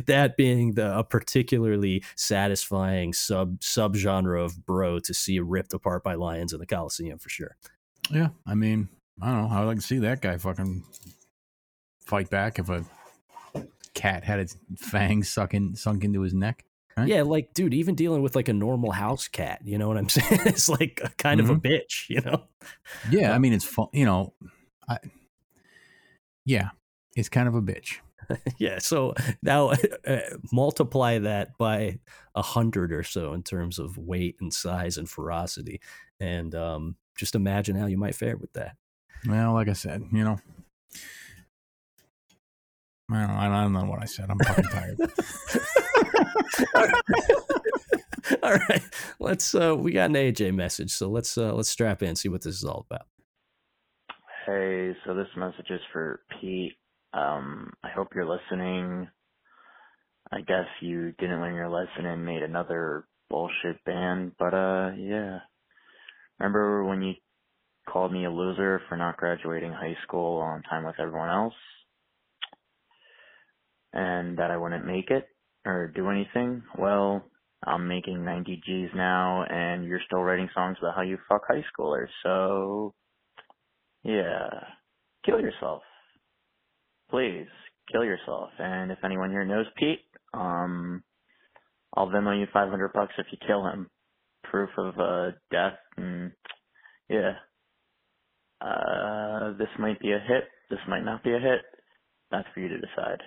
[0.06, 6.14] that being the a particularly satisfying sub subgenre of bro to see ripped apart by
[6.14, 7.56] lions in the Coliseum for sure.
[8.12, 8.90] Yeah, I mean,
[9.22, 9.56] I don't know.
[9.58, 10.84] I'd like to see that guy fucking
[12.06, 12.86] fight back if a
[13.96, 16.66] cat had its fangs sucking sunk into his neck.
[16.98, 17.08] Right?
[17.08, 20.08] Yeah, like dude, even dealing with like a normal house cat, you know what I'm
[20.10, 20.42] saying?
[20.46, 21.62] It's like a kind of a Mhm.
[21.62, 22.44] bitch, you know.
[23.10, 23.88] Yeah, I mean, it's fun.
[23.92, 24.34] You know,
[24.88, 25.00] I,
[26.46, 26.70] yeah,
[27.16, 27.98] it's kind of a bitch.
[28.58, 29.14] yeah so
[29.44, 29.70] now
[30.08, 30.20] uh,
[30.52, 32.00] multiply that by
[32.34, 35.80] a hundred or so in terms of weight and size and ferocity
[36.20, 38.76] and um, just imagine how you might fare with that
[39.28, 40.38] Well, like I said, you know,
[43.12, 44.30] I don't, I don't know what I said.
[44.32, 44.98] I'm fucking tired.
[48.42, 48.82] all right
[49.20, 52.28] let's uh we got an aj message so let's uh let's strap in and see
[52.30, 53.06] what this is all about
[54.46, 56.74] Hey, so this message is for Pete.
[57.16, 59.08] Um, I hope you're listening.
[60.32, 65.40] I guess you didn't learn your lesson and made another bullshit band, but uh, yeah.
[66.40, 67.14] Remember when you
[67.88, 71.54] called me a loser for not graduating high school on time with everyone else?
[73.94, 75.30] And that I wouldn't make it
[75.66, 76.64] or do anything?
[76.78, 77.24] Well,
[77.66, 81.64] I'm making 90 G's now and you're still writing songs about how you fuck high
[81.72, 82.94] schoolers, so
[84.04, 84.50] yeah.
[85.26, 85.82] Kill yourself.
[87.16, 87.48] Please,
[87.90, 88.50] kill yourself.
[88.60, 90.02] And if anyone here knows Pete,
[90.34, 91.02] um,
[91.96, 93.90] I'll Venmo you 500 bucks if you kill him.
[94.44, 96.34] Proof of, uh, death and,
[97.08, 97.36] yeah.
[98.60, 100.44] Uh, this might be a hit.
[100.70, 101.62] This might not be a hit.
[102.32, 103.22] That's for you to decide.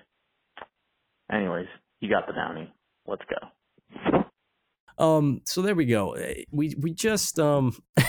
[1.32, 1.69] Anyways,
[2.01, 2.70] you got the bounty.
[3.06, 4.24] Let's go.
[5.02, 6.12] Um, so there we go.
[6.12, 7.74] Eh, We we just um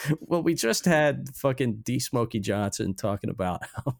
[0.20, 3.98] well we just had fucking D Smokey Johnson talking about how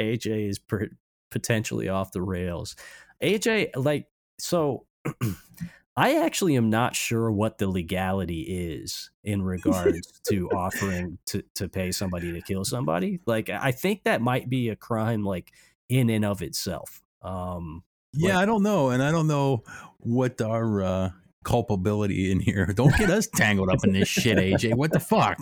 [0.00, 0.90] AJ is per-
[1.30, 2.76] potentially off the rails.
[3.22, 4.06] AJ like
[4.38, 4.86] so
[5.96, 11.68] I actually am not sure what the legality is in regards to offering to to
[11.68, 13.20] pay somebody to kill somebody.
[13.26, 15.52] Like I think that might be a crime like
[15.88, 17.02] in and of itself.
[17.22, 19.64] Um Yeah, I don't know, and I don't know
[19.98, 21.10] what our uh,
[21.44, 22.66] culpability in here.
[22.74, 24.74] Don't get us tangled up in this shit, AJ.
[24.74, 25.38] What the fuck?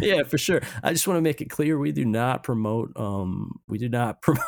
[0.00, 0.60] yeah, for sure.
[0.82, 2.92] I just want to make it clear we do not promote.
[2.96, 4.42] Um, we do not promote.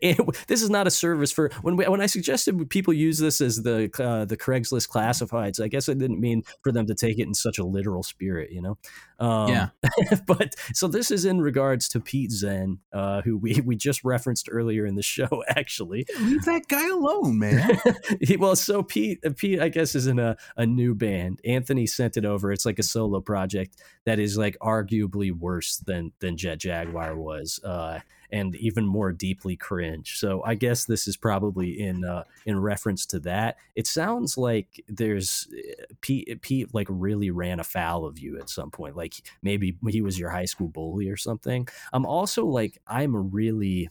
[0.00, 3.62] this is not a service for when we, when I suggested people use this as
[3.62, 5.62] the uh, the Craigslist classifieds.
[5.62, 8.50] I guess I didn't mean for them to take it in such a literal spirit,
[8.52, 8.78] you know.
[9.18, 9.68] Um, Yeah.
[10.26, 14.48] but so this is in regards to Pete Zen, uh, who we we just referenced
[14.50, 15.44] earlier in the show.
[15.48, 17.78] Actually, Leave that guy alone, man.
[18.20, 21.40] he, well, so Pete, Pete, I guess, is in a, a new band.
[21.44, 22.52] Anthony sent it over.
[22.52, 27.60] It's like a solo project that is like arguably worse than than Jet Jaguar was,
[27.64, 30.18] uh, and even more deeply cringe.
[30.18, 33.56] So I guess this is probably in uh, in reference to that.
[33.74, 36.40] It sounds like there's uh, Pete.
[36.42, 38.96] Pete like really ran afoul of you at some point.
[38.96, 41.68] Like maybe he was your high school bully or something.
[41.92, 43.90] I'm also like I'm really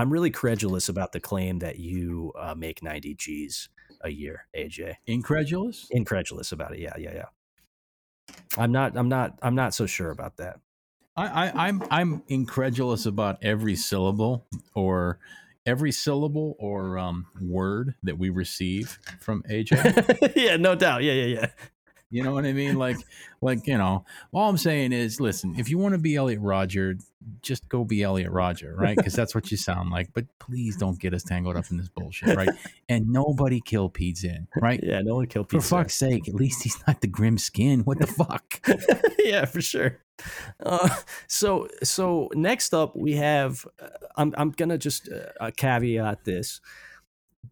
[0.00, 3.68] I'm really credulous about the claim that you uh, make 90 G's
[4.02, 4.96] a year, AJ.
[5.06, 5.88] Incredulous?
[5.90, 6.80] Incredulous about it.
[6.80, 7.24] Yeah, yeah, yeah.
[8.56, 8.96] I'm not.
[8.96, 9.38] I'm not.
[9.42, 10.60] I'm not so sure about that.
[11.16, 15.18] I, I, I'm I'm incredulous about every syllable or
[15.66, 20.32] every syllable or um, word that we receive from AJ.
[20.36, 21.02] yeah, no doubt.
[21.02, 21.46] Yeah, yeah, yeah.
[22.10, 22.76] You know what I mean?
[22.76, 22.96] Like,
[23.40, 26.96] like you know, all I'm saying is, listen, if you want to be Elliot Rodger,
[27.42, 28.96] just go be Elliot Rodger, right?
[28.96, 30.12] Because that's what you sound like.
[30.12, 32.48] But please don't get us tangled up in this bullshit, right?
[32.88, 34.80] And nobody kill Pete in, right?
[34.82, 35.62] Yeah, no one kill For Pete.
[35.62, 35.78] Zinn.
[35.78, 37.80] fuck's sake, at least he's not the grim skin.
[37.80, 38.60] What the fuck?
[39.20, 39.98] yeah, for sure.
[40.58, 40.88] Uh,
[41.28, 43.64] so so next up we have.
[43.80, 46.60] Uh, I'm I'm gonna just uh, caveat this,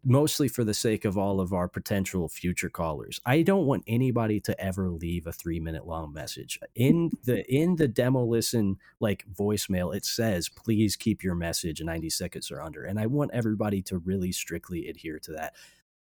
[0.03, 3.19] mostly for the sake of all of our potential future callers.
[3.25, 7.75] I don't want anybody to ever leave a three minute long message in the in
[7.75, 9.95] the demo listen like voicemail.
[9.95, 13.97] It says please keep your message 90 seconds or under, and I want everybody to
[13.99, 15.53] really strictly adhere to that.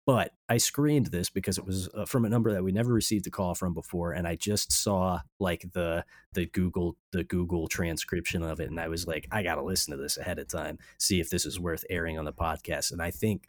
[0.07, 3.27] But I screened this because it was uh, from a number that we never received
[3.27, 8.41] a call from before, and I just saw like the the Google the Google transcription
[8.41, 11.19] of it, and I was like, I gotta listen to this ahead of time, see
[11.19, 12.93] if this is worth airing on the podcast.
[12.93, 13.47] And I think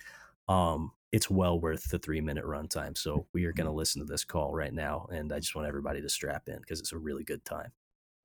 [0.49, 2.97] um, it's well worth the three minute runtime.
[2.97, 6.01] So we are gonna listen to this call right now, and I just want everybody
[6.03, 7.73] to strap in because it's a really good time.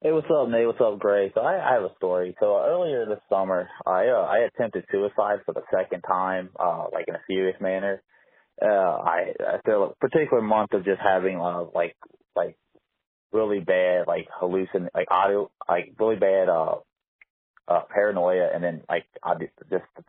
[0.01, 0.67] Hey, what's up, Nate?
[0.67, 1.31] What's up, Gray?
[1.33, 2.35] So I, I have a story.
[2.41, 7.05] So earlier this summer, I uh, I attempted suicide for the second time, uh, like
[7.07, 8.03] in a serious manner.
[8.61, 11.95] Uh, I after a particular month of just having uh, like
[12.35, 12.57] like
[13.31, 16.75] really bad like hallucin like audio like really bad uh
[17.67, 19.53] uh paranoia and then like I just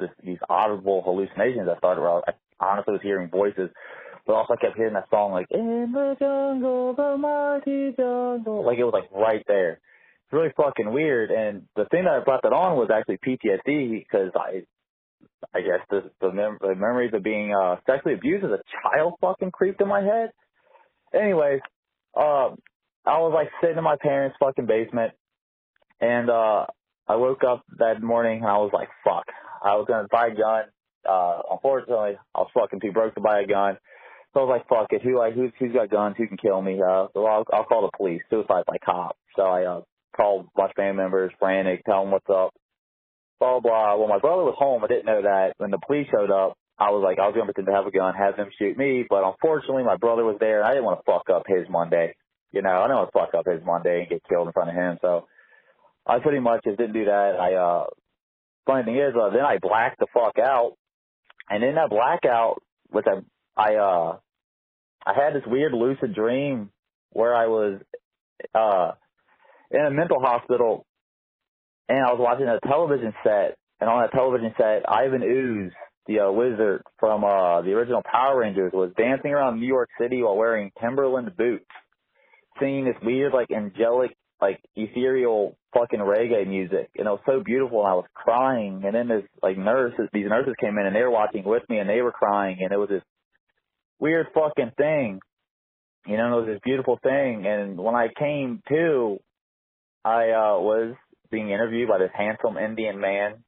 [0.01, 3.71] just, these audible hallucinations I started where I, honestly was hearing voices
[4.27, 8.79] but also I kept hearing that song like in the jungle the mighty jungle like
[8.79, 12.43] it was like right there it's really fucking weird and the thing that I brought
[12.43, 14.65] that on was actually PTSD because I
[15.53, 19.15] I guess the the, mem- the memories of being uh sexually abused as a child
[19.21, 20.31] fucking creeped in my head.
[21.13, 21.61] Anyways,
[22.17, 22.59] um
[23.07, 25.13] I was like sitting in my parents' fucking basement
[26.01, 26.67] and uh
[27.07, 29.25] I woke up that morning and I was like, fuck.
[29.63, 30.65] I was gonna buy a gun.
[31.09, 33.79] Uh unfortunately I was fucking too broke to buy a gun.
[34.33, 36.61] So I was like, fuck it, who like who's who's got guns, who can kill
[36.61, 36.81] me?
[36.83, 39.17] Uh so I'll I'll call the police, suicide by cop.
[39.37, 39.83] So I uh
[40.17, 42.53] called a bunch of family members, frantic, tell them what's up
[43.45, 43.97] blah blah.
[43.97, 44.85] Well, my brother was home.
[44.85, 45.55] I didn't know that.
[45.59, 47.91] When the police showed up, I was like, I was to pretend to have a
[47.91, 49.05] gun, have them shoot me.
[49.09, 52.17] But unfortunately, my brother was there, and I didn't want to fuck up his Monday.
[52.53, 54.71] You know, I didn't want to fuck up his Monday and get killed in front
[54.71, 54.99] of him.
[55.03, 55.27] So
[56.07, 57.37] I pretty much just didn't do that.
[57.41, 57.87] I uh,
[58.67, 60.77] funny thing is, uh, then I blacked the fuck out,
[61.49, 63.21] and in that blackout, which I
[63.57, 64.19] I uh,
[65.07, 66.71] I had this weird lucid dream
[67.11, 67.81] where I was
[68.55, 68.93] uh
[69.71, 70.85] in a mental hospital
[71.89, 75.73] and I was watching a television set, and on that television set, Ivan Ooze,
[76.07, 80.23] the uh, wizard from uh, the original Power Rangers, was dancing around New York City
[80.23, 81.67] while wearing Timberland boots,
[82.59, 87.81] singing this weird, like angelic, like ethereal fucking reggae music, and it was so beautiful.
[87.81, 91.01] And I was crying, and then this like nurses, these nurses came in, and they
[91.01, 93.03] were watching with me, and they were crying, and it was this
[93.99, 95.21] weird fucking thing.
[96.07, 99.19] You know, it was this beautiful thing, and when I came to,
[100.05, 100.95] I uh was
[101.31, 103.45] being interviewed by this handsome Indian man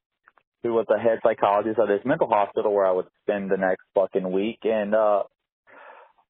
[0.63, 3.83] who was the head psychologist of this mental hospital where I would spend the next
[3.93, 4.59] fucking week.
[4.63, 5.23] And uh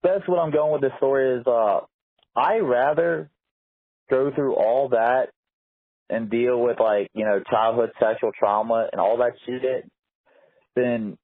[0.04, 1.80] that's what I'm going with this story is uh
[2.36, 3.32] I rather
[4.10, 5.30] go through all that
[6.10, 9.90] and deal with like, you know, childhood sexual trauma and all that shit
[10.76, 11.18] than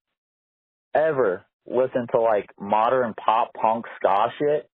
[0.93, 4.69] ever listen to like modern pop punk ska shit.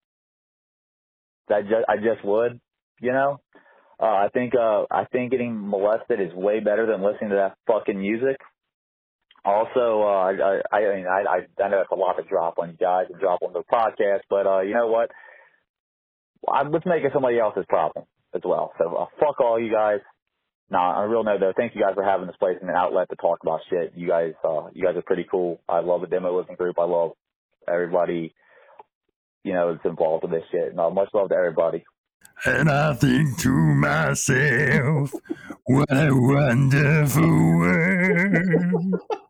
[1.49, 2.59] That just I just would,
[2.99, 3.39] you know?
[3.99, 7.57] Uh, I think uh, I think getting molested is way better than listening to that
[7.65, 8.37] fucking music.
[9.43, 12.59] Also, uh, I, I, I mean, I, I, I know it's a lot to drop
[12.59, 15.09] on you guys and drop on the podcast, but uh, you know what?
[16.51, 18.71] I'm, let's make it somebody else's problem as well.
[18.77, 19.99] So uh, fuck all you guys.
[20.69, 22.75] Nah, on a real note though, thank you guys for having this place and an
[22.75, 23.93] outlet to talk about shit.
[23.95, 25.61] You guys, uh, you guys are pretty cool.
[25.67, 26.77] I love the demo listening group.
[26.77, 27.11] I love
[27.71, 28.33] everybody,
[29.43, 30.71] you know, that's involved with this shit.
[30.71, 31.85] And uh, much love to everybody.
[32.45, 35.11] And I think to myself,
[35.65, 39.01] what a wonderful world.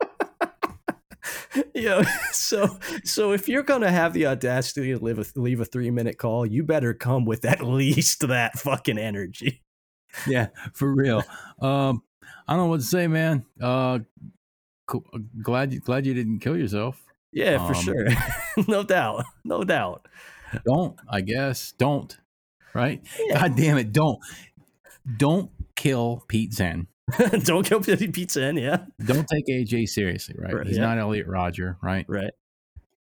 [1.74, 2.04] yeah.
[2.32, 6.18] So, so if you're gonna have the audacity to leave a, leave a three minute
[6.18, 9.64] call, you better come with at least that fucking energy.
[10.26, 11.24] Yeah, for real.
[11.62, 12.04] Um,
[12.48, 13.46] I don't know what to say, man.
[13.62, 14.00] Uh,
[14.86, 15.04] cool.
[15.42, 17.04] glad you glad you didn't kill yourself.
[17.34, 18.08] Yeah, for Um, sure.
[18.68, 19.26] no doubt.
[19.44, 20.08] No doubt.
[20.66, 20.98] Don't.
[21.10, 22.18] I guess don't.
[22.74, 23.02] Right.
[23.20, 23.42] Yeah.
[23.42, 23.92] God damn it!
[23.92, 24.20] Don't.
[25.18, 26.88] Don't kill Pete Zen.
[27.44, 28.86] Don't kill Pete Zen, yeah.
[29.04, 30.54] Don't take AJ seriously, right?
[30.54, 30.88] Right, He's yeah.
[30.88, 32.06] not Elliot Rodger, right?
[32.08, 32.32] Right.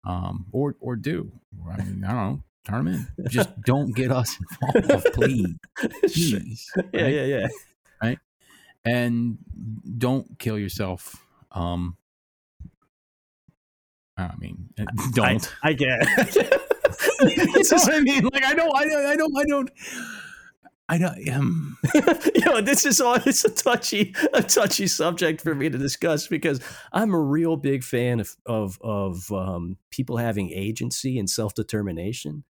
[0.04, 1.32] Um, or or do.
[1.66, 2.42] I mean, I don't know.
[2.66, 3.28] Turn him in.
[3.28, 4.38] Just don't get us
[4.74, 5.54] involved, please.
[6.02, 6.70] Please.
[6.92, 7.14] Yeah, right?
[7.14, 7.48] yeah, yeah.
[8.02, 8.18] Right.
[8.84, 9.38] And
[9.98, 11.16] don't kill yourself.
[11.52, 11.96] Um.
[14.16, 15.52] I mean, uh, don't.
[15.62, 16.06] I, I get
[17.20, 18.24] This is what I mean.
[18.32, 18.72] Like I don't.
[18.76, 19.06] I don't.
[19.06, 19.36] I don't.
[19.36, 19.70] I don't.
[20.88, 21.28] I don't.
[21.30, 25.78] Um, you know, this is all it's a touchy, a touchy subject for me to
[25.78, 26.60] discuss because
[26.92, 32.44] I'm a real big fan of of of um, people having agency and self determination.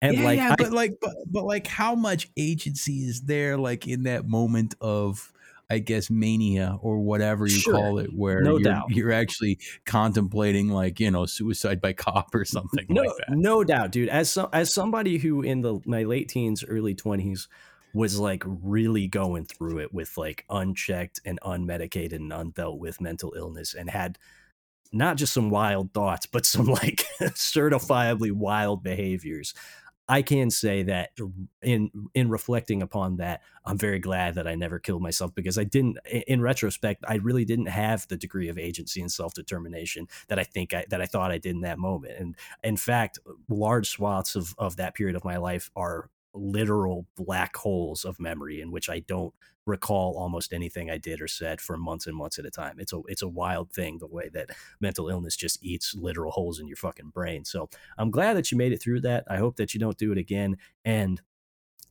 [0.00, 3.56] And yeah, like, yeah, I- but like, but, but like, how much agency is there,
[3.58, 5.32] like in that moment of,
[5.70, 7.72] I guess, mania or whatever you Sure.
[7.74, 8.90] call it, where No you're, doubt.
[8.90, 13.36] you're actually contemplating, like, you know, suicide by cop or something no, like that.
[13.36, 14.08] no doubt, dude.
[14.10, 17.48] As so, as somebody who in the my late teens, early twenties
[17.94, 23.32] was like really going through it with like unchecked and unmedicated and undealt with mental
[23.36, 24.18] illness and had
[24.92, 29.54] not just some wild thoughts, but some like certifiably wild behaviors.
[30.06, 31.10] I can say that
[31.62, 35.64] in in reflecting upon that, I'm very glad that I never killed myself because I
[35.64, 35.96] didn't.
[36.26, 40.44] In retrospect, I really didn't have the degree of agency and self determination that I
[40.44, 42.14] think I, that I thought I did in that moment.
[42.18, 43.18] And in fact,
[43.48, 48.60] large swaths of of that period of my life are literal black holes of memory
[48.60, 49.32] in which I don't
[49.66, 52.76] recall almost anything I did or said for months and months at a time.
[52.78, 54.50] It's a it's a wild thing the way that
[54.80, 57.44] mental illness just eats literal holes in your fucking brain.
[57.44, 59.24] So I'm glad that you made it through that.
[59.28, 60.56] I hope that you don't do it again.
[60.84, 61.20] And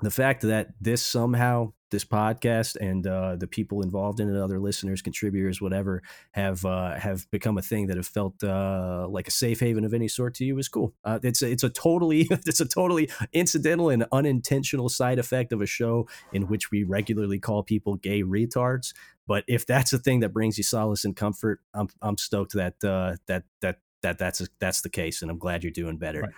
[0.02, 4.60] the fact that this somehow this podcast and uh, the people involved in it, other
[4.60, 6.02] listeners, contributors, whatever,
[6.32, 9.94] have uh, have become a thing that have felt uh, like a safe haven of
[9.94, 10.94] any sort to you is cool.
[11.06, 15.62] Uh, it's a, it's a totally it's a totally incidental and unintentional side effect of
[15.62, 18.94] a show in which we regularly call people gay retards.
[19.26, 22.84] But if that's a thing that brings you solace and comfort, I'm I'm stoked that
[22.84, 26.22] uh, that that that that's a, that's the case, and I'm glad you're doing better.
[26.22, 26.34] Right.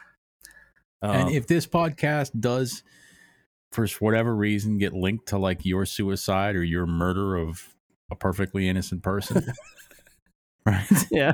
[1.02, 2.84] and Um, if this podcast does,
[3.76, 7.76] for whatever reason, get linked to like your suicide or your murder of
[8.12, 9.46] a perfectly innocent person,
[10.66, 10.86] right?
[11.12, 11.34] yeah,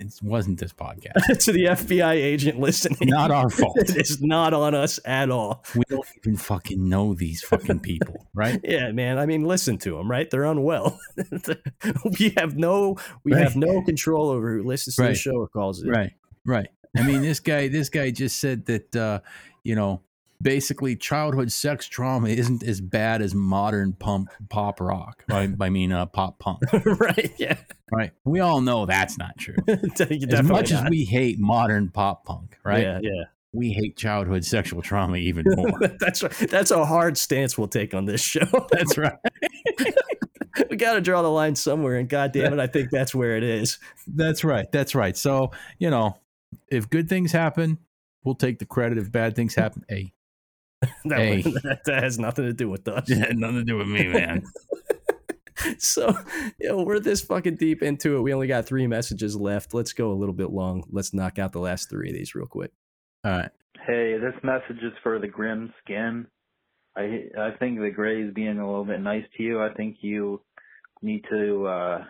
[0.00, 1.44] It wasn't this podcast.
[1.44, 3.76] to the FBI agent listening, Not our fault.
[3.78, 5.64] it is not on us at all.
[5.74, 8.60] We don't even fucking know these fucking people, right?
[8.62, 9.18] Yeah, man.
[9.18, 10.30] I mean, listen to them, right?
[10.30, 10.98] They're unwell.
[12.18, 13.42] we have no, we Right.
[13.42, 15.88] have no control over who listens to the show or calls it.
[15.88, 16.12] Right,
[16.44, 16.68] right.
[16.96, 19.20] I mean, this guy, this guy just said that, uh,
[19.62, 20.00] you know,
[20.40, 25.24] basically childhood sex trauma isn't as bad as modern pump pop rock.
[25.30, 26.60] I, I mean, uh, pop punk.
[27.00, 27.32] right.
[27.38, 27.56] Yeah.
[27.92, 28.12] Right.
[28.24, 29.56] We all know that's not true.
[29.68, 32.82] as much as we hate modern pop punk, right?
[32.82, 33.00] Yeah.
[33.02, 33.24] Yeah.
[33.52, 35.80] We hate childhood sexual trauma even more.
[35.98, 36.32] that's right.
[36.50, 38.46] That's a hard stance we'll take on this show.
[38.70, 39.16] that's right.
[40.70, 43.36] we got to draw the line somewhere, and God damn it, I think that's where
[43.36, 43.78] it is.
[44.06, 44.70] That's right.
[44.70, 45.16] That's right.
[45.16, 46.18] So, you know,
[46.70, 47.78] if good things happen,
[48.22, 48.98] we'll take the credit.
[48.98, 50.12] If bad things happen, hey,
[51.04, 51.42] That, Hey.
[51.42, 53.10] that, that has nothing to do with us.
[53.10, 54.44] it had nothing to do with me, man.
[55.78, 56.16] so
[56.60, 58.20] you know, we're this fucking deep into it.
[58.20, 59.74] We only got three messages left.
[59.74, 60.84] Let's go a little bit long.
[60.90, 62.72] Let's knock out the last three of these real quick.
[63.24, 63.50] All right.
[63.86, 66.26] Hey, this message is for the grim skin.
[66.96, 69.62] I I think the Gray is being a little bit nice to you.
[69.62, 70.40] I think you
[71.02, 72.04] need to uh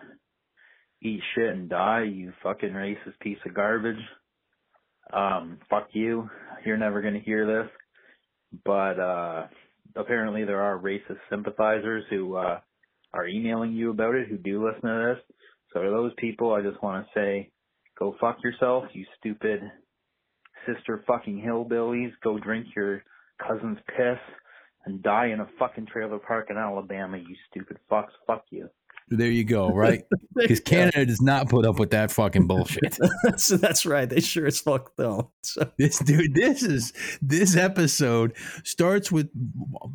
[1.01, 4.01] eat shit and die, you fucking racist piece of garbage.
[5.13, 6.29] Um, fuck you.
[6.65, 7.71] You're never gonna hear this.
[8.65, 9.47] But uh
[9.95, 12.59] apparently there are racist sympathizers who uh
[13.13, 15.35] are emailing you about it who do listen to this.
[15.73, 17.51] So to those people I just wanna say
[17.97, 19.61] go fuck yourself, you stupid
[20.65, 23.03] sister fucking hillbillies, go drink your
[23.45, 24.19] cousin's piss
[24.85, 28.11] and die in a fucking trailer park in Alabama, you stupid fucks.
[28.27, 28.69] Fuck you.
[29.09, 30.03] There you go, right?
[30.35, 32.97] Because Canada does not put up with that fucking bullshit.
[33.35, 34.09] so that's right.
[34.09, 35.27] They sure as fuck don't.
[35.43, 39.29] So This dude, this is this episode starts with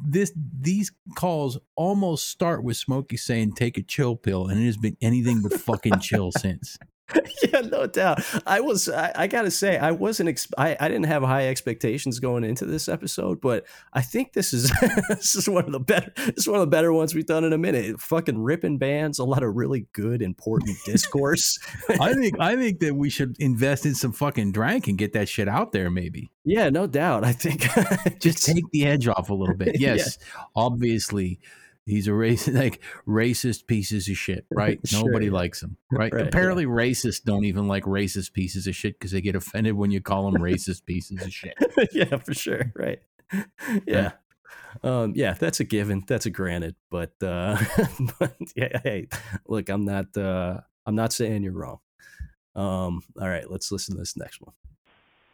[0.05, 0.33] this.
[0.61, 4.99] These calls almost start with Smokey saying, "Take a chill pill," and it has been
[5.01, 6.77] anything but fucking chill since.
[7.43, 8.21] yeah, no doubt.
[8.47, 8.89] I was.
[8.89, 10.31] I, I gotta say, I wasn't.
[10.31, 14.55] Ex- I, I didn't have high expectations going into this episode, but I think this
[14.55, 14.73] is
[15.09, 16.13] this is one of the better.
[16.17, 18.01] This is one of the better ones we've done in a minute.
[18.01, 21.59] Fucking ripping bands, a lot of really good, important discourse.
[22.01, 25.29] I think I think that we should invest in some fucking Drank and get that
[25.29, 25.91] shit out there.
[25.91, 27.25] Maybe yeah, no doubt.
[27.25, 27.67] I think
[28.19, 29.79] just take the edge off a little bit.
[29.79, 29.95] Yeah.
[29.95, 30.19] Yes,
[30.57, 31.39] obviously.
[31.87, 34.79] He's a racist, like racist pieces of shit, right?
[34.85, 35.05] Sure.
[35.05, 36.13] Nobody likes him, right?
[36.13, 39.91] Right, Apparently, racists don't even like racist pieces of shit because they get offended when
[39.91, 41.55] you call them racist pieces of shit.
[41.93, 42.73] yeah, for sure.
[42.75, 43.01] Right.
[43.87, 44.13] Yeah.
[44.83, 46.05] Um, yeah, that's a given.
[46.07, 46.75] That's a granted.
[46.91, 47.57] But uh
[48.19, 49.09] but yeah, hey,
[49.47, 51.79] look, I'm not uh I'm not saying you're wrong.
[52.57, 54.55] Um, all right, let's listen to this next one.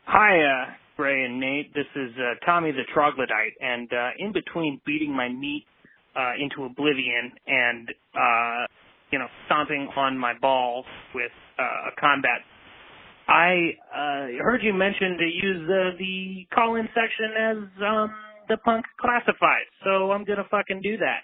[0.04, 1.72] Hi, uh, Ray and Nate.
[1.74, 5.66] This is uh, Tommy the Troglodyte, and uh, in between beating my meat
[6.16, 8.66] uh, into oblivion and uh,
[9.12, 12.40] you know stomping on my balls with uh, a combat,
[13.28, 17.56] I uh, heard you mention to use uh, the call-in section as
[17.86, 18.14] um,
[18.48, 21.22] the punk classified, so I'm gonna fucking do that.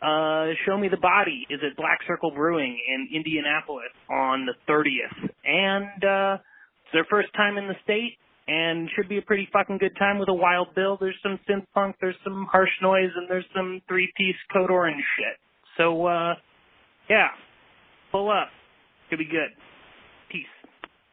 [0.00, 1.46] Uh, show me the body.
[1.48, 6.38] Is at Black Circle Brewing in Indianapolis on the 30th, and uh,
[6.84, 8.18] it's their first time in the state
[8.48, 10.96] and should be a pretty fucking good time with a wild bill.
[11.00, 15.02] There's some synth punk, there's some harsh noise, and there's some three piece Code Orange
[15.18, 15.36] shit.
[15.76, 16.34] So, uh,
[17.10, 17.28] yeah,
[18.12, 18.48] pull up.
[19.10, 19.50] Could be good.
[20.30, 20.46] Peace.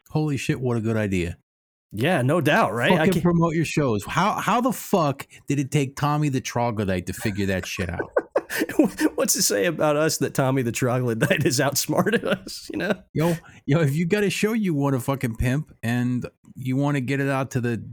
[0.09, 0.59] Holy shit!
[0.59, 1.37] What a good idea.
[1.91, 2.91] Yeah, no doubt, right?
[2.91, 4.03] I can't- promote your shows.
[4.05, 8.11] How how the fuck did it take Tommy the Troglodyte to figure that shit out?
[9.15, 12.69] What's to say about us that Tommy the Troglodyte has outsmarted us?
[12.71, 13.35] You know, Yo,
[13.65, 16.25] yo, if you got a show you want to fucking pimp and
[16.55, 17.83] you want to get it out to the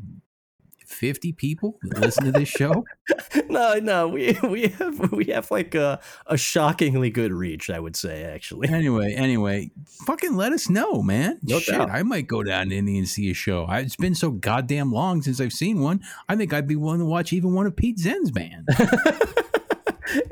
[0.86, 2.84] 50 people that listen to this show,
[3.48, 7.94] no, no, we we have we have like a, a shockingly good reach, I would
[7.96, 8.68] say, actually.
[8.68, 9.70] anyway, anyway,
[10.06, 11.38] fucking let us know, man.
[11.42, 11.90] No Shit, doubt.
[11.90, 13.64] I might go down to Indy and see a show.
[13.64, 16.00] I, it's been so goddamn long since I've seen one.
[16.28, 18.66] I think I'd be willing to watch even one of Pete Zen's bands.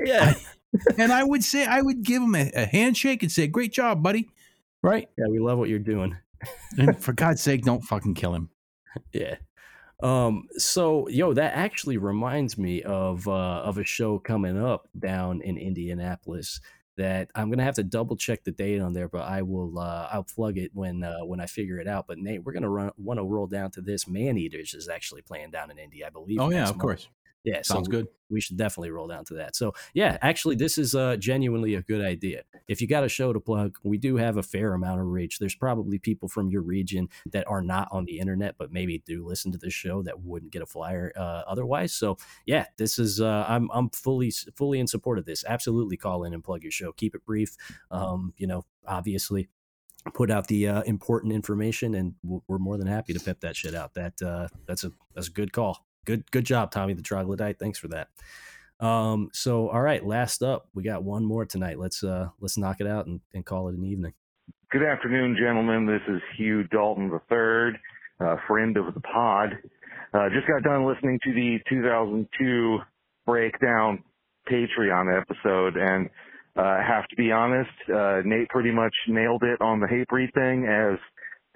[0.03, 0.33] yeah,
[0.97, 4.03] and I would say I would give him a, a handshake and say, "Great job,
[4.03, 4.29] buddy."
[4.81, 5.09] Right?
[5.17, 6.17] Yeah, we love what you're doing.
[6.77, 8.49] And for God's sake, don't fucking kill him.
[9.11, 9.35] Yeah.
[10.01, 15.41] Um, so yo, that actually reminds me of uh of a show coming up down
[15.41, 16.61] in Indianapolis
[16.95, 20.07] that I'm gonna have to double check the date on there, but I will uh
[20.11, 22.07] I'll plug it when uh when I figure it out.
[22.07, 24.07] But Nate, we're gonna run want to roll down to this.
[24.07, 26.39] Man Eaters is actually playing down in Indy, I believe.
[26.39, 26.81] Oh yeah, of month.
[26.81, 27.09] course.
[27.43, 28.07] Yeah, Sounds we- good.
[28.31, 29.55] We should definitely roll down to that.
[29.55, 32.43] So yeah, actually, this is uh, genuinely a good idea.
[32.67, 35.39] If you got a show to plug, we do have a fair amount of reach.
[35.39, 39.25] There's probably people from your region that are not on the internet, but maybe do
[39.25, 41.91] listen to this show that wouldn't get a flyer uh, otherwise.
[41.91, 45.43] So yeah, this is uh, I'm I'm fully fully in support of this.
[45.47, 46.91] Absolutely, call in and plug your show.
[46.91, 47.55] Keep it brief.
[47.89, 49.49] Um, you know, obviously
[50.13, 53.75] put out the uh, important information and we're more than happy to pep that shit
[53.75, 57.59] out that uh, that's a that's a good call good good job tommy the troglodyte
[57.59, 58.09] thanks for that
[58.79, 62.77] um so all right last up we got one more tonight let's uh let's knock
[62.79, 64.13] it out and, and call it an evening
[64.71, 65.87] Good afternoon, gentlemen.
[65.87, 67.73] This is Hugh Dalton III,
[68.19, 69.57] uh, friend of the pod.
[70.13, 72.77] Uh, just got done listening to the 2002
[73.25, 74.03] breakdown
[74.47, 76.07] Patreon episode, and
[76.55, 80.67] uh, have to be honest, uh, Nate pretty much nailed it on the hate thing
[80.67, 80.99] as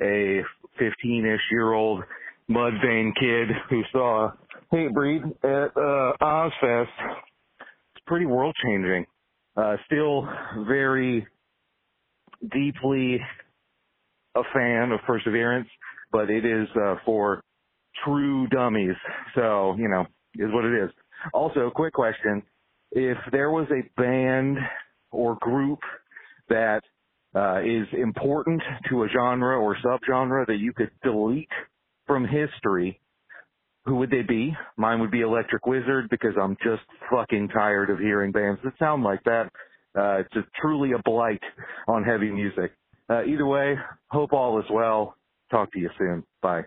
[0.01, 0.41] a
[0.81, 2.03] 15-ish year old
[2.49, 4.31] Mudvayne kid who saw
[4.71, 6.87] Hatebreed at uh, Ozzfest.
[7.59, 9.05] It's pretty world changing.
[9.55, 10.27] Uh, still
[10.67, 11.27] very
[12.51, 13.19] deeply
[14.35, 15.67] a fan of Perseverance,
[16.11, 17.41] but it is uh, for
[18.03, 18.95] true dummies.
[19.35, 20.05] So, you know,
[20.35, 20.89] is what it is.
[21.33, 22.41] Also, quick question.
[22.91, 24.57] If there was a band
[25.11, 25.79] or group
[26.49, 26.81] that
[27.35, 31.49] uh, is important to a genre or subgenre that you could delete
[32.07, 32.99] from history,
[33.85, 34.55] who would they be?
[34.77, 39.03] Mine would be Electric Wizard because I'm just fucking tired of hearing bands that sound
[39.03, 39.51] like that.
[39.97, 41.41] Uh, it's just truly a blight
[41.87, 42.71] on heavy music.
[43.09, 43.75] Uh, either way,
[44.07, 45.15] hope all is well.
[45.51, 46.23] Talk to you soon.
[46.41, 46.63] Bye.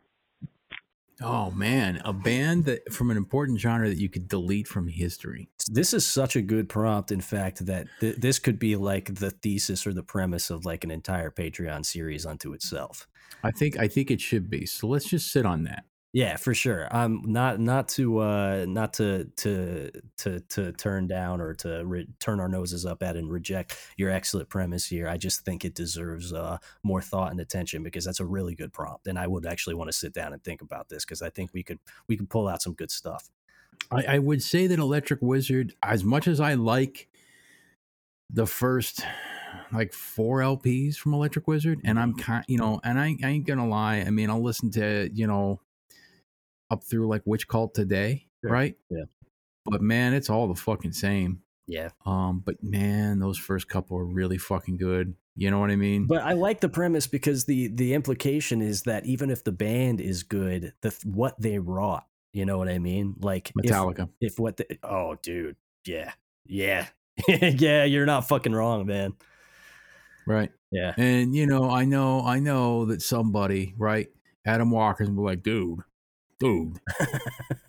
[1.23, 5.49] Oh man, a band that from an important genre that you could delete from history.
[5.69, 9.31] this is such a good prompt in fact that th- this could be like the
[9.31, 13.09] thesis or the premise of like an entire patreon series unto itself
[13.43, 14.67] I think I think it should be.
[14.67, 15.85] So let's just sit on that.
[16.17, 16.89] Yeah, for sure.
[16.91, 22.09] I'm not not to uh not to to to to turn down or to re-
[22.21, 25.09] turn our noses up at and reject your excellent premise here.
[25.11, 28.73] I just think it deserves uh more thought and attention because that's a really good
[28.73, 31.29] prompt, and I would actually want to sit down and think about this because I
[31.29, 33.29] think we could we could pull out some good stuff.
[33.91, 37.09] I, I would say that Electric Wizard, as much as I like
[38.31, 39.03] the first
[39.71, 43.47] like four LPs from Electric Wizard, and I'm kind, you know, and I, I ain't
[43.47, 43.97] gonna lie.
[43.99, 45.61] I mean, I'll listen to you know
[46.71, 48.53] up through like Witchcult Today, Sure.
[48.53, 48.75] right?
[48.91, 49.05] Yeah.
[49.65, 51.41] But man, it's all the fucking same.
[51.67, 51.89] Yeah.
[52.05, 55.15] Um, but man, those first couple are really fucking good.
[55.35, 56.07] You know what I mean?
[56.07, 60.01] But I like the premise because the the implication is that even if the band
[60.01, 63.17] is good, the what they wrought, you know what I mean?
[63.21, 64.09] Like Metallica.
[64.21, 66.13] If, what the oh dude, yeah,
[66.47, 66.87] yeah,
[67.29, 69.13] yeah, you're not fucking wrong, man.
[70.27, 70.51] Right.
[70.71, 70.95] Yeah.
[70.97, 74.09] And you know, I know, I know that somebody, right?
[74.45, 75.81] Adam Walker's be like, dude,
[76.39, 76.79] dude,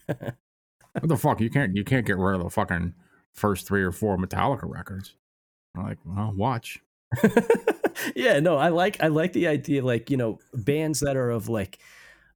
[0.05, 0.37] what
[1.03, 1.41] the fuck?
[1.41, 2.93] You can't, you can't get rid of the fucking
[3.33, 5.15] first three or four Metallica records.
[5.75, 6.79] I'm like, well, watch.
[8.15, 11.47] yeah, no, I like I like the idea like, you know, bands that are of
[11.47, 11.79] like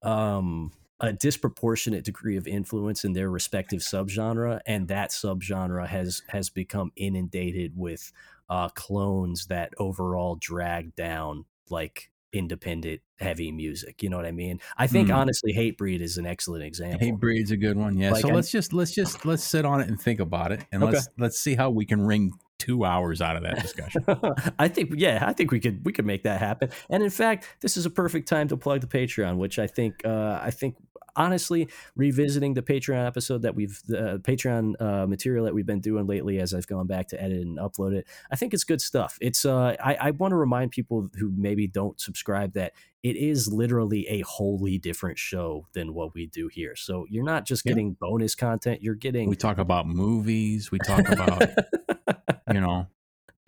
[0.01, 6.49] um a disproportionate degree of influence in their respective subgenre and that subgenre has has
[6.49, 8.11] become inundated with
[8.49, 14.59] uh clones that overall drag down like independent heavy music, you know what I mean?
[14.77, 15.15] I think Hmm.
[15.15, 16.99] honestly Hatebreed is an excellent example.
[16.99, 17.97] Hey, Breed's a good one.
[17.97, 18.11] Yeah.
[18.11, 20.65] Like, so I- let's just let's just let's sit on it and think about it,
[20.71, 20.93] and Okay.
[20.93, 24.03] let's let's see how we can wring two hours out of that discussion.
[24.59, 26.69] I think yeah, I think we could we could make that happen.
[26.89, 30.05] And in fact, this is a perfect time to plug the Patreon, which I think
[30.05, 30.75] uh, I think
[31.15, 35.81] honestly, revisiting the Patreon episode that we've the uh, Patreon uh, material that we've been
[35.81, 38.81] doing lately, as I've gone back to edit and upload it, I think it's good
[38.81, 39.17] stuff.
[39.21, 42.73] It's uh, I, I want to remind people who maybe don't subscribe that
[43.03, 46.75] it is literally a wholly different show than what we do here.
[46.75, 47.71] So you're not just Yeah.
[47.71, 50.71] getting bonus content; you're getting We talk about movies.
[50.71, 51.41] We talk about,
[52.53, 52.87] you know,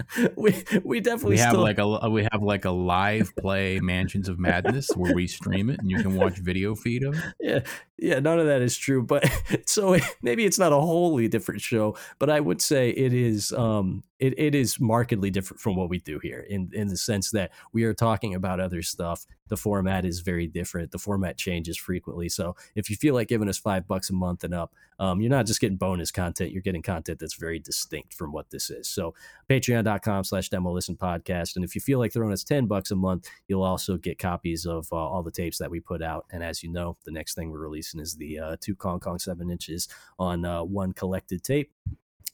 [0.35, 4.27] we we definitely we have still, like a we have like a live play Mansions
[4.27, 7.23] of Madness where we stream it and you can watch video feed of it.
[7.39, 7.59] yeah
[7.97, 9.23] yeah none of that is true but
[9.65, 14.03] so maybe it's not a wholly different show but i would say it is um
[14.23, 17.51] it, it is markedly different from what we do here in in the sense that
[17.73, 19.25] we are talking about other stuff.
[19.49, 20.91] The format is very different.
[20.91, 22.29] The format changes frequently.
[22.29, 25.29] So if you feel like giving us five bucks a month and up um, you're
[25.29, 28.87] not just getting bonus content you're getting content that's very distinct from what this is.
[28.87, 29.13] So
[29.49, 31.57] patreon.com slash demo listen podcast.
[31.57, 34.65] And if you feel like throwing us 10 bucks a month you'll also get copies
[34.65, 36.25] of uh, all the tapes that we put out.
[36.31, 39.19] And as you know the next thing we're releasing is the uh, two kong kong
[39.19, 39.87] seven inches
[40.17, 41.71] on uh, one collected tape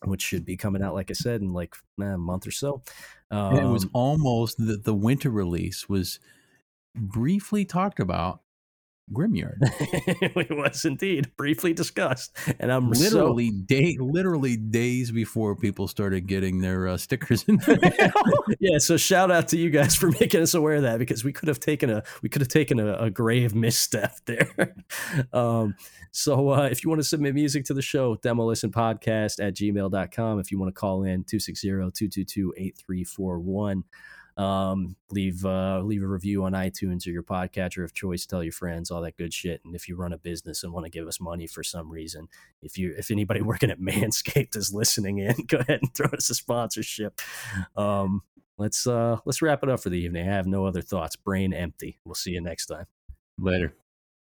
[0.06, 2.82] which should be coming out like i said in like eh, a month or so.
[3.32, 6.20] Um, it was almost the, the winter release was
[6.96, 8.42] briefly talked about
[9.14, 9.58] Grimyard.
[9.62, 11.32] it was indeed.
[11.38, 12.36] Briefly discussed.
[12.60, 17.58] And i'm so- literally day literally days before people started getting their uh, stickers in
[17.58, 18.12] the mail.
[18.60, 21.34] yeah so shout out to you guys for making us aware of that because we
[21.34, 24.76] could have taken a we could have taken a, a grave misstep there.
[25.34, 25.76] Um
[26.12, 30.40] so uh, if you want to submit music to the show demolition podcast at gmail.com
[30.40, 33.84] if you want to call in 260-222-8341
[34.40, 38.26] um leave uh leave a review on iTunes or your podcatcher of choice.
[38.26, 39.62] Tell your friends all that good shit.
[39.66, 42.30] And if you run a business and want to give us money for some reason
[42.62, 46.30] if you if anybody working at Manscaped is listening in go ahead and throw us
[46.30, 47.20] a sponsorship.
[47.76, 48.22] Um
[48.58, 50.28] let's uh let's wrap it up for the evening.
[50.28, 51.18] I have no other thoughts.
[51.18, 52.00] Brain empty.
[52.06, 52.86] We'll see you next time.
[53.38, 53.74] Later.